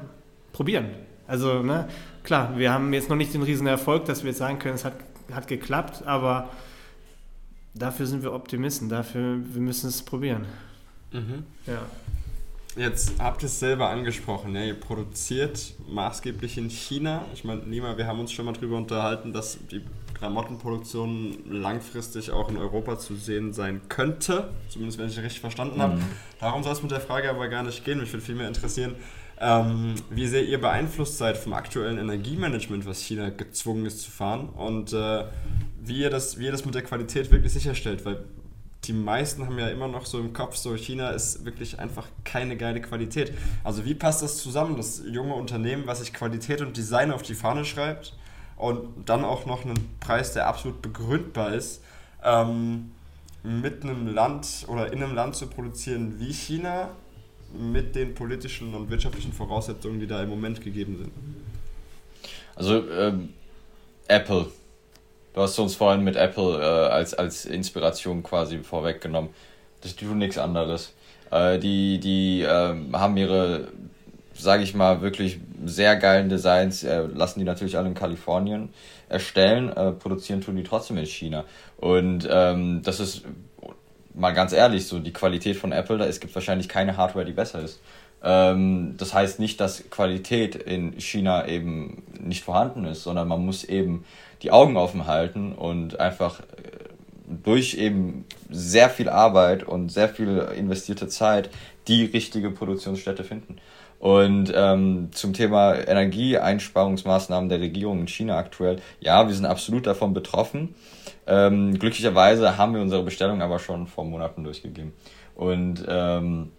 probieren. 0.52 0.86
Also, 1.28 1.62
ne, 1.62 1.88
klar, 2.23 2.57
wir 2.57 2.71
haben 2.71 2.93
jetzt 2.93 3.10
noch 3.10 3.15
nicht 3.15 3.34
den 3.34 3.43
riesen 3.43 3.67
Erfolg, 3.67 4.05
dass 4.05 4.23
wir 4.23 4.29
jetzt 4.29 4.39
sagen 4.39 4.60
können, 4.60 4.75
es 4.75 4.86
hat, 4.86 4.95
hat 5.31 5.47
geklappt, 5.47 6.03
aber 6.05 6.49
dafür 7.73 8.05
sind 8.05 8.23
wir 8.23 8.34
Optimisten, 8.34 8.89
dafür, 8.89 9.38
wir 9.43 9.62
müssen 9.62 9.88
es 9.89 10.01
probieren. 10.03 10.45
Mhm. 11.12 11.43
Ja. 11.67 11.81
Jetzt 12.77 13.19
habt 13.19 13.43
ihr 13.43 13.47
es 13.47 13.60
selber 13.60 13.89
angesprochen, 13.89 14.55
ja, 14.55 14.63
ihr 14.63 14.79
produziert 14.79 15.73
maßgeblich 15.89 16.57
in 16.57 16.69
China. 16.69 17.25
Ich 17.34 17.43
meine, 17.43 17.63
Nima, 17.63 17.97
wir 17.97 18.07
haben 18.07 18.19
uns 18.19 18.31
schon 18.31 18.45
mal 18.45 18.53
darüber 18.53 18.77
unterhalten, 18.77 19.34
dass 19.34 19.57
die 19.69 19.81
Klamottenproduktion 20.13 21.39
langfristig 21.49 22.31
auch 22.31 22.47
in 22.49 22.55
Europa 22.55 22.97
zu 22.97 23.15
sehen 23.15 23.51
sein 23.51 23.81
könnte. 23.89 24.51
Zumindest 24.69 24.99
wenn 24.99 25.10
ich 25.10 25.17
richtig 25.17 25.41
verstanden 25.41 25.77
mhm. 25.77 25.81
habe. 25.81 26.01
Darum 26.39 26.63
soll 26.63 26.73
es 26.73 26.81
mit 26.81 26.91
der 26.91 27.01
Frage 27.01 27.29
aber 27.29 27.49
gar 27.49 27.63
nicht 27.63 27.84
gehen. 27.84 27.99
Mich 27.99 28.13
würde 28.13 28.23
vielmehr 28.23 28.47
interessieren, 28.47 28.95
ähm, 29.41 29.95
wie 30.12 30.27
sehr 30.27 30.45
ihr 30.45 30.62
beeinflusst 30.62 31.17
seid 31.17 31.36
vom 31.36 31.54
aktuellen 31.54 31.97
Energiemanagement, 31.97 32.86
was 32.86 33.01
China 33.01 33.30
gezwungen 33.30 33.88
ist 33.88 34.01
zu 34.01 34.12
fahren 34.12 34.49
und 34.49 34.93
äh, 34.93 35.25
wie, 35.82 35.99
ihr 35.99 36.12
das, 36.12 36.38
wie 36.38 36.45
ihr 36.45 36.51
das 36.51 36.63
mit 36.63 36.75
der 36.75 36.84
Qualität 36.84 37.32
wirklich 37.32 37.51
sicherstellt. 37.51 38.06
Weil 38.06 38.23
die 38.84 38.93
meisten 38.93 39.47
haben 39.47 39.58
ja 39.58 39.67
immer 39.69 39.88
noch 39.88 40.06
so 40.06 40.19
im 40.19 40.34
Kopf, 40.34 40.56
so 40.56 40.75
China 40.75 41.10
ist 41.10 41.43
wirklich 41.43 41.80
einfach 41.80 42.08
keine 42.23 42.56
geile 42.56 42.82
Qualität. 42.82 43.34
Also 43.63 43.84
wie 43.84 43.95
passt 43.95 44.21
das 44.21 44.38
zusammen, 44.38 44.77
das 44.77 45.01
junge 45.08 45.34
Unternehmen, 45.34 45.88
was 45.88 45.99
sich 45.99 46.13
Qualität 46.13 46.62
und 46.62 46.77
Design 46.77 47.12
auf 47.12 47.23
die 47.23 47.36
Fahne 47.36 47.65
schreibt 47.65 48.13
und 48.58 49.10
dann 49.10 49.25
auch 49.25 49.47
noch 49.47 49.65
einen 49.65 49.97
Preis, 49.99 50.34
der 50.34 50.47
absolut 50.47 50.84
begründbar 50.84 51.54
ist, 51.54 51.82
ähm, 52.23 52.91
mit 53.41 53.84
einem 53.84 54.13
Land 54.13 54.65
oder 54.67 54.93
in 54.93 55.01
einem 55.01 55.15
Land 55.15 55.36
zu 55.36 55.47
produzieren 55.47 56.19
wie 56.19 56.32
China 56.32 56.89
mit 57.53 57.95
den 57.95 58.13
politischen 58.13 58.73
und 58.73 58.89
wirtschaftlichen 58.89 59.33
Voraussetzungen, 59.33 59.99
die 59.99 60.07
da 60.07 60.21
im 60.21 60.29
Moment 60.29 60.61
gegeben 60.61 60.97
sind? 60.97 61.11
Also 62.55 62.89
ähm, 62.89 63.29
Apple 64.07 64.47
Du 65.33 65.41
hast 65.41 65.57
uns 65.59 65.75
vorhin 65.75 66.03
mit 66.03 66.15
Apple 66.17 66.59
äh, 66.59 66.91
als, 66.91 67.13
als 67.13 67.45
Inspiration 67.45 68.21
quasi 68.21 68.59
vorweggenommen. 68.59 69.29
Das 69.81 69.95
tut 69.95 70.15
nichts 70.15 70.37
anderes. 70.37 70.93
Äh, 71.31 71.57
die 71.57 71.99
die 71.99 72.41
äh, 72.41 72.75
haben 72.93 73.15
ihre, 73.15 73.69
sage 74.33 74.63
ich 74.63 74.73
mal, 74.73 75.01
wirklich 75.01 75.39
sehr 75.65 75.95
geilen 75.95 76.27
Designs, 76.27 76.83
äh, 76.83 77.03
lassen 77.03 77.39
die 77.39 77.45
natürlich 77.45 77.77
alle 77.77 77.87
in 77.87 77.93
Kalifornien 77.93 78.69
erstellen, 79.07 79.69
äh, 79.69 79.91
produzieren 79.93 80.41
tun 80.41 80.57
die 80.57 80.63
trotzdem 80.63 80.97
in 80.97 81.05
China. 81.05 81.45
Und 81.77 82.27
ähm, 82.29 82.81
das 82.83 82.99
ist 82.99 83.23
mal 84.13 84.32
ganz 84.32 84.54
ehrlich 84.54 84.88
so, 84.88 85.00
die 85.00 85.13
Qualität 85.13 85.58
von 85.58 85.71
Apple, 85.71 85.97
da 85.97 86.06
es 86.06 86.19
gibt 86.19 86.34
wahrscheinlich 86.36 86.69
keine 86.69 86.97
Hardware, 86.97 87.26
die 87.26 87.34
besser 87.34 87.62
ist. 87.62 87.80
Ähm, 88.24 88.95
das 88.97 89.13
heißt 89.13 89.39
nicht, 89.39 89.60
dass 89.60 89.89
Qualität 89.89 90.56
in 90.56 91.00
China 91.00 91.47
eben 91.47 92.04
nicht 92.19 92.43
vorhanden 92.43 92.86
ist, 92.86 93.04
sondern 93.04 93.28
man 93.28 93.45
muss 93.45 93.63
eben 93.63 94.06
die 94.41 94.52
Augen 94.52 94.78
offen 94.78 95.08
halten 95.08 95.54
und 95.54 96.00
einfach 96.00 96.39
äh, 96.39 96.43
durch 97.43 97.76
eben 97.76 98.26
sehr 98.50 98.89
viel 98.89 99.10
Arbeit 99.10 99.63
und 99.63 99.91
sehr 99.91 100.10
viel 100.10 100.38
investierte 100.56 101.08
Zeit 101.08 101.50
die 101.88 102.06
richtige 102.06 102.52
Produktionsstätte 102.52 103.24
finden. 103.24 103.58
Und 104.00 104.52
ähm, 104.56 105.10
zum 105.12 105.34
Thema 105.34 105.76
Energieeinsparungsmaßnahmen 105.76 107.50
der 107.50 107.60
Regierung 107.60 108.02
in 108.02 108.08
China 108.08 108.38
aktuell, 108.38 108.82
ja, 109.00 109.28
wir 109.28 109.36
sind 109.36 109.45
absolut 109.45 109.86
davon 109.86 110.13
betroffen. 110.13 110.74
Ähm, 111.32 111.80
glücklicherweise 111.80 112.58
haben 112.58 112.74
wir 112.74 112.82
unsere 112.82 113.04
Bestellung 113.04 113.41
aber 113.41 113.58
schon 113.58 113.88
vor 113.88 114.04
Monaten 114.04 114.44
durchgegeben. 114.44 114.91
Und 115.34 115.86
ähm, 115.88 116.52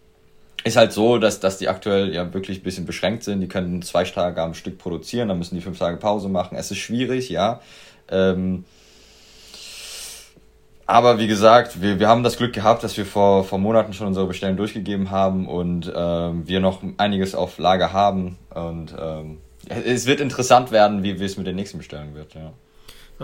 ist 0.64 0.76
halt 0.76 0.92
so, 0.92 1.18
dass, 1.18 1.40
dass 1.40 1.58
die 1.58 1.68
aktuell 1.68 2.14
ja 2.14 2.32
wirklich 2.32 2.60
ein 2.60 2.62
bisschen 2.62 2.86
beschränkt 2.86 3.22
sind. 3.22 3.42
Die 3.42 3.48
können 3.48 3.82
zwei 3.82 4.04
Tage 4.04 4.40
am 4.40 4.54
Stück 4.54 4.78
produzieren, 4.78 5.28
dann 5.28 5.36
müssen 5.36 5.56
die 5.56 5.60
fünf 5.60 5.78
Tage 5.78 5.98
Pause 5.98 6.30
machen. 6.30 6.56
Es 6.56 6.70
ist 6.70 6.78
schwierig, 6.78 7.28
ja. 7.28 7.60
Ähm, 8.08 8.64
aber 10.86 11.18
wie 11.18 11.26
gesagt, 11.26 11.82
wir, 11.82 11.98
wir 11.98 12.08
haben 12.08 12.22
das 12.22 12.38
Glück 12.38 12.54
gehabt, 12.54 12.82
dass 12.82 12.96
wir 12.96 13.04
vor, 13.04 13.44
vor 13.44 13.58
Monaten 13.58 13.92
schon 13.92 14.06
unsere 14.06 14.26
Bestellung 14.26 14.56
durchgegeben 14.56 15.10
haben 15.10 15.48
und 15.48 15.92
ähm, 15.94 16.48
wir 16.48 16.60
noch 16.60 16.82
einiges 16.96 17.34
auf 17.34 17.58
Lager 17.58 17.92
haben. 17.92 18.38
Und 18.54 18.94
ähm, 18.98 19.38
es 19.68 20.06
wird 20.06 20.20
interessant 20.20 20.70
werden, 20.70 21.02
wie, 21.02 21.20
wie 21.20 21.24
es 21.24 21.36
mit 21.36 21.46
den 21.46 21.56
nächsten 21.56 21.76
Bestellungen 21.76 22.14
wird. 22.14 22.34
Ja. 22.34 22.52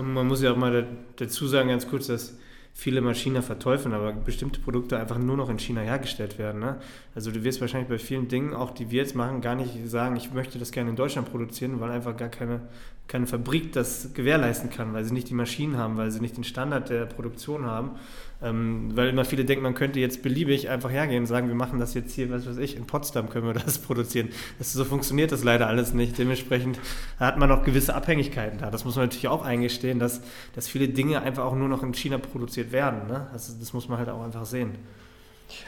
Man 0.02 0.26
muss 0.26 0.42
ja 0.42 0.52
auch 0.52 0.56
mal 0.56 0.86
dazu 1.16 1.46
sagen, 1.46 1.68
ganz 1.68 1.88
kurz, 1.88 2.06
dass 2.06 2.38
viele 2.78 3.00
Maschinen 3.00 3.42
verteufeln, 3.42 3.92
aber 3.92 4.12
bestimmte 4.12 4.60
Produkte 4.60 4.98
einfach 4.98 5.18
nur 5.18 5.36
noch 5.36 5.50
in 5.50 5.58
China 5.58 5.80
hergestellt 5.80 6.38
werden. 6.38 6.60
Ne? 6.60 6.76
Also 7.12 7.32
du 7.32 7.42
wirst 7.42 7.60
wahrscheinlich 7.60 7.88
bei 7.88 7.98
vielen 7.98 8.28
Dingen, 8.28 8.54
auch 8.54 8.70
die 8.70 8.92
wir 8.92 9.02
jetzt 9.02 9.16
machen, 9.16 9.40
gar 9.40 9.56
nicht 9.56 9.88
sagen, 9.88 10.14
ich 10.14 10.32
möchte 10.32 10.60
das 10.60 10.70
gerne 10.70 10.90
in 10.90 10.94
Deutschland 10.96 11.28
produzieren, 11.28 11.80
weil 11.80 11.90
einfach 11.90 12.16
gar 12.16 12.28
keine, 12.28 12.60
keine 13.08 13.26
Fabrik 13.26 13.72
das 13.72 14.10
gewährleisten 14.12 14.70
kann, 14.70 14.92
weil 14.92 15.04
sie 15.04 15.14
nicht 15.14 15.30
die 15.30 15.34
Maschinen 15.34 15.78
haben, 15.78 15.96
weil 15.96 16.10
sie 16.10 16.20
nicht 16.20 16.36
den 16.36 16.44
Standard 16.44 16.90
der 16.90 17.06
Produktion 17.06 17.64
haben. 17.64 17.92
Ähm, 18.40 18.90
weil 18.94 19.08
immer 19.08 19.24
viele 19.24 19.44
denken, 19.44 19.64
man 19.64 19.74
könnte 19.74 19.98
jetzt 19.98 20.22
beliebig 20.22 20.68
einfach 20.68 20.90
hergehen 20.90 21.22
und 21.22 21.26
sagen, 21.26 21.48
wir 21.48 21.56
machen 21.56 21.80
das 21.80 21.94
jetzt 21.94 22.14
hier, 22.14 22.30
was 22.30 22.46
weiß 22.46 22.58
ich, 22.58 22.76
in 22.76 22.86
Potsdam 22.86 23.30
können 23.30 23.46
wir 23.46 23.54
das 23.54 23.78
produzieren. 23.80 24.28
Das, 24.58 24.72
so 24.72 24.84
funktioniert 24.84 25.32
das 25.32 25.42
leider 25.42 25.66
alles 25.66 25.92
nicht. 25.92 26.18
Dementsprechend 26.18 26.78
hat 27.18 27.38
man 27.38 27.48
noch 27.48 27.64
gewisse 27.64 27.96
Abhängigkeiten 27.96 28.58
da. 28.60 28.70
Das 28.70 28.84
muss 28.84 28.94
man 28.94 29.06
natürlich 29.06 29.26
auch 29.26 29.44
eingestehen, 29.44 29.98
dass, 29.98 30.20
dass 30.54 30.68
viele 30.68 30.88
Dinge 30.88 31.22
einfach 31.22 31.44
auch 31.44 31.56
nur 31.56 31.68
noch 31.68 31.82
in 31.82 31.94
China 31.94 32.18
produziert 32.18 32.70
werden. 32.70 33.08
Ne? 33.08 33.26
Also 33.32 33.54
das 33.58 33.72
muss 33.72 33.88
man 33.88 33.98
halt 33.98 34.10
auch 34.10 34.22
einfach 34.22 34.44
sehen. 34.44 34.76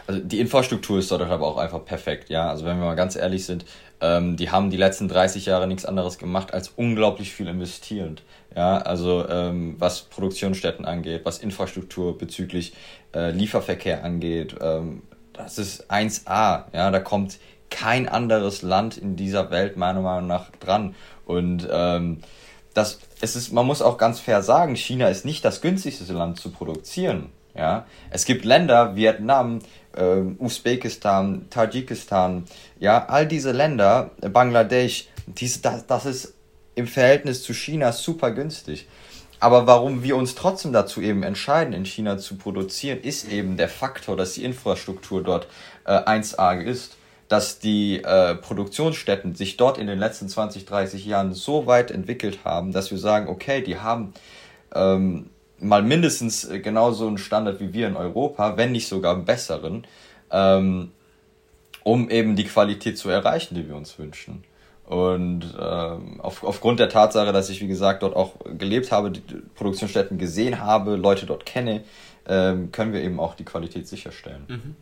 Also 0.06 0.20
die 0.20 0.40
Infrastruktur 0.40 0.98
ist 0.98 1.10
dort 1.10 1.22
aber 1.22 1.46
auch 1.46 1.56
einfach 1.56 1.84
perfekt, 1.84 2.30
ja. 2.30 2.48
Also 2.48 2.64
wenn 2.64 2.78
wir 2.78 2.86
mal 2.86 2.94
ganz 2.94 3.16
ehrlich 3.16 3.44
sind, 3.46 3.64
ähm, 4.00 4.36
die 4.36 4.50
haben 4.50 4.70
die 4.70 4.76
letzten 4.76 5.08
30 5.08 5.46
Jahre 5.46 5.66
nichts 5.66 5.84
anderes 5.84 6.18
gemacht, 6.18 6.54
als 6.54 6.68
unglaublich 6.76 7.32
viel 7.32 7.48
investierend. 7.48 8.22
Ja, 8.56 8.78
also 8.78 9.28
ähm, 9.28 9.76
was 9.78 10.02
Produktionsstätten 10.02 10.84
angeht, 10.84 11.22
was 11.24 11.38
Infrastruktur 11.38 12.18
bezüglich 12.18 12.72
äh, 13.14 13.30
Lieferverkehr 13.30 14.02
angeht, 14.04 14.56
ähm, 14.60 15.02
das 15.32 15.58
ist 15.58 15.90
1A. 15.90 16.64
Ja, 16.72 16.90
da 16.90 16.98
kommt 16.98 17.38
kein 17.70 18.08
anderes 18.08 18.62
Land 18.62 18.98
in 18.98 19.16
dieser 19.16 19.50
Welt 19.50 19.76
meiner 19.76 20.00
Meinung 20.00 20.26
nach 20.26 20.50
dran. 20.58 20.94
Und 21.24 21.68
ähm, 21.70 22.20
das, 22.74 22.98
es 23.20 23.36
ist, 23.36 23.52
man 23.52 23.66
muss 23.66 23.82
auch 23.82 23.96
ganz 23.96 24.20
fair 24.20 24.42
sagen, 24.42 24.76
China 24.76 25.08
ist 25.08 25.24
nicht 25.24 25.44
das 25.44 25.60
günstigste 25.60 26.12
Land 26.12 26.38
zu 26.38 26.50
produzieren. 26.50 27.30
Ja, 27.54 27.86
es 28.10 28.24
gibt 28.24 28.44
Länder, 28.44 28.94
Vietnam, 28.94 29.58
äh, 29.96 30.20
Usbekistan, 30.38 31.46
Tadschikistan, 31.50 32.44
ja, 32.78 33.06
all 33.06 33.26
diese 33.26 33.52
Länder, 33.52 34.12
Bangladesch, 34.20 35.08
dies, 35.26 35.60
das, 35.60 35.86
das 35.86 36.06
ist 36.06 36.34
im 36.74 36.86
Verhältnis 36.86 37.42
zu 37.42 37.52
China 37.52 37.92
super 37.92 38.30
günstig. 38.30 38.86
Aber 39.40 39.66
warum 39.66 40.02
wir 40.02 40.16
uns 40.16 40.34
trotzdem 40.34 40.72
dazu 40.72 41.00
eben 41.00 41.22
entscheiden, 41.22 41.72
in 41.72 41.86
China 41.86 42.18
zu 42.18 42.36
produzieren, 42.36 43.00
ist 43.00 43.26
eben 43.30 43.56
der 43.56 43.70
Faktor, 43.70 44.16
dass 44.16 44.34
die 44.34 44.44
Infrastruktur 44.44 45.22
dort 45.22 45.48
äh, 45.86 45.92
1A 45.92 46.60
ist, 46.60 46.96
dass 47.28 47.58
die 47.58 48.02
äh, 48.02 48.34
Produktionsstätten 48.34 49.34
sich 49.34 49.56
dort 49.56 49.78
in 49.78 49.86
den 49.86 49.98
letzten 49.98 50.28
20, 50.28 50.66
30 50.66 51.06
Jahren 51.06 51.32
so 51.32 51.66
weit 51.66 51.90
entwickelt 51.90 52.40
haben, 52.44 52.72
dass 52.72 52.90
wir 52.90 52.98
sagen, 52.98 53.28
okay, 53.28 53.62
die 53.62 53.78
haben 53.78 54.12
ähm, 54.74 55.30
mal 55.60 55.82
mindestens 55.82 56.44
äh, 56.44 56.60
genauso 56.60 57.06
einen 57.06 57.18
Standard 57.18 57.60
wie 57.60 57.72
wir 57.72 57.88
in 57.88 57.96
Europa, 57.96 58.56
wenn 58.56 58.72
nicht 58.72 58.88
sogar 58.88 59.14
einen 59.14 59.24
besseren, 59.24 59.86
ähm, 60.30 60.92
um 61.82 62.10
eben 62.10 62.36
die 62.36 62.44
Qualität 62.44 62.98
zu 62.98 63.08
erreichen, 63.10 63.54
die 63.54 63.68
wir 63.68 63.76
uns 63.76 63.98
wünschen. 63.98 64.44
Und 64.86 65.54
ähm, 65.60 66.20
auf, 66.20 66.42
aufgrund 66.42 66.80
der 66.80 66.88
Tatsache, 66.88 67.32
dass 67.32 67.48
ich, 67.48 67.60
wie 67.60 67.68
gesagt, 67.68 68.02
dort 68.02 68.16
auch 68.16 68.34
gelebt 68.58 68.90
habe, 68.90 69.12
die 69.12 69.20
Produktionsstätten 69.54 70.18
gesehen 70.18 70.60
habe, 70.60 70.96
Leute 70.96 71.26
dort 71.26 71.46
kenne, 71.46 71.84
ähm, 72.26 72.72
können 72.72 72.92
wir 72.92 73.00
eben 73.00 73.20
auch 73.20 73.34
die 73.34 73.44
Qualität 73.44 73.86
sicherstellen. 73.86 74.44
Mhm. 74.48 74.76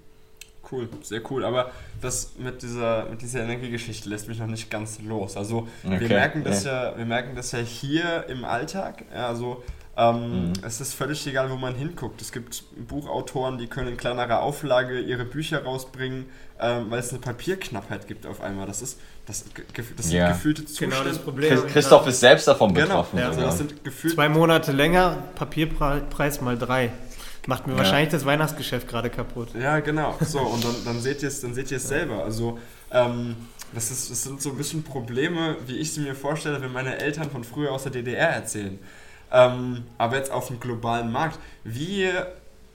Cool, 0.70 0.88
sehr 1.02 1.20
cool. 1.30 1.44
Aber 1.44 1.70
das 2.00 2.32
mit 2.38 2.62
dieser, 2.62 3.07
mit 3.07 3.22
dieser 3.22 3.42
Energiegeschichte 3.42 4.09
lässt 4.09 4.28
mich 4.28 4.38
noch 4.38 4.46
nicht 4.46 4.70
ganz 4.70 5.00
los. 5.00 5.36
Also 5.36 5.68
okay. 5.84 6.00
wir 6.00 6.09
merken 6.09 6.44
das 6.44 6.64
ja. 6.64 6.90
ja, 6.90 6.98
wir 6.98 7.07
merken 7.07 7.34
das 7.36 7.52
ja 7.52 7.59
hier 7.59 8.26
im 8.28 8.44
Alltag. 8.44 9.05
Also 9.14 9.62
Ähm, 9.99 10.51
mhm. 10.51 10.53
Es 10.62 10.80
ist 10.80 10.94
völlig 10.94 11.26
egal, 11.26 11.51
wo 11.51 11.57
man 11.57 11.74
hinguckt. 11.74 12.22
Es 12.22 12.30
gibt 12.30 12.62
Buchautoren, 12.86 13.59
die 13.59 13.66
können 13.66 13.88
in 13.88 13.96
kleinerer 13.96 14.40
Auflage 14.40 15.01
ihre 15.01 15.24
Bücher 15.24 15.64
rausbringen, 15.64 16.26
ähm, 16.61 16.86
weil 16.88 17.01
es 17.01 17.11
eine 17.11 17.18
Papierknappheit 17.18 18.07
gibt 18.07 18.24
auf 18.24 18.40
einmal. 18.40 18.68
Das 18.68 18.80
ist 18.80 19.01
das, 19.26 19.44
das 19.96 20.12
ja. 20.12 20.28
sind 20.28 20.36
gefühlte 20.36 20.64
Zustände. 20.66 20.96
Genau 20.96 21.09
das 21.09 21.18
Problem. 21.18 21.66
Christoph 21.66 22.07
ist 22.07 22.20
selbst 22.20 22.46
davon 22.46 22.72
genau. 22.72 22.86
betroffen. 22.86 23.16
Genau. 23.16 23.30
Ja, 23.30 23.34
also 23.34 23.40
das 23.42 23.59
sind 23.59 23.84
gefühlt 23.84 24.14
Zwei 24.14 24.28
Monate 24.28 24.70
länger, 24.70 25.24
Papierpreis 25.34 26.40
mal 26.40 26.57
drei. 26.57 26.92
Macht 27.49 27.66
mir 27.66 27.72
ja. 27.72 27.78
wahrscheinlich 27.78 28.11
das 28.11 28.24
Weihnachtsgeschäft 28.24 28.86
gerade 28.86 29.11
kaputt. 29.11 29.49
Ja, 29.61 29.80
genau. 29.80 30.16
So, 30.20 30.38
und 30.38 30.62
dann, 30.62 30.74
dann 30.84 31.01
seht 31.01 31.22
ihr 31.22 31.28
es 31.28 31.40
dann 31.40 31.55
seht 31.55 31.70
ihr 31.72 31.78
es 31.78 31.88
selber. 31.88 32.22
Also, 32.22 32.59
ähm, 32.92 33.34
das, 33.74 33.90
ist, 33.90 34.11
das 34.11 34.22
sind 34.22 34.40
so 34.40 34.51
ein 34.51 34.57
bisschen 34.57 34.84
Probleme, 34.84 35.57
wie 35.66 35.76
ich 35.76 35.92
sie 35.92 36.01
mir 36.01 36.14
vorstelle, 36.14 36.61
wenn 36.62 36.72
meine 36.72 36.99
Eltern 36.99 37.30
von 37.30 37.42
früher 37.42 37.72
aus 37.72 37.82
der 37.82 37.92
DDR 37.92 38.28
erzählen. 38.28 38.78
Ähm, 39.32 39.84
aber 39.98 40.16
jetzt 40.16 40.30
auf 40.30 40.48
dem 40.48 40.60
globalen 40.60 41.12
Markt. 41.12 41.38
Wie 41.64 42.10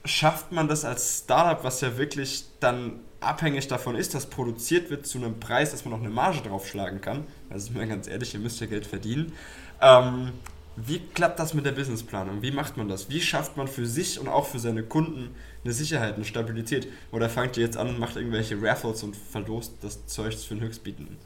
schafft 0.04 0.52
man 0.52 0.68
das 0.68 0.84
als 0.84 1.22
Startup, 1.24 1.64
was 1.64 1.80
ja 1.80 1.96
wirklich 1.96 2.44
dann 2.60 3.00
abhängig 3.20 3.68
davon 3.68 3.96
ist, 3.96 4.14
dass 4.14 4.26
produziert 4.26 4.90
wird 4.90 5.06
zu 5.06 5.18
einem 5.18 5.40
Preis, 5.40 5.70
dass 5.70 5.84
man 5.84 5.92
noch 5.92 6.00
eine 6.00 6.10
Marge 6.10 6.40
draufschlagen 6.46 7.00
kann? 7.00 7.26
Also 7.50 7.70
ist 7.70 7.76
mir 7.76 7.86
ganz 7.86 8.06
ehrlich, 8.06 8.34
ihr 8.34 8.40
müsst 8.40 8.60
ja 8.60 8.66
Geld 8.66 8.86
verdienen. 8.86 9.32
Ähm, 9.80 10.32
wie 10.76 10.98
klappt 10.98 11.38
das 11.38 11.54
mit 11.54 11.64
der 11.64 11.72
Businessplanung? 11.72 12.42
Wie 12.42 12.50
macht 12.50 12.76
man 12.76 12.88
das? 12.88 13.08
Wie 13.08 13.20
schafft 13.20 13.56
man 13.56 13.68
für 13.68 13.86
sich 13.86 14.18
und 14.18 14.28
auch 14.28 14.46
für 14.46 14.58
seine 14.58 14.82
Kunden 14.82 15.34
eine 15.62 15.72
Sicherheit, 15.72 16.16
eine 16.16 16.24
Stabilität? 16.24 16.88
Oder 17.12 17.30
fangt 17.30 17.56
ihr 17.56 17.64
jetzt 17.64 17.76
an 17.76 17.88
und 17.88 17.98
macht 17.98 18.16
irgendwelche 18.16 18.60
Raffles 18.60 19.02
und 19.02 19.16
verlost 19.16 19.74
das 19.82 20.06
Zeug 20.06 20.34
für 20.34 20.54
den 20.54 20.64
Höchstbieten? 20.64 21.16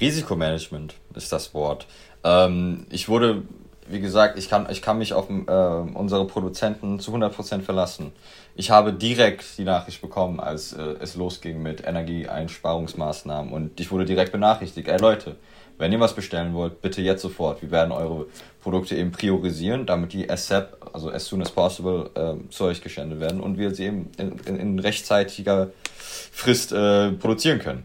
Risikomanagement 0.00 0.96
ist 1.14 1.32
das 1.32 1.54
Wort. 1.54 1.86
Ähm, 2.24 2.86
ich 2.90 3.08
wurde 3.08 3.44
wie 3.90 4.00
gesagt, 4.00 4.38
ich 4.38 4.48
kann, 4.48 4.68
ich 4.70 4.82
kann 4.82 4.98
mich 4.98 5.12
auf 5.12 5.28
äh, 5.28 5.52
unsere 5.52 6.26
Produzenten 6.26 7.00
zu 7.00 7.12
100% 7.12 7.60
verlassen. 7.60 8.12
Ich 8.54 8.70
habe 8.70 8.92
direkt 8.92 9.58
die 9.58 9.64
Nachricht 9.64 10.00
bekommen, 10.00 10.40
als 10.40 10.72
äh, 10.72 10.94
es 11.00 11.16
losging 11.16 11.62
mit 11.62 11.86
Energieeinsparungsmaßnahmen 11.86 13.52
und 13.52 13.80
ich 13.80 13.90
wurde 13.90 14.04
direkt 14.04 14.32
benachrichtigt, 14.32 14.88
ey 14.88 14.98
Leute, 14.98 15.36
wenn 15.78 15.92
ihr 15.92 16.00
was 16.00 16.14
bestellen 16.14 16.52
wollt, 16.52 16.82
bitte 16.82 17.00
jetzt 17.00 17.22
sofort. 17.22 17.62
Wir 17.62 17.70
werden 17.70 17.90
eure 17.90 18.26
Produkte 18.62 18.94
eben 18.96 19.12
priorisieren, 19.12 19.86
damit 19.86 20.12
die 20.12 20.28
ASAP, 20.28 20.76
also 20.92 21.10
as 21.10 21.24
soon 21.26 21.40
as 21.40 21.50
possible, 21.50 22.10
äh, 22.14 22.50
zu 22.50 22.64
euch 22.64 22.82
gesendet 22.82 23.18
werden 23.18 23.40
und 23.40 23.56
wir 23.56 23.74
sie 23.74 23.86
eben 23.86 24.10
in, 24.18 24.38
in, 24.44 24.56
in 24.56 24.78
rechtzeitiger 24.78 25.70
Frist 25.96 26.72
äh, 26.72 27.12
produzieren 27.12 27.60
können. 27.60 27.84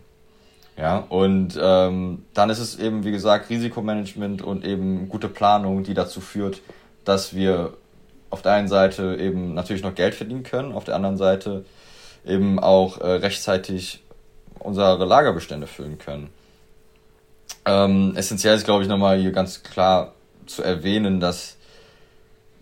Ja, 0.78 0.98
und 0.98 1.58
ähm, 1.62 2.26
dann 2.34 2.50
ist 2.50 2.60
es 2.60 2.78
eben, 2.78 3.06
wie 3.06 3.12
gesagt, 3.12 3.50
Risikomanagement 3.50 4.42
und 4.42 4.66
eben 4.66 5.08
gute 5.08 5.30
Planung, 5.30 5.84
die 5.84 5.94
dazu 5.94 6.20
führt, 6.20 6.62
dass 7.06 7.34
wir 7.34 7.74
auf 8.30 8.42
der 8.42 8.54
einen 8.54 8.68
Seite 8.68 9.16
eben 9.18 9.54
natürlich 9.54 9.84
noch 9.84 9.96
Geld 9.96 10.16
verdienen 10.16 10.44
können, 10.44 10.74
auf 10.74 10.84
der 10.84 10.96
anderen 10.96 11.16
Seite 11.16 11.64
eben 12.26 12.60
auch 12.60 13.00
äh, 13.00 13.08
rechtzeitig 13.08 14.04
unsere 14.60 15.06
Lagerbestände 15.06 15.68
füllen 15.68 15.98
können. 15.98 16.30
Ähm, 17.66 18.14
essentiell 18.16 18.56
ist, 18.56 18.66
glaube 18.66 18.84
ich, 18.84 18.90
nochmal 18.90 19.18
hier 19.18 19.32
ganz 19.32 19.64
klar 19.64 20.14
zu 20.46 20.62
erwähnen, 20.62 21.20
dass 21.20 21.58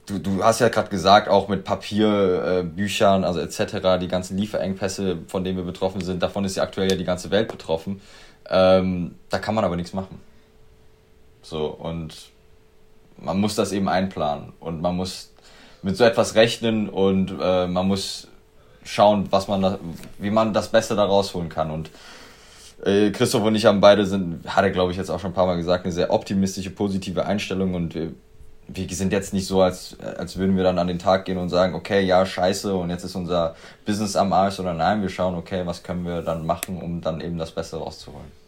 du, 0.06 0.20
du 0.20 0.44
hast 0.44 0.60
ja 0.60 0.70
gerade 0.70 0.90
gesagt, 0.90 1.30
auch 1.30 1.48
mit 1.48 1.64
Papierbüchern, 1.64 3.24
äh, 3.24 3.26
also 3.26 3.40
etc., 3.40 4.00
die 4.02 4.08
ganzen 4.08 4.38
Lieferengpässe, 4.38 5.20
von 5.28 5.44
denen 5.44 5.58
wir 5.58 5.64
betroffen 5.64 6.02
sind, 6.02 6.22
davon 6.22 6.46
ist 6.46 6.58
ja 6.58 6.64
aktuell 6.64 6.90
ja 6.90 6.98
die 6.98 7.04
ganze 7.04 7.32
Welt 7.32 7.48
betroffen. 7.48 8.02
Ähm, 8.50 9.16
da 9.30 9.40
kann 9.40 9.56
man 9.56 9.64
aber 9.64 9.76
nichts 9.76 9.94
machen. 9.94 10.20
So, 11.42 11.68
und 11.68 12.14
man 13.18 13.40
muss 13.40 13.56
das 13.56 13.72
eben 13.72 13.88
einplanen 13.88 14.54
und 14.60 14.82
man 14.82 14.96
muss 14.96 15.32
mit 15.82 15.98
so 15.98 16.04
etwas 16.04 16.36
rechnen 16.36 16.90
und 16.90 17.34
äh, 17.42 17.68
man 17.68 17.88
muss 17.88 18.28
schauen, 18.84 19.28
was 19.30 19.48
man 19.48 19.62
da, 19.62 19.80
wie 20.18 20.32
man 20.32 20.54
das 20.54 20.70
Beste 20.70 20.96
da 20.96 21.06
rausholen 21.06 21.50
kann. 21.50 21.72
Und 21.72 21.90
äh, 22.86 23.12
Christoph 23.12 23.44
und 23.44 23.56
ich 23.56 23.66
haben 23.66 23.82
beide 23.82 24.06
sind, 24.06 24.46
hat 24.46 24.64
er 24.64 24.72
glaube 24.72 24.92
ich 24.92 24.98
jetzt 24.98 25.10
auch 25.10 25.20
schon 25.20 25.32
ein 25.32 25.36
paar 25.36 25.46
Mal 25.46 25.58
gesagt, 25.58 25.86
eine 25.86 25.94
sehr 25.94 26.12
optimistische, 26.12 26.70
positive 26.70 27.26
Einstellung 27.26 27.76
und 27.76 27.96
wir 27.96 28.14
wir 28.76 28.96
sind 28.96 29.12
jetzt 29.12 29.34
nicht 29.34 29.48
so, 29.48 29.62
als, 29.62 30.00
als 30.00 30.38
würden 30.38 30.56
wir 30.56 30.64
dann 30.64 30.80
an 30.80 30.88
den 30.88 31.00
Tag 31.00 31.26
gehen 31.26 31.38
und 31.38 31.50
sagen, 31.50 31.76
okay, 31.76 32.02
ja, 32.02 32.26
scheiße, 32.26 32.74
und 32.74 32.90
jetzt 32.90 33.04
ist 33.04 33.16
unser 33.16 33.56
Business 33.86 34.16
am 34.16 34.34
Arsch, 34.34 34.56
sondern 34.56 34.78
nein, 34.78 35.02
wir 35.02 35.10
schauen, 35.10 35.36
okay, 35.36 35.66
was 35.66 35.84
können 35.84 36.06
wir 36.06 36.22
dann 36.22 36.46
machen, 36.46 36.82
um 36.82 37.02
dann 37.02 37.22
eben 37.22 37.38
das 37.38 37.52
Beste 37.52 37.78
rauszuholen. 37.78 38.44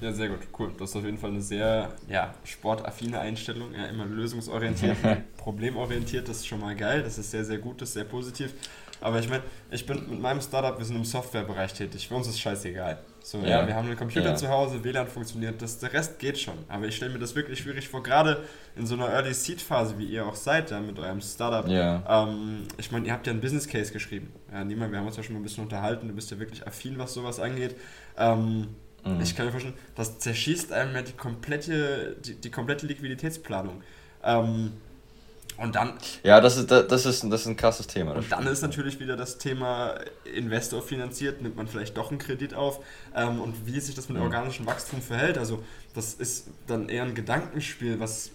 Ja, 0.00 0.12
sehr 0.12 0.28
gut, 0.28 0.40
cool. 0.58 0.72
Das 0.78 0.90
ist 0.90 0.96
auf 0.96 1.04
jeden 1.04 1.18
Fall 1.18 1.30
eine 1.30 1.40
sehr 1.40 1.90
ja, 2.08 2.34
sportaffine 2.44 3.20
Einstellung, 3.20 3.72
ja, 3.72 3.86
immer 3.86 4.04
lösungsorientiert, 4.04 4.96
problemorientiert, 5.36 6.28
das 6.28 6.38
ist 6.38 6.48
schon 6.48 6.60
mal 6.60 6.74
geil, 6.74 7.02
das 7.02 7.18
ist 7.18 7.30
sehr, 7.30 7.44
sehr 7.44 7.58
gut, 7.58 7.80
das 7.80 7.90
ist 7.90 7.94
sehr 7.94 8.04
positiv. 8.04 8.52
Aber 9.00 9.18
ich 9.18 9.28
meine, 9.28 9.42
ich 9.70 9.86
bin 9.86 10.08
mit 10.10 10.20
meinem 10.20 10.40
Startup, 10.40 10.76
wir 10.76 10.84
sind 10.84 10.96
im 10.96 11.04
Softwarebereich 11.04 11.72
tätig, 11.74 12.08
für 12.08 12.14
uns 12.14 12.28
ist 12.28 12.40
scheißegal. 12.40 12.98
So, 13.22 13.38
ja, 13.38 13.60
ja 13.60 13.66
wir 13.66 13.74
haben 13.74 13.86
einen 13.86 13.96
Computer 13.96 14.30
ja. 14.30 14.34
zu 14.34 14.48
Hause, 14.48 14.82
WLAN 14.82 15.06
funktioniert, 15.06 15.62
das, 15.62 15.78
der 15.78 15.92
Rest 15.92 16.18
geht 16.18 16.38
schon. 16.38 16.54
Aber 16.68 16.86
ich 16.86 16.96
stelle 16.96 17.12
mir 17.12 17.18
das 17.18 17.34
wirklich 17.34 17.60
schwierig 17.60 17.88
vor, 17.88 18.02
gerade 18.02 18.42
in 18.76 18.86
so 18.86 18.94
einer 18.94 19.08
Early 19.08 19.32
Seed 19.32 19.60
Phase, 19.60 19.98
wie 19.98 20.06
ihr 20.06 20.26
auch 20.26 20.34
seid, 20.34 20.70
ja, 20.70 20.80
mit 20.80 20.98
eurem 20.98 21.20
Startup. 21.20 21.68
Ja. 21.68 22.02
Ähm, 22.08 22.62
ich 22.78 22.90
meine, 22.90 23.06
ihr 23.06 23.12
habt 23.12 23.26
ja 23.26 23.32
einen 23.32 23.40
Business 23.40 23.68
Case 23.68 23.92
geschrieben. 23.92 24.32
Ja, 24.52 24.64
niemand, 24.64 24.92
wir 24.92 24.98
haben 24.98 25.06
uns 25.06 25.16
ja 25.16 25.22
schon 25.22 25.34
mal 25.34 25.40
ein 25.40 25.44
bisschen 25.44 25.64
unterhalten, 25.64 26.08
du 26.08 26.14
bist 26.14 26.30
ja 26.30 26.38
wirklich 26.38 26.66
affin, 26.66 26.98
was 26.98 27.14
sowas 27.14 27.38
angeht. 27.38 27.76
Ähm, 28.16 28.68
mhm. 29.04 29.20
Ich 29.22 29.36
kann 29.36 29.46
mir 29.46 29.52
vorstellen, 29.52 29.76
das 29.94 30.18
zerschießt 30.18 30.72
einem 30.72 30.94
ja 30.94 31.02
die 31.02 31.12
komplette, 31.12 32.16
die, 32.24 32.34
die 32.34 32.50
komplette 32.50 32.86
Liquiditätsplanung. 32.86 33.82
Ähm, 34.24 34.72
und 35.62 35.76
dann. 35.76 35.94
Ja, 36.22 36.40
das 36.40 36.56
ist, 36.56 36.70
das 36.70 37.06
ist, 37.06 37.24
das 37.24 37.42
ist 37.42 37.46
ein 37.46 37.56
krasses 37.56 37.86
Thema. 37.86 38.12
Und 38.12 38.30
dann 38.32 38.46
ist 38.46 38.62
natürlich 38.62 38.98
wieder 38.98 39.16
das 39.16 39.38
Thema 39.38 39.94
Investor 40.24 40.82
finanziert, 40.82 41.40
nimmt 41.40 41.56
man 41.56 41.68
vielleicht 41.68 41.96
doch 41.96 42.10
einen 42.10 42.18
Kredit 42.18 42.54
auf 42.54 42.84
ähm, 43.14 43.40
und 43.40 43.66
wie 43.66 43.78
sich 43.78 43.94
das 43.94 44.08
mit 44.08 44.18
mhm. 44.18 44.24
organischem 44.24 44.66
Wachstum 44.66 45.00
verhält. 45.00 45.38
Also, 45.38 45.62
das 45.94 46.14
ist 46.14 46.48
dann 46.66 46.88
eher 46.88 47.04
ein 47.04 47.14
Gedankenspiel, 47.14 48.00
was, 48.00 48.32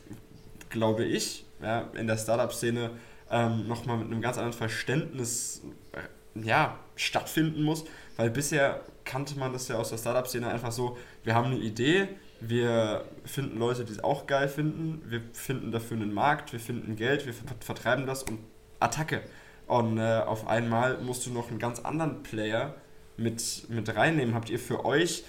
glaube 0.69 1.03
ich, 1.03 1.45
ja, 1.61 1.89
in 1.95 2.07
der 2.07 2.17
Startup-Szene 2.17 2.91
ähm, 3.29 3.67
nochmal 3.67 3.97
mit 3.97 4.07
einem 4.07 4.21
ganz 4.21 4.37
anderen 4.37 4.57
Verständnis 4.57 5.61
äh, 5.91 6.45
ja, 6.45 6.79
stattfinden 6.95 7.63
muss, 7.63 7.83
weil 8.15 8.29
bisher 8.29 8.81
kannte 9.03 9.37
man 9.37 9.53
das 9.53 9.67
ja 9.67 9.75
aus 9.75 9.89
der 9.89 9.97
Startup-Szene 9.97 10.47
einfach 10.47 10.71
so: 10.71 10.97
wir 11.23 11.35
haben 11.35 11.47
eine 11.47 11.57
Idee, 11.57 12.07
wir 12.39 13.05
finden 13.25 13.57
Leute, 13.57 13.83
die 13.83 13.91
es 13.91 14.03
auch 14.03 14.27
geil 14.27 14.47
finden. 14.47 15.01
Wir 15.09 15.21
finden 15.33 15.71
dafür 15.71 15.97
einen 15.97 16.13
Markt, 16.13 16.53
wir 16.53 16.59
finden 16.59 16.95
Geld, 16.95 17.25
wir 17.25 17.33
vertreiben 17.59 18.05
das 18.05 18.23
und 18.23 18.39
Attacke. 18.79 19.21
Und 19.65 19.97
äh, 19.97 20.21
auf 20.25 20.47
einmal 20.47 20.99
musst 20.99 21.25
du 21.25 21.31
noch 21.31 21.49
einen 21.49 21.59
ganz 21.59 21.79
anderen 21.79 22.23
Player 22.23 22.75
mit, 23.17 23.69
mit 23.69 23.95
reinnehmen. 23.95 24.35
Habt 24.35 24.49
ihr 24.49 24.59
für 24.59 24.85
euch, 24.85 25.25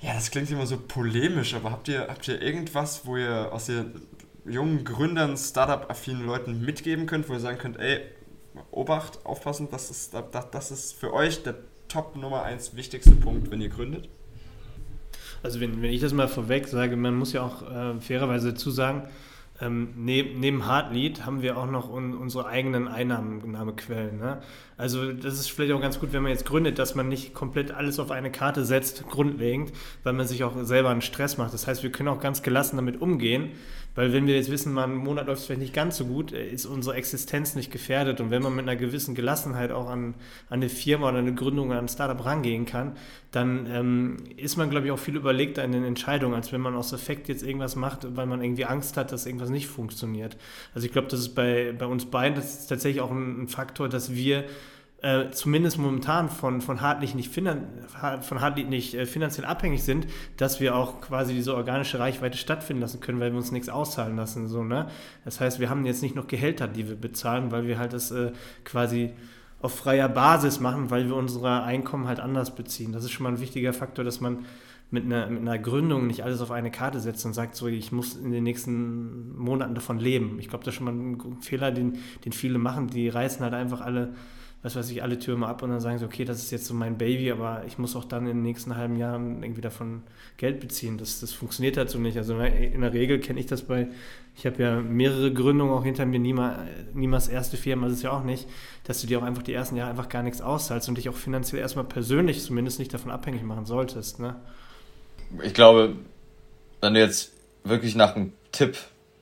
ja, 0.00 0.14
das 0.14 0.30
klingt 0.30 0.50
immer 0.50 0.66
so 0.66 0.78
polemisch, 0.78 1.54
aber 1.54 1.70
habt 1.70 1.88
ihr, 1.88 2.06
habt 2.08 2.26
ihr 2.28 2.40
irgendwas, 2.40 3.04
wo 3.04 3.16
ihr 3.16 3.52
aus 3.52 3.66
den 3.66 4.02
jungen 4.44 4.84
Gründern, 4.84 5.36
Startup-affinen 5.36 6.24
Leuten 6.26 6.64
mitgeben 6.64 7.06
könnt, 7.06 7.28
wo 7.28 7.34
ihr 7.34 7.40
sagen 7.40 7.58
könnt, 7.58 7.78
ey, 7.78 8.00
Obacht, 8.70 9.24
aufpassen, 9.24 9.68
das 9.70 9.90
ist, 9.90 10.14
das, 10.14 10.50
das 10.50 10.70
ist 10.70 10.92
für 10.94 11.12
euch 11.12 11.42
der 11.42 11.56
Top 11.88 12.16
Nummer 12.16 12.42
1 12.42 12.74
wichtigste 12.76 13.12
Punkt, 13.12 13.50
wenn 13.50 13.60
ihr 13.60 13.68
gründet? 13.68 14.08
Also 15.42 15.60
wenn, 15.60 15.82
wenn 15.82 15.90
ich 15.90 16.00
das 16.00 16.12
mal 16.12 16.28
vorweg 16.28 16.68
sage, 16.68 16.96
man 16.96 17.14
muss 17.14 17.32
ja 17.32 17.42
auch 17.42 17.62
äh, 17.62 18.00
fairerweise 18.00 18.52
dazu 18.52 18.70
sagen, 18.70 19.08
ähm, 19.60 19.90
neben, 19.96 20.40
neben 20.40 20.66
Hardlead 20.66 21.24
haben 21.24 21.42
wir 21.42 21.56
auch 21.56 21.70
noch 21.70 21.88
un, 21.90 22.14
unsere 22.16 22.46
eigenen 22.46 22.88
Einnahmequellen. 22.88 24.18
Ne? 24.18 24.42
Also 24.76 25.12
das 25.12 25.34
ist 25.34 25.50
vielleicht 25.50 25.72
auch 25.72 25.80
ganz 25.80 26.00
gut, 26.00 26.12
wenn 26.12 26.22
man 26.22 26.32
jetzt 26.32 26.46
gründet, 26.46 26.78
dass 26.78 26.94
man 26.94 27.08
nicht 27.08 27.34
komplett 27.34 27.70
alles 27.70 27.98
auf 27.98 28.10
eine 28.10 28.32
Karte 28.32 28.64
setzt, 28.64 29.06
grundlegend, 29.08 29.72
weil 30.02 30.12
man 30.12 30.26
sich 30.26 30.44
auch 30.44 30.54
selber 30.62 30.90
einen 30.90 31.02
Stress 31.02 31.38
macht. 31.38 31.52
Das 31.52 31.66
heißt, 31.66 31.82
wir 31.82 31.92
können 31.92 32.08
auch 32.08 32.20
ganz 32.20 32.42
gelassen 32.42 32.76
damit 32.76 33.00
umgehen, 33.00 33.50
weil 33.94 34.12
wenn 34.14 34.26
wir 34.26 34.36
jetzt 34.36 34.50
wissen, 34.50 34.72
man, 34.72 34.92
ein 34.92 34.96
Monat 34.96 35.26
läuft 35.26 35.40
es 35.40 35.46
vielleicht 35.46 35.60
nicht 35.60 35.74
ganz 35.74 35.98
so 35.98 36.06
gut, 36.06 36.32
äh, 36.32 36.48
ist 36.48 36.64
unsere 36.64 36.96
Existenz 36.96 37.54
nicht 37.54 37.70
gefährdet. 37.70 38.20
Und 38.20 38.30
wenn 38.30 38.42
man 38.42 38.54
mit 38.54 38.66
einer 38.66 38.76
gewissen 38.76 39.14
Gelassenheit 39.14 39.70
auch 39.70 39.88
an, 39.88 40.14
an 40.48 40.60
eine 40.60 40.68
Firma 40.68 41.10
oder 41.10 41.18
eine 41.18 41.34
Gründung, 41.34 41.72
an 41.72 41.78
ein 41.78 41.88
Startup 41.88 42.24
rangehen 42.24 42.64
kann, 42.64 42.96
dann 43.32 43.66
ähm, 43.70 44.16
ist 44.36 44.56
man, 44.56 44.70
glaube 44.70 44.86
ich, 44.86 44.92
auch 44.92 44.98
viel 44.98 45.16
überlegter 45.16 45.62
in 45.62 45.72
den 45.72 45.84
Entscheidungen, 45.84 46.34
als 46.34 46.52
wenn 46.52 46.60
man 46.60 46.74
aus 46.74 46.92
Effekt 46.92 47.28
jetzt 47.28 47.42
irgendwas 47.42 47.76
macht, 47.76 48.16
weil 48.16 48.26
man 48.26 48.42
irgendwie 48.42 48.64
Angst 48.64 48.96
hat, 48.96 49.12
dass 49.12 49.26
irgendwas 49.26 49.50
nicht 49.50 49.66
funktioniert. 49.66 50.36
Also 50.74 50.86
ich 50.86 50.92
glaube, 50.92 51.08
das 51.08 51.20
ist 51.20 51.34
bei, 51.34 51.74
bei 51.76 51.86
uns 51.86 52.06
beiden 52.06 52.34
das 52.34 52.66
tatsächlich 52.66 53.02
auch 53.02 53.10
ein, 53.10 53.42
ein 53.42 53.48
Faktor, 53.48 53.88
dass 53.88 54.14
wir 54.14 54.44
äh, 55.02 55.30
zumindest 55.32 55.78
momentan 55.78 56.28
von, 56.28 56.60
von 56.60 56.80
Hartlich 56.80 57.16
nicht, 57.16 57.28
finan 57.32 57.66
von 58.20 58.40
Hartlich 58.40 58.68
nicht 58.68 58.94
äh, 58.94 59.04
finanziell 59.04 59.44
abhängig 59.44 59.82
sind, 59.82 60.06
dass 60.36 60.60
wir 60.60 60.76
auch 60.76 61.00
quasi 61.00 61.34
diese 61.34 61.56
organische 61.56 61.98
Reichweite 61.98 62.38
stattfinden 62.38 62.82
lassen 62.82 63.00
können, 63.00 63.18
weil 63.18 63.32
wir 63.32 63.38
uns 63.38 63.50
nichts 63.50 63.68
auszahlen 63.68 64.16
lassen. 64.16 64.46
So, 64.46 64.62
ne? 64.62 64.86
Das 65.24 65.40
heißt, 65.40 65.58
wir 65.58 65.70
haben 65.70 65.84
jetzt 65.86 66.02
nicht 66.02 66.14
noch 66.14 66.28
Gehälter, 66.28 66.68
die 66.68 66.88
wir 66.88 66.94
bezahlen, 66.94 67.50
weil 67.50 67.66
wir 67.66 67.78
halt 67.78 67.92
das 67.92 68.12
äh, 68.12 68.30
quasi 68.64 69.12
auf 69.60 69.74
freier 69.74 70.08
Basis 70.08 70.60
machen, 70.60 70.90
weil 70.90 71.08
wir 71.08 71.16
unsere 71.16 71.64
Einkommen 71.64 72.06
halt 72.06 72.20
anders 72.20 72.54
beziehen. 72.54 72.92
Das 72.92 73.02
ist 73.02 73.10
schon 73.10 73.24
mal 73.24 73.30
ein 73.30 73.40
wichtiger 73.40 73.72
Faktor, 73.72 74.04
dass 74.04 74.20
man 74.20 74.44
mit 74.92 75.04
einer, 75.04 75.26
mit 75.28 75.40
einer 75.40 75.58
Gründung 75.58 76.06
nicht 76.06 76.22
alles 76.22 76.40
auf 76.40 76.52
eine 76.52 76.70
Karte 76.70 77.00
setzt 77.00 77.26
und 77.26 77.32
sagt 77.32 77.56
so, 77.56 77.66
ich 77.66 77.90
muss 77.90 78.14
in 78.14 78.30
den 78.30 78.44
nächsten 78.44 79.36
Monaten 79.36 79.74
davon 79.74 79.98
leben. 79.98 80.38
Ich 80.38 80.48
glaube, 80.48 80.64
das 80.64 80.74
ist 80.74 80.78
schon 80.78 80.84
mal 80.84 80.92
ein 80.94 81.40
Fehler, 81.40 81.72
den, 81.72 81.98
den 82.24 82.32
viele 82.32 82.58
machen. 82.58 82.86
Die 82.88 83.08
reißen 83.08 83.40
halt 83.40 83.54
einfach 83.54 83.80
alle 83.80 84.14
was 84.62 84.76
weiß 84.76 84.90
ich, 84.90 85.02
alle 85.02 85.18
Türme 85.18 85.48
ab 85.48 85.62
und 85.62 85.70
dann 85.70 85.80
sagen 85.80 85.98
sie, 85.98 86.04
okay, 86.04 86.24
das 86.24 86.38
ist 86.38 86.52
jetzt 86.52 86.66
so 86.66 86.74
mein 86.74 86.96
Baby, 86.96 87.32
aber 87.32 87.64
ich 87.66 87.78
muss 87.78 87.96
auch 87.96 88.04
dann 88.04 88.26
in 88.26 88.36
den 88.36 88.42
nächsten 88.42 88.76
halben 88.76 88.94
Jahren 88.94 89.42
irgendwie 89.42 89.60
davon 89.60 90.04
Geld 90.36 90.60
beziehen. 90.60 90.98
Das, 90.98 91.18
das 91.18 91.32
funktioniert 91.32 91.76
halt 91.76 91.90
so 91.90 91.98
nicht. 91.98 92.16
Also 92.16 92.38
in 92.38 92.80
der 92.80 92.92
Regel 92.92 93.18
kenne 93.18 93.40
ich 93.40 93.46
das 93.46 93.62
bei, 93.62 93.88
ich 94.36 94.46
habe 94.46 94.62
ja 94.62 94.80
mehrere 94.80 95.32
Gründungen 95.32 95.74
auch 95.74 95.82
hinter 95.82 96.06
mir, 96.06 96.20
niemals, 96.20 96.58
niemals 96.94 97.26
erste 97.26 97.56
Firma, 97.56 97.88
ist 97.88 98.02
ja 98.02 98.12
auch 98.12 98.22
nicht, 98.22 98.46
dass 98.84 99.00
du 99.00 99.08
dir 99.08 99.18
auch 99.18 99.24
einfach 99.24 99.42
die 99.42 99.52
ersten 99.52 99.74
Jahre 99.74 99.90
einfach 99.90 100.08
gar 100.08 100.22
nichts 100.22 100.40
auszahlst 100.40 100.88
und 100.88 100.96
dich 100.96 101.08
auch 101.08 101.16
finanziell 101.16 101.60
erstmal 101.60 101.84
persönlich 101.84 102.40
zumindest 102.40 102.78
nicht 102.78 102.94
davon 102.94 103.10
abhängig 103.10 103.42
machen 103.42 103.66
solltest. 103.66 104.20
Ne? 104.20 104.36
Ich 105.42 105.54
glaube, 105.54 105.96
wenn 106.80 106.94
du 106.94 107.00
jetzt 107.00 107.32
wirklich 107.64 107.96
nach 107.96 108.14
einem 108.14 108.32
Tipp 108.52 108.76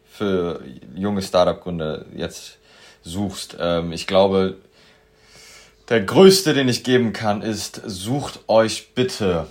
für 0.04 0.62
junge 0.94 1.22
Startup-Gründer 1.22 2.04
jetzt 2.14 2.58
suchst, 3.02 3.56
ähm, 3.58 3.92
ich 3.92 4.06
glaube, 4.06 4.58
der 5.90 6.00
größte, 6.00 6.54
den 6.54 6.68
ich 6.68 6.84
geben 6.84 7.12
kann, 7.12 7.42
ist, 7.42 7.82
sucht 7.84 8.48
euch 8.48 8.94
bitte, 8.94 9.48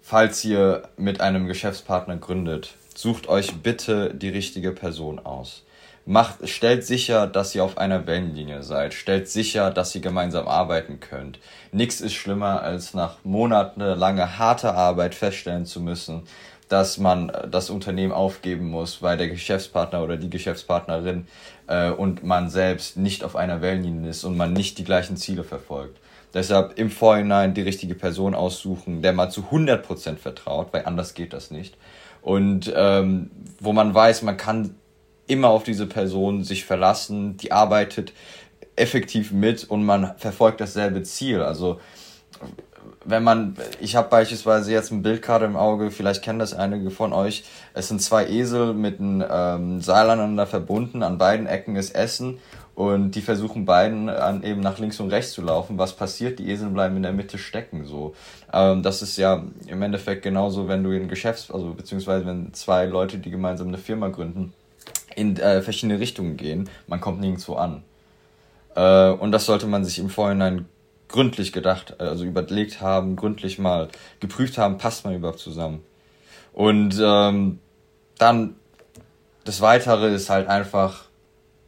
falls 0.00 0.44
ihr 0.44 0.88
mit 0.96 1.20
einem 1.20 1.48
Geschäftspartner 1.48 2.16
gründet, 2.16 2.74
sucht 2.94 3.28
euch 3.28 3.56
bitte 3.56 4.14
die 4.14 4.28
richtige 4.28 4.70
Person 4.70 5.18
aus. 5.18 5.64
Macht, 6.06 6.48
stellt 6.48 6.86
sicher, 6.86 7.26
dass 7.26 7.54
ihr 7.54 7.64
auf 7.64 7.76
einer 7.76 8.06
Wellenlinie 8.06 8.62
seid. 8.62 8.94
Stellt 8.94 9.28
sicher, 9.28 9.70
dass 9.70 9.94
ihr 9.94 10.00
gemeinsam 10.00 10.48
arbeiten 10.48 11.00
könnt. 11.00 11.38
Nichts 11.70 12.00
ist 12.00 12.14
schlimmer, 12.14 12.62
als 12.62 12.94
nach 12.94 13.16
monatelanger 13.24 14.38
harter 14.38 14.74
Arbeit 14.74 15.14
feststellen 15.14 15.66
zu 15.66 15.82
müssen, 15.82 16.22
dass 16.68 16.98
man 16.98 17.32
das 17.50 17.70
Unternehmen 17.70 18.12
aufgeben 18.12 18.70
muss, 18.70 19.02
weil 19.02 19.16
der 19.16 19.28
Geschäftspartner 19.28 20.02
oder 20.02 20.16
die 20.16 20.30
Geschäftspartnerin 20.30 21.26
äh, 21.66 21.90
und 21.90 22.24
man 22.24 22.50
selbst 22.50 22.96
nicht 22.96 23.24
auf 23.24 23.36
einer 23.36 23.60
Wellenlinie 23.62 24.10
ist 24.10 24.24
und 24.24 24.36
man 24.36 24.52
nicht 24.52 24.78
die 24.78 24.84
gleichen 24.84 25.16
Ziele 25.16 25.44
verfolgt. 25.44 25.98
Deshalb 26.34 26.78
im 26.78 26.90
Vorhinein 26.90 27.54
die 27.54 27.62
richtige 27.62 27.94
Person 27.94 28.34
aussuchen, 28.34 29.00
der 29.00 29.14
man 29.14 29.30
zu 29.30 29.46
100% 29.50 30.16
vertraut, 30.16 30.68
weil 30.72 30.84
anders 30.84 31.14
geht 31.14 31.32
das 31.32 31.50
nicht. 31.50 31.76
Und 32.20 32.72
ähm, 32.76 33.30
wo 33.60 33.72
man 33.72 33.94
weiß, 33.94 34.22
man 34.22 34.36
kann 34.36 34.74
immer 35.26 35.48
auf 35.48 35.62
diese 35.62 35.86
Person 35.86 36.44
sich 36.44 36.64
verlassen, 36.64 37.36
die 37.38 37.52
arbeitet 37.52 38.12
effektiv 38.76 39.32
mit 39.32 39.64
und 39.64 39.84
man 39.84 40.14
verfolgt 40.18 40.60
dasselbe 40.60 41.02
Ziel. 41.02 41.42
Also 41.42 41.80
wenn 43.08 43.22
man, 43.22 43.56
ich 43.80 43.96
habe 43.96 44.08
beispielsweise 44.08 44.70
jetzt 44.70 44.92
ein 44.92 45.02
Bild 45.02 45.22
gerade 45.22 45.46
im 45.46 45.56
Auge, 45.56 45.90
vielleicht 45.90 46.22
kennen 46.22 46.38
das 46.38 46.52
einige 46.52 46.90
von 46.90 47.12
euch. 47.12 47.44
Es 47.72 47.88
sind 47.88 48.02
zwei 48.02 48.28
Esel 48.28 48.74
mit 48.74 49.00
einem 49.00 49.24
ähm, 49.28 49.80
Seil 49.80 50.10
aneinander 50.10 50.46
verbunden. 50.46 51.02
An 51.02 51.16
beiden 51.16 51.46
Ecken 51.46 51.76
ist 51.76 51.94
Essen 51.94 52.38
und 52.74 53.12
die 53.12 53.22
versuchen 53.22 53.64
beiden 53.64 54.08
an, 54.08 54.42
eben 54.42 54.60
nach 54.60 54.78
links 54.78 55.00
und 55.00 55.10
rechts 55.10 55.32
zu 55.32 55.42
laufen. 55.42 55.78
Was 55.78 55.94
passiert? 55.96 56.38
Die 56.38 56.50
Esel 56.50 56.68
bleiben 56.68 56.96
in 56.96 57.02
der 57.02 57.12
Mitte 57.12 57.38
stecken. 57.38 57.86
So, 57.86 58.14
ähm, 58.52 58.82
das 58.82 59.00
ist 59.00 59.16
ja 59.16 59.42
im 59.66 59.82
Endeffekt 59.82 60.22
genauso, 60.22 60.68
wenn 60.68 60.84
du 60.84 60.90
in 60.90 61.08
Geschäfts, 61.08 61.50
also 61.50 61.72
beziehungsweise 61.72 62.26
wenn 62.26 62.52
zwei 62.52 62.84
Leute, 62.84 63.18
die 63.18 63.30
gemeinsam 63.30 63.68
eine 63.68 63.78
Firma 63.78 64.08
gründen, 64.08 64.52
in 65.16 65.36
äh, 65.38 65.62
verschiedene 65.62 65.98
Richtungen 65.98 66.36
gehen, 66.36 66.68
man 66.86 67.00
kommt 67.00 67.20
nirgendwo 67.20 67.54
an. 67.54 67.82
Äh, 68.76 69.10
und 69.10 69.32
das 69.32 69.46
sollte 69.46 69.66
man 69.66 69.84
sich 69.84 69.98
im 69.98 70.10
Vorhinein 70.10 70.66
gründlich 71.08 71.52
gedacht, 71.52 72.00
also 72.00 72.24
überlegt 72.24 72.80
haben, 72.80 73.16
gründlich 73.16 73.58
mal 73.58 73.88
geprüft 74.20 74.58
haben, 74.58 74.78
passt 74.78 75.04
man 75.04 75.14
überhaupt 75.14 75.38
zusammen. 75.38 75.82
Und 76.52 77.00
ähm, 77.02 77.58
dann 78.18 78.56
das 79.44 79.62
Weitere 79.62 80.14
ist 80.14 80.28
halt 80.28 80.48
einfach 80.48 81.06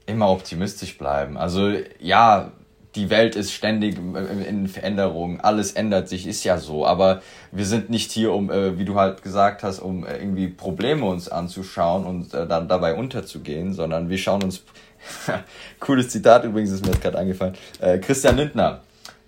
immer 0.05 0.29
optimistisch 0.29 0.99
bleiben. 0.99 1.39
Also 1.39 1.73
ja, 1.99 2.53
die 2.95 3.09
Welt 3.09 3.37
ist 3.37 3.53
ständig 3.53 3.97
in 3.97 4.69
Veränderung, 4.69 5.41
alles 5.41 5.73
ändert 5.73 6.09
sich, 6.09 6.27
ist 6.27 6.45
ja 6.45 6.59
so, 6.59 6.85
aber 6.85 7.23
wir 7.53 7.65
sind 7.65 7.89
nicht 7.89 8.11
hier, 8.11 8.33
um, 8.33 8.51
äh, 8.51 8.79
wie 8.79 8.85
du 8.85 8.97
halt 8.97 9.23
gesagt 9.23 9.63
hast, 9.63 9.79
um 9.79 10.05
äh, 10.05 10.19
irgendwie 10.19 10.49
Probleme 10.49 11.07
uns 11.07 11.29
anzuschauen 11.29 12.05
und 12.05 12.35
äh, 12.35 12.47
dann 12.47 12.69
dabei 12.69 12.95
unterzugehen, 12.95 13.73
sondern 13.73 14.11
wir 14.11 14.19
schauen 14.19 14.43
uns, 14.43 14.65
cooles 15.81 16.11
Zitat 16.11 16.45
übrigens 16.45 16.73
ist 16.73 16.85
mir 16.85 16.93
jetzt 16.93 17.03
gerade 17.03 17.19
eingefallen, 17.19 17.55
äh, 17.79 17.99
Christian 17.99 18.37
Lindner, 18.37 18.81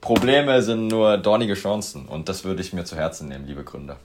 Probleme 0.02 0.60
sind 0.62 0.88
nur 0.88 1.16
dornige 1.16 1.54
Chancen 1.54 2.06
und 2.06 2.28
das 2.28 2.44
würde 2.44 2.60
ich 2.60 2.72
mir 2.72 2.84
zu 2.84 2.96
Herzen 2.96 3.28
nehmen, 3.28 3.46
liebe 3.46 3.62
Gründer. 3.62 3.98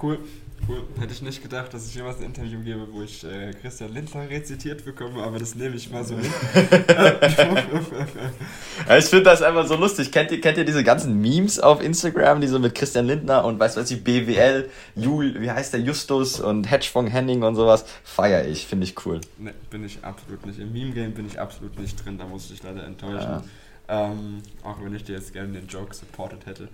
Cool, 0.00 0.20
cool. 0.68 0.84
Hätte 1.00 1.12
ich 1.12 1.22
nicht 1.22 1.42
gedacht, 1.42 1.74
dass 1.74 1.88
ich 1.88 1.96
jemals 1.96 2.18
ein 2.18 2.26
Interview 2.26 2.60
gebe, 2.60 2.86
wo 2.92 3.02
ich 3.02 3.24
äh, 3.24 3.52
Christian 3.60 3.92
Lindner 3.92 4.30
rezitiert 4.30 4.84
bekomme, 4.84 5.24
aber 5.24 5.40
das 5.40 5.56
nehme 5.56 5.74
ich 5.74 5.90
mal 5.90 6.04
so 6.04 6.16
hin. 6.16 6.30
ja, 8.88 8.96
ich 8.96 9.06
finde 9.06 9.24
das 9.24 9.42
einfach 9.42 9.66
so 9.66 9.74
lustig. 9.74 10.12
Kennt 10.12 10.30
ihr, 10.30 10.40
kennt 10.40 10.56
ihr 10.56 10.64
diese 10.64 10.84
ganzen 10.84 11.20
Memes 11.20 11.58
auf 11.58 11.82
Instagram, 11.82 12.40
die 12.40 12.46
so 12.46 12.60
mit 12.60 12.76
Christian 12.76 13.08
Lindner 13.08 13.44
und 13.44 13.58
weiß 13.58 13.76
was 13.76 13.90
ich, 13.90 14.04
BWL, 14.04 14.70
Jul, 14.94 15.40
wie 15.40 15.50
heißt 15.50 15.72
der, 15.72 15.80
Justus 15.80 16.38
und 16.38 16.70
Hedgefonds 16.70 17.12
Henning 17.12 17.42
und 17.42 17.56
sowas? 17.56 17.86
Feier 18.04 18.46
ich, 18.46 18.68
finde 18.68 18.84
ich 18.84 18.94
cool. 19.04 19.20
Ne, 19.38 19.52
bin 19.68 19.84
ich 19.84 20.04
absolut 20.04 20.46
nicht. 20.46 20.60
Im 20.60 20.72
Meme-Game 20.72 21.12
bin 21.12 21.26
ich 21.26 21.40
absolut 21.40 21.76
nicht 21.76 22.04
drin, 22.04 22.18
da 22.18 22.26
muss 22.26 22.44
ich 22.44 22.50
dich 22.52 22.62
leider 22.62 22.84
enttäuschen. 22.84 23.18
Ja. 23.18 23.42
Ähm, 23.88 24.42
auch 24.62 24.76
wenn 24.80 24.94
ich 24.94 25.04
dir 25.04 25.14
jetzt 25.14 25.32
gerne 25.32 25.52
den 25.52 25.66
Joke 25.66 25.94
supported 25.94 26.44
hätte. 26.46 26.68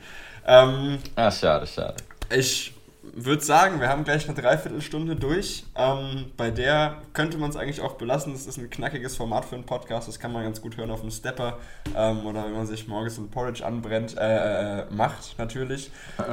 Ähm, 0.46 0.98
ah, 1.16 1.30
schade, 1.30 1.66
schade. 1.66 1.96
Ich 2.34 2.72
würde 3.03 3.42
sagen, 3.42 3.80
wir 3.80 3.88
haben 3.88 4.05
gleich 4.05 4.28
eine 4.28 4.40
Dreiviertelstunde 4.40 5.16
durch. 5.16 5.64
Ähm, 5.76 6.26
bei 6.36 6.50
der 6.50 6.98
könnte 7.12 7.36
man 7.36 7.50
es 7.50 7.57
eigentlich 7.57 7.80
auch 7.80 7.94
belassen. 7.94 8.32
Das 8.32 8.46
ist 8.46 8.59
ein 8.59 8.70
knackiges 8.70 9.16
Format 9.16 9.44
für 9.44 9.57
einen 9.57 9.64
Podcast. 9.64 10.07
Das 10.09 10.20
kann 10.20 10.32
man 10.32 10.44
ganz 10.44 10.62
gut 10.62 10.76
hören 10.76 10.90
auf 10.90 11.00
dem 11.00 11.11
Stepper 11.11 11.59
ähm, 11.96 12.24
oder 12.26 12.44
wenn 12.44 12.53
man 12.53 12.66
sich 12.66 12.86
morgens 12.86 13.18
ein 13.18 13.28
Porridge 13.28 13.64
anbrennt, 13.66 14.16
äh, 14.16 14.82
äh, 14.82 14.84
macht 14.90 15.36
natürlich. 15.38 15.90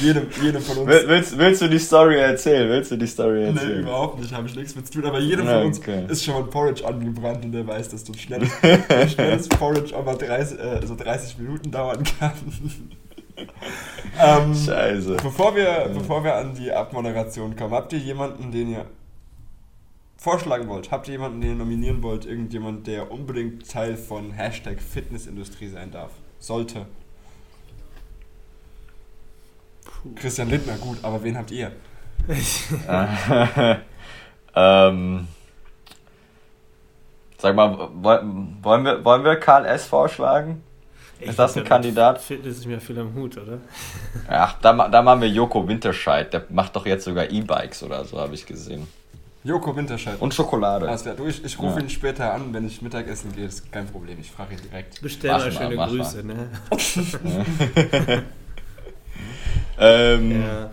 jedem, 0.00 0.28
jedem 0.42 0.60
von 0.60 0.78
uns. 0.78 0.88
Willst, 0.88 1.38
willst 1.38 1.62
du 1.62 1.68
die 1.68 1.78
Story 1.78 2.18
erzählen? 2.18 2.68
Willst 2.68 2.90
du 2.90 2.96
die 2.96 3.06
Story 3.06 3.44
erzählen? 3.44 3.76
Nee, 3.76 3.82
überhaupt 3.82 4.20
nicht. 4.20 4.32
Habe 4.32 4.46
ich 4.46 4.56
nichts 4.56 4.76
mit 4.76 4.86
zu 4.86 4.94
tun. 4.94 5.06
Aber 5.06 5.20
jedem 5.20 5.46
von 5.46 5.66
uns 5.66 5.78
okay. 5.78 6.04
ist 6.08 6.24
schon 6.24 6.34
mal 6.34 6.42
ein 6.42 6.50
Porridge 6.50 6.86
angebrannt 6.86 7.44
und 7.44 7.52
der 7.52 7.66
weiß, 7.66 7.88
dass 7.88 8.04
du 8.04 8.12
ein 8.12 8.18
schnelles, 8.18 8.50
ein 8.62 9.08
schnelles 9.08 9.48
Porridge 9.48 9.94
mal 10.02 10.16
30, 10.16 10.58
äh, 10.58 10.86
so 10.86 10.94
30 10.94 11.38
Minuten 11.38 11.70
dauern 11.70 12.04
kann 12.18 12.32
ähm, 14.20 14.54
Scheiße. 14.54 15.16
Bevor 15.22 15.54
wir, 15.54 15.90
bevor 15.92 16.24
wir 16.24 16.34
an 16.34 16.54
die 16.54 16.72
Abmoderation 16.72 17.56
kommen, 17.56 17.72
habt 17.72 17.92
ihr 17.92 17.98
jemanden, 17.98 18.50
den 18.50 18.70
ihr 18.70 18.86
vorschlagen 20.16 20.68
wollt? 20.68 20.90
Habt 20.90 21.08
ihr 21.08 21.12
jemanden, 21.12 21.40
den 21.40 21.50
ihr 21.50 21.56
nominieren 21.56 22.02
wollt? 22.02 22.26
Irgendjemand, 22.26 22.86
der 22.86 23.10
unbedingt 23.10 23.70
Teil 23.70 23.96
von 23.96 24.32
Hashtag 24.32 24.80
Fitnessindustrie 24.80 25.68
sein 25.68 25.90
darf? 25.90 26.10
Sollte. 26.38 26.86
Puh. 29.84 30.14
Christian 30.14 30.50
Lindner, 30.50 30.76
gut, 30.76 30.98
aber 31.02 31.22
wen 31.22 31.36
habt 31.36 31.50
ihr? 31.50 31.72
ähm, 34.54 35.28
sag 37.38 37.54
mal, 37.56 37.90
wollen 37.94 38.84
wir, 38.84 39.04
wollen 39.04 39.24
wir 39.24 39.36
Karl 39.36 39.64
S. 39.64 39.86
vorschlagen? 39.86 40.62
Ich 41.20 41.28
ist 41.28 41.38
das 41.38 41.56
ein 41.56 41.64
Kandidat? 41.64 42.20
Fitness 42.20 42.58
ist 42.58 42.66
mir 42.66 42.80
viel 42.80 42.98
am 42.98 43.14
Hut, 43.14 43.36
oder? 43.38 43.58
Ach, 44.28 44.56
da, 44.60 44.88
da 44.88 45.02
machen 45.02 45.20
wir 45.20 45.28
Joko 45.28 45.66
Winterscheid. 45.66 46.32
Der 46.32 46.44
macht 46.50 46.76
doch 46.76 46.86
jetzt 46.86 47.04
sogar 47.04 47.30
E-Bikes 47.30 47.82
oder 47.82 48.04
so, 48.04 48.18
habe 48.20 48.34
ich 48.34 48.46
gesehen. 48.46 48.86
Joko 49.44 49.74
Winterscheid. 49.74 50.20
Und 50.20 50.34
Schokolade. 50.34 50.88
Also, 50.88 51.12
du, 51.14 51.26
ich, 51.26 51.44
ich 51.44 51.58
rufe 51.58 51.78
ja. 51.78 51.84
ihn 51.84 51.90
später 51.90 52.32
an, 52.32 52.52
wenn 52.52 52.66
ich 52.66 52.82
Mittagessen 52.82 53.32
gehe. 53.34 53.46
Ist 53.46 53.70
kein 53.72 53.86
Problem. 53.86 54.18
Ich 54.20 54.30
frage 54.30 54.54
ihn 54.54 54.60
direkt. 54.60 55.00
Bestell 55.00 55.30
mal 55.30 55.50
schöne 55.50 55.76
Grüße, 55.76 56.22
mal. 56.22 56.34
ne? 56.34 56.50
ähm, 59.78 60.42
ja. 60.42 60.70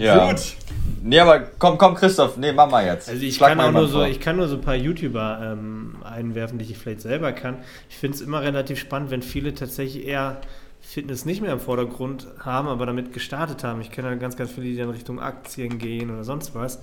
Ja. 0.00 0.30
Gut. 0.30 0.54
Nee, 1.02 1.20
aber 1.20 1.40
komm, 1.58 1.78
komm, 1.78 1.94
Christoph, 1.94 2.36
nee, 2.36 2.52
mach 2.52 2.70
mal 2.70 2.84
jetzt. 2.84 3.08
Also 3.08 3.22
ich 3.22 3.36
Schlag 3.36 3.50
kann 3.50 3.60
auch 3.60 3.72
nur 3.72 3.88
so, 3.88 4.04
ich 4.04 4.20
kann 4.20 4.36
nur 4.36 4.48
so 4.48 4.56
ein 4.56 4.60
paar 4.60 4.74
YouTuber 4.74 5.40
ähm, 5.52 5.96
einwerfen, 6.04 6.58
die 6.58 6.64
ich 6.64 6.76
vielleicht 6.76 7.00
selber 7.00 7.32
kann. 7.32 7.58
Ich 7.88 7.96
finde 7.96 8.16
es 8.16 8.20
immer 8.20 8.42
relativ 8.42 8.78
spannend, 8.78 9.10
wenn 9.10 9.22
viele 9.22 9.54
tatsächlich 9.54 10.06
eher 10.06 10.40
Fitness 10.80 11.24
nicht 11.24 11.42
mehr 11.42 11.52
im 11.52 11.60
Vordergrund 11.60 12.26
haben, 12.40 12.68
aber 12.68 12.86
damit 12.86 13.12
gestartet 13.12 13.64
haben. 13.64 13.80
Ich 13.80 13.90
kenne 13.90 14.08
halt 14.08 14.20
ganz, 14.20 14.36
ganz 14.36 14.50
viele, 14.50 14.66
die 14.66 14.76
dann 14.76 14.90
Richtung 14.90 15.20
Aktien 15.20 15.78
gehen 15.78 16.10
oder 16.10 16.24
sonst 16.24 16.54
was. 16.54 16.80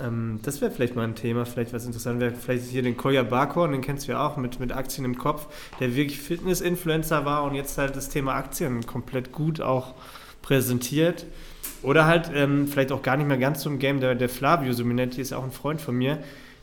Ähm, 0.00 0.40
das 0.42 0.60
wäre 0.60 0.70
vielleicht 0.70 0.96
mal 0.96 1.04
ein 1.04 1.14
Thema, 1.14 1.44
vielleicht 1.44 1.72
was 1.72 1.86
interessant 1.86 2.20
wäre. 2.20 2.32
Vielleicht 2.32 2.64
hier 2.66 2.82
den 2.82 2.96
Kolja 2.96 3.22
Barkhorn, 3.22 3.72
den 3.72 3.80
kennst 3.80 4.08
du 4.08 4.12
ja 4.12 4.26
auch 4.26 4.36
mit, 4.36 4.60
mit 4.60 4.72
Aktien 4.72 5.04
im 5.04 5.16
Kopf, 5.16 5.46
der 5.80 5.94
wirklich 5.94 6.20
Fitness-Influencer 6.20 7.24
war 7.24 7.44
und 7.44 7.54
jetzt 7.54 7.78
halt 7.78 7.96
das 7.96 8.08
Thema 8.08 8.34
Aktien 8.34 8.84
komplett 8.86 9.32
gut 9.32 9.60
auch 9.60 9.94
präsentiert. 10.42 11.26
Oder 11.86 12.06
halt 12.06 12.32
ähm, 12.34 12.66
vielleicht 12.66 12.90
auch 12.90 13.00
gar 13.00 13.16
nicht 13.16 13.28
mehr 13.28 13.38
ganz 13.38 13.60
zum 13.60 13.78
Game. 13.78 14.00
Der, 14.00 14.16
der 14.16 14.28
Flavio 14.28 14.72
Suminetti 14.72 15.20
ist 15.20 15.32
auch 15.32 15.44
ein 15.44 15.52
Freund 15.52 15.80
von 15.80 15.94
mir. 15.96 16.18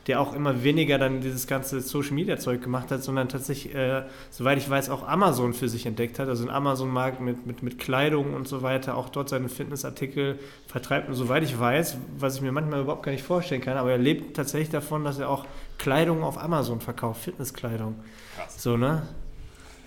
der 0.06 0.20
auch 0.20 0.34
immer 0.34 0.62
weniger 0.62 0.98
dann 0.98 1.22
dieses 1.22 1.46
ganze 1.46 1.80
Social-Media-Zeug 1.80 2.62
gemacht 2.62 2.90
hat, 2.90 3.02
sondern 3.02 3.30
tatsächlich, 3.30 3.74
äh, 3.74 4.02
soweit 4.30 4.58
ich 4.58 4.68
weiß, 4.68 4.90
auch 4.90 5.08
Amazon 5.08 5.54
für 5.54 5.70
sich 5.70 5.86
entdeckt 5.86 6.18
hat. 6.18 6.28
Also 6.28 6.44
ein 6.44 6.50
Amazon-Markt 6.50 7.20
mit, 7.20 7.46
mit, 7.46 7.62
mit 7.62 7.78
Kleidung 7.78 8.34
und 8.34 8.46
so 8.46 8.60
weiter, 8.60 8.98
auch 8.98 9.08
dort 9.08 9.30
seine 9.30 9.48
Fitnessartikel 9.48 10.38
vertreibt. 10.66 11.08
Und 11.08 11.14
soweit 11.14 11.42
ich 11.42 11.58
weiß, 11.58 11.96
was 12.18 12.36
ich 12.36 12.42
mir 12.42 12.52
manchmal 12.52 12.82
überhaupt 12.82 13.02
gar 13.02 13.12
nicht 13.12 13.24
vorstellen 13.24 13.62
kann, 13.62 13.78
aber 13.78 13.92
er 13.92 13.98
lebt 13.98 14.36
tatsächlich 14.36 14.68
davon, 14.68 15.04
dass 15.04 15.18
er 15.18 15.30
auch 15.30 15.46
Kleidung 15.78 16.22
auf 16.22 16.36
Amazon 16.36 16.82
verkauft, 16.82 17.22
Fitnesskleidung. 17.22 17.94
Krass. 18.36 18.62
So, 18.62 18.76
ne? 18.76 19.08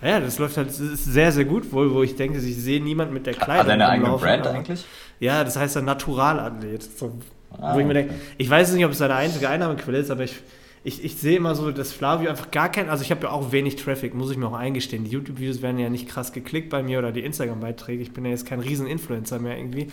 Ja, 0.02 0.20
das 0.20 0.38
läuft 0.38 0.56
halt 0.56 0.72
sehr, 0.72 1.32
sehr 1.32 1.44
gut 1.44 1.72
wohl, 1.72 1.92
wo 1.92 2.02
ich 2.02 2.14
denke, 2.14 2.38
ich 2.38 2.56
sehe 2.56 2.82
niemand 2.82 3.12
mit 3.12 3.26
der 3.26 3.34
Kleidung. 3.34 3.58
Hat 3.58 3.66
er 3.66 3.74
eine 3.74 3.88
eigene 3.88 4.16
Brand 4.16 4.46
eigentlich? 4.46 4.84
Ja, 5.18 5.42
das 5.42 5.56
heißt 5.56 5.76
ein 5.76 5.84
Naturalathlet. 5.84 6.82
So, 6.82 7.18
ah, 7.50 7.74
wo 7.74 7.80
ich 7.80 7.86
mir 7.86 7.94
denke, 7.94 8.14
ich 8.36 8.48
weiß 8.48 8.72
nicht, 8.74 8.84
ob 8.84 8.92
es 8.92 8.98
seine 8.98 9.16
einzige 9.16 9.48
Einnahmequelle 9.48 9.98
ist, 9.98 10.10
aber 10.10 10.22
ich, 10.22 10.36
ich, 10.84 11.04
ich 11.04 11.16
sehe 11.16 11.36
immer 11.36 11.56
so, 11.56 11.72
dass 11.72 11.92
Flavio 11.92 12.30
einfach 12.30 12.52
gar 12.52 12.70
kein, 12.70 12.88
also 12.88 13.02
ich 13.02 13.10
habe 13.10 13.24
ja 13.24 13.30
auch 13.30 13.50
wenig 13.50 13.76
Traffic, 13.76 14.14
muss 14.14 14.30
ich 14.30 14.36
mir 14.36 14.46
auch 14.46 14.54
eingestehen. 14.54 15.04
Die 15.04 15.10
YouTube-Videos 15.10 15.62
werden 15.62 15.78
ja 15.78 15.90
nicht 15.90 16.08
krass 16.08 16.32
geklickt 16.32 16.70
bei 16.70 16.82
mir 16.82 17.00
oder 17.00 17.10
die 17.10 17.24
Instagram-Beiträge. 17.24 18.02
Ich 18.02 18.12
bin 18.12 18.24
ja 18.24 18.30
jetzt 18.30 18.46
kein 18.46 18.60
Riesen-Influencer 18.60 19.40
mehr 19.40 19.58
irgendwie. 19.58 19.88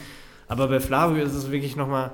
Aber 0.48 0.68
bei 0.68 0.80
Flavio 0.80 1.24
ist 1.24 1.34
es 1.34 1.50
wirklich 1.50 1.76
nochmal 1.76 2.12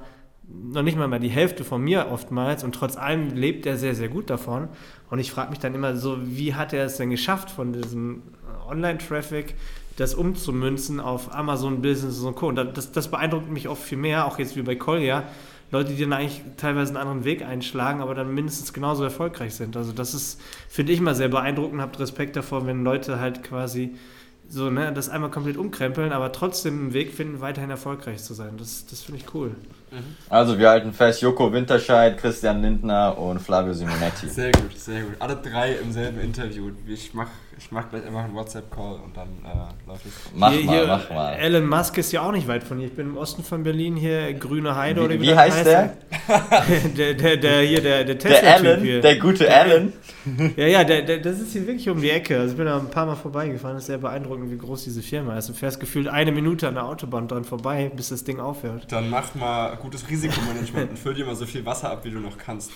noch 0.72 0.84
nicht 0.84 0.98
mal 0.98 1.08
mehr 1.08 1.20
die 1.20 1.30
Hälfte 1.30 1.64
von 1.64 1.82
mir 1.82 2.08
oftmals 2.12 2.64
und 2.64 2.74
trotz 2.74 2.98
allem 2.98 3.36
lebt 3.36 3.66
er 3.66 3.78
sehr, 3.78 3.96
sehr 3.96 4.10
gut 4.10 4.30
davon. 4.30 4.70
Und 5.10 5.20
ich 5.20 5.32
frage 5.32 5.50
mich 5.50 5.60
dann 5.60 5.76
immer 5.76 5.96
so, 5.96 6.18
wie 6.24 6.56
hat 6.56 6.74
er 6.74 6.86
es 6.86 6.98
denn 6.98 7.10
geschafft, 7.10 7.52
von 7.52 7.74
diesem 7.74 8.24
Online-Traffic 8.68 9.56
das 9.98 10.14
umzumünzen 10.14 11.00
auf 11.00 11.34
Amazon 11.34 11.82
Business 11.82 12.20
und 12.22 12.36
Co. 12.36 12.48
Und 12.48 12.56
das, 12.56 12.92
das 12.92 13.10
beeindruckt 13.10 13.52
mich 13.52 13.68
oft 13.68 13.84
viel 13.84 13.98
mehr, 13.98 14.26
auch 14.26 14.40
jetzt 14.40 14.56
wie 14.56 14.62
bei 14.62 14.76
Kolja. 14.76 15.24
Leute, 15.72 15.94
die 15.94 16.02
dann 16.02 16.14
eigentlich 16.14 16.42
teilweise 16.58 16.90
einen 16.90 16.98
anderen 16.98 17.24
Weg 17.24 17.44
einschlagen, 17.44 18.02
aber 18.02 18.14
dann 18.14 18.34
mindestens 18.34 18.74
genauso 18.74 19.04
erfolgreich 19.04 19.56
sind. 19.56 19.78
Also 19.78 19.94
das 19.94 20.14
ist, 20.14 20.42
finde 20.68 20.92
ich 20.92 21.00
mal 21.00 21.16
sehr 21.16 21.30
beeindruckend, 21.30 21.82
habt 21.82 22.00
Respekt 22.00 22.36
davor, 22.36 22.66
wenn 22.68 22.84
Leute 22.84 23.20
halt 23.20 23.44
quasi 23.44 23.96
so, 24.50 24.70
ne, 24.70 24.92
das 24.92 25.08
einmal 25.08 25.32
komplett 25.32 25.56
umkrempeln, 25.56 26.12
aber 26.12 26.34
trotzdem 26.34 26.80
einen 26.80 26.94
Weg 26.94 27.14
finden, 27.14 27.40
weiterhin 27.40 27.70
erfolgreich 27.70 28.22
zu 28.22 28.34
sein. 28.34 28.58
Das, 28.58 28.86
das 28.86 29.02
finde 29.02 29.22
ich 29.22 29.34
cool. 29.34 29.56
Also 30.30 30.58
wir 30.58 30.70
halten 30.70 30.94
fest, 30.94 31.22
Joko 31.22 31.52
Winterscheid, 31.52 32.18
Christian 32.18 32.62
Lindner 32.62 33.18
und 33.18 33.40
Flavio 33.40 33.74
Simonetti. 33.74 34.30
Sehr 34.30 34.52
gut, 34.52 34.78
sehr 34.78 35.02
gut. 35.02 35.16
Alle 35.20 35.36
drei 35.36 35.74
im 35.74 35.92
selben 35.92 36.20
Interview. 36.22 36.72
Ich 36.88 37.14
mache 37.14 37.32
ich 37.58 37.72
mach 37.72 37.90
gleich 37.90 38.06
einfach 38.06 38.24
einen 38.24 38.34
WhatsApp-Call 38.34 39.00
und 39.04 39.16
dann 39.16 39.28
äh, 39.46 39.88
läuft 39.88 40.06
es. 40.06 40.14
Mach 40.34 40.52
hier, 40.52 40.66
mal, 40.66 40.76
hier, 40.76 40.88
mach 40.88 41.10
mal. 41.10 41.34
Elon 41.34 41.68
Musk 41.68 41.98
ist 41.98 42.12
ja 42.12 42.22
auch 42.22 42.32
nicht 42.32 42.48
weit 42.48 42.64
von 42.64 42.78
hier. 42.78 42.88
Ich 42.88 42.96
bin 42.96 43.08
im 43.08 43.18
Osten 43.18 43.44
von 43.44 43.64
Berlin 43.64 43.96
hier, 43.96 44.34
Grüne 44.34 44.76
Heide 44.76 45.02
wie, 45.02 45.06
oder 45.06 45.16
wie, 45.16 45.22
wie 45.22 45.36
heißt, 45.36 45.58
heißt 45.58 45.68
der? 45.68 45.98
der? 46.98 47.14
der? 47.14 47.38
Der 47.38 47.62
hier, 47.62 47.82
der, 47.82 48.04
der 48.04 48.18
Tesla 48.18 48.40
Der 48.42 48.56
Alan, 48.56 48.82
hier. 48.82 49.02
der 49.02 49.20
gute 49.20 49.54
Alan. 49.54 49.94
ja, 50.56 50.68
ja, 50.68 50.84
der, 50.84 51.02
der, 51.02 51.20
das 51.20 51.40
ist 51.40 51.54
hier 51.54 51.68
wirklich 51.68 51.90
um 51.90 52.02
die 52.02 52.10
Ecke. 52.10 52.40
Also 52.40 52.52
ich 52.52 52.58
bin 52.58 52.66
da 52.66 52.78
ein 52.78 52.90
paar 52.90 53.06
Mal 53.06 53.16
vorbeigefahren. 53.16 53.76
Das 53.76 53.84
ist 53.84 53.88
sehr 53.88 53.98
beeindruckend, 53.98 54.52
wie 54.52 54.58
groß 54.58 54.84
diese 54.84 55.02
Firma 55.02 55.38
ist. 55.38 55.50
Du 55.50 55.54
fährst 55.54 55.80
gefühlt 55.80 56.08
eine 56.08 56.32
Minute 56.32 56.68
an 56.68 56.76
der 56.76 56.86
Autobahn 56.86 57.28
dran 57.28 57.44
vorbei, 57.44 57.92
bis 57.96 58.10
das 58.10 58.24
Ding 58.24 58.40
aufhört. 58.40 58.92
Dann 58.92 59.10
mach 59.10 59.36
mal 59.36 59.76
gutes 59.78 60.10
Risikomanagement 60.10 60.92
und 60.92 61.00
füll 61.00 61.14
dir 61.14 61.26
mal 61.26 61.36
so 61.36 61.46
viel 61.46 61.66
Wasser 61.66 61.92
ab, 61.92 62.06
wie 62.06 62.12
du 62.12 62.20
noch 62.20 62.38
kannst. 62.38 62.72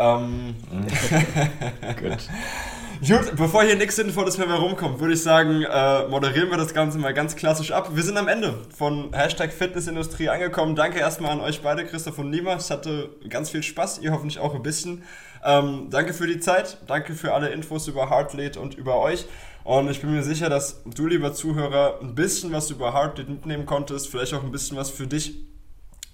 Ähm, 0.00 0.56
Gut. 2.00 2.18
Gut, 3.06 3.34
bevor 3.34 3.62
hier 3.62 3.76
nichts 3.76 3.96
Sinnvolles 3.96 4.36
mehr 4.36 4.46
rumkommt, 4.52 5.00
würde 5.00 5.14
ich 5.14 5.22
sagen, 5.22 5.62
äh, 5.62 6.06
moderieren 6.08 6.50
wir 6.50 6.58
das 6.58 6.74
Ganze 6.74 6.98
mal 6.98 7.14
ganz 7.14 7.34
klassisch 7.34 7.70
ab. 7.70 7.90
Wir 7.94 8.02
sind 8.02 8.18
am 8.18 8.28
Ende 8.28 8.58
von 8.76 9.10
Hashtag 9.14 9.54
Fitnessindustrie 9.54 10.28
angekommen. 10.28 10.76
Danke 10.76 10.98
erstmal 10.98 11.32
an 11.32 11.40
euch 11.40 11.62
beide, 11.62 11.86
Christoph 11.86 12.18
und 12.18 12.28
Nima. 12.28 12.54
Es 12.54 12.70
hatte 12.70 13.08
ganz 13.30 13.48
viel 13.48 13.62
Spaß, 13.62 14.00
ihr 14.00 14.12
hoffentlich 14.12 14.38
auch 14.38 14.54
ein 14.54 14.62
bisschen. 14.62 15.02
Ähm, 15.42 15.88
danke 15.88 16.12
für 16.12 16.26
die 16.26 16.40
Zeit, 16.40 16.76
danke 16.88 17.14
für 17.14 17.32
alle 17.32 17.48
Infos 17.48 17.88
über 17.88 18.10
Heartlead 18.10 18.58
und 18.58 18.74
über 18.74 18.98
euch. 18.98 19.24
Und 19.64 19.90
ich 19.90 20.02
bin 20.02 20.12
mir 20.12 20.22
sicher, 20.22 20.50
dass 20.50 20.82
du, 20.84 21.06
lieber 21.06 21.32
Zuhörer, 21.32 22.00
ein 22.02 22.14
bisschen 22.14 22.52
was 22.52 22.70
über 22.70 22.92
Heartlead 22.92 23.30
mitnehmen 23.30 23.64
konntest, 23.64 24.08
vielleicht 24.08 24.34
auch 24.34 24.44
ein 24.44 24.52
bisschen 24.52 24.76
was 24.76 24.90
für 24.90 25.06
dich 25.06 25.36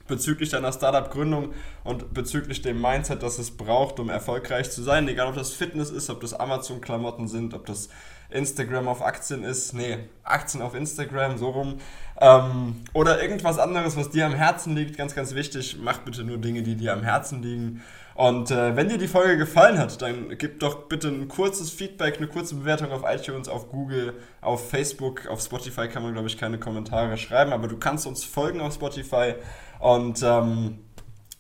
bezüglich 0.06 0.50
deiner 0.50 0.72
Startup-Gründung 0.72 1.52
und 1.84 2.14
bezüglich 2.14 2.62
dem 2.62 2.80
Mindset, 2.80 3.22
das 3.22 3.38
es 3.38 3.50
braucht, 3.50 4.00
um 4.00 4.08
erfolgreich 4.08 4.70
zu 4.70 4.82
sein. 4.82 5.08
Egal, 5.08 5.28
ob 5.28 5.34
das 5.34 5.52
Fitness 5.52 5.90
ist, 5.90 6.10
ob 6.10 6.20
das 6.20 6.34
Amazon-Klamotten 6.34 7.28
sind, 7.28 7.54
ob 7.54 7.66
das 7.66 7.88
Instagram 8.30 8.88
auf 8.88 9.02
Aktien 9.02 9.44
ist. 9.44 9.72
Nee, 9.72 9.98
Aktien 10.24 10.62
auf 10.62 10.74
Instagram, 10.74 11.38
so 11.38 11.50
rum. 11.50 11.78
Ähm, 12.20 12.76
oder 12.92 13.22
irgendwas 13.22 13.58
anderes, 13.58 13.96
was 13.96 14.10
dir 14.10 14.26
am 14.26 14.34
Herzen 14.34 14.74
liegt. 14.74 14.96
Ganz, 14.96 15.14
ganz 15.14 15.34
wichtig, 15.34 15.78
mach 15.80 15.98
bitte 15.98 16.24
nur 16.24 16.38
Dinge, 16.38 16.62
die 16.62 16.76
dir 16.76 16.92
am 16.92 17.02
Herzen 17.02 17.42
liegen. 17.42 17.82
Und 18.14 18.50
äh, 18.50 18.74
wenn 18.74 18.88
dir 18.88 18.96
die 18.96 19.08
Folge 19.08 19.36
gefallen 19.36 19.78
hat, 19.78 20.00
dann 20.00 20.38
gib 20.38 20.60
doch 20.60 20.88
bitte 20.88 21.08
ein 21.08 21.28
kurzes 21.28 21.70
Feedback, 21.70 22.16
eine 22.16 22.26
kurze 22.26 22.54
Bewertung 22.54 22.90
auf 22.90 23.02
iTunes, 23.06 23.46
auf 23.46 23.68
Google, 23.68 24.14
auf 24.40 24.70
Facebook, 24.70 25.26
auf 25.26 25.42
Spotify 25.42 25.86
kann 25.86 26.02
man, 26.02 26.14
glaube 26.14 26.26
ich, 26.26 26.38
keine 26.38 26.58
Kommentare 26.58 27.18
schreiben, 27.18 27.52
aber 27.52 27.68
du 27.68 27.76
kannst 27.76 28.06
uns 28.06 28.24
folgen 28.24 28.62
auf 28.62 28.72
Spotify. 28.72 29.34
Und 29.78 30.22
ähm, 30.22 30.78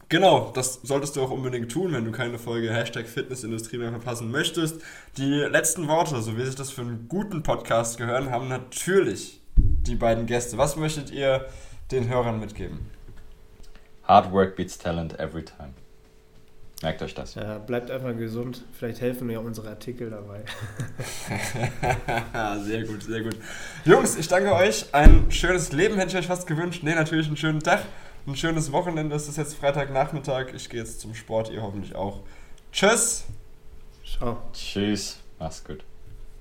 genau, 0.08 0.50
das 0.54 0.80
solltest 0.82 1.16
du 1.16 1.22
auch 1.22 1.30
unbedingt 1.30 1.70
tun, 1.70 1.92
wenn 1.92 2.04
du 2.04 2.12
keine 2.12 2.38
Folge 2.38 2.72
Hashtag 2.72 3.06
Fitnessindustrie 3.06 3.78
mehr 3.78 3.90
verpassen 3.90 4.30
möchtest. 4.30 4.80
Die 5.16 5.32
letzten 5.32 5.88
Worte, 5.88 6.20
so 6.22 6.36
wie 6.36 6.44
sich 6.44 6.54
das 6.54 6.70
für 6.70 6.82
einen 6.82 7.08
guten 7.08 7.42
Podcast 7.42 7.98
gehören, 7.98 8.30
haben 8.30 8.48
natürlich 8.48 9.40
die 9.56 9.94
beiden 9.94 10.26
Gäste. 10.26 10.58
Was 10.58 10.76
möchtet 10.76 11.10
ihr 11.10 11.46
den 11.90 12.08
Hörern 12.08 12.40
mitgeben? 12.40 12.90
Hard 14.04 14.32
work 14.32 14.56
beats 14.56 14.78
talent 14.78 15.18
every 15.18 15.44
time. 15.44 15.74
Merkt 16.82 17.00
euch 17.00 17.14
das. 17.14 17.34
Ja, 17.34 17.56
bleibt 17.58 17.90
einfach 17.90 18.14
gesund. 18.16 18.62
Vielleicht 18.72 19.00
helfen 19.00 19.26
mir 19.26 19.40
unsere 19.40 19.70
Artikel 19.70 20.10
dabei. 20.10 20.44
sehr 22.64 22.84
gut, 22.84 23.02
sehr 23.02 23.22
gut. 23.22 23.36
Jungs, 23.86 24.16
ich 24.16 24.28
danke 24.28 24.52
euch. 24.52 24.94
Ein 24.94 25.30
schönes 25.30 25.72
Leben 25.72 25.96
hätte 25.96 26.10
ich 26.10 26.16
euch 26.16 26.26
fast 26.26 26.46
gewünscht. 26.46 26.82
Nee, 26.82 26.94
natürlich 26.94 27.28
einen 27.28 27.38
schönen 27.38 27.60
Tag 27.60 27.80
ein 28.26 28.36
schönes 28.36 28.72
Wochenende. 28.72 29.14
Es 29.14 29.28
ist 29.28 29.36
jetzt 29.36 29.54
Freitagnachmittag. 29.54 30.52
Ich 30.54 30.68
gehe 30.68 30.80
jetzt 30.80 31.00
zum 31.00 31.14
Sport, 31.14 31.50
ihr 31.50 31.62
hoffentlich 31.62 31.94
auch. 31.94 32.20
Tschüss. 32.72 33.24
Ciao. 34.04 34.38
Tschüss. 34.52 35.18
Mach's 35.38 35.64
gut. 35.64 35.84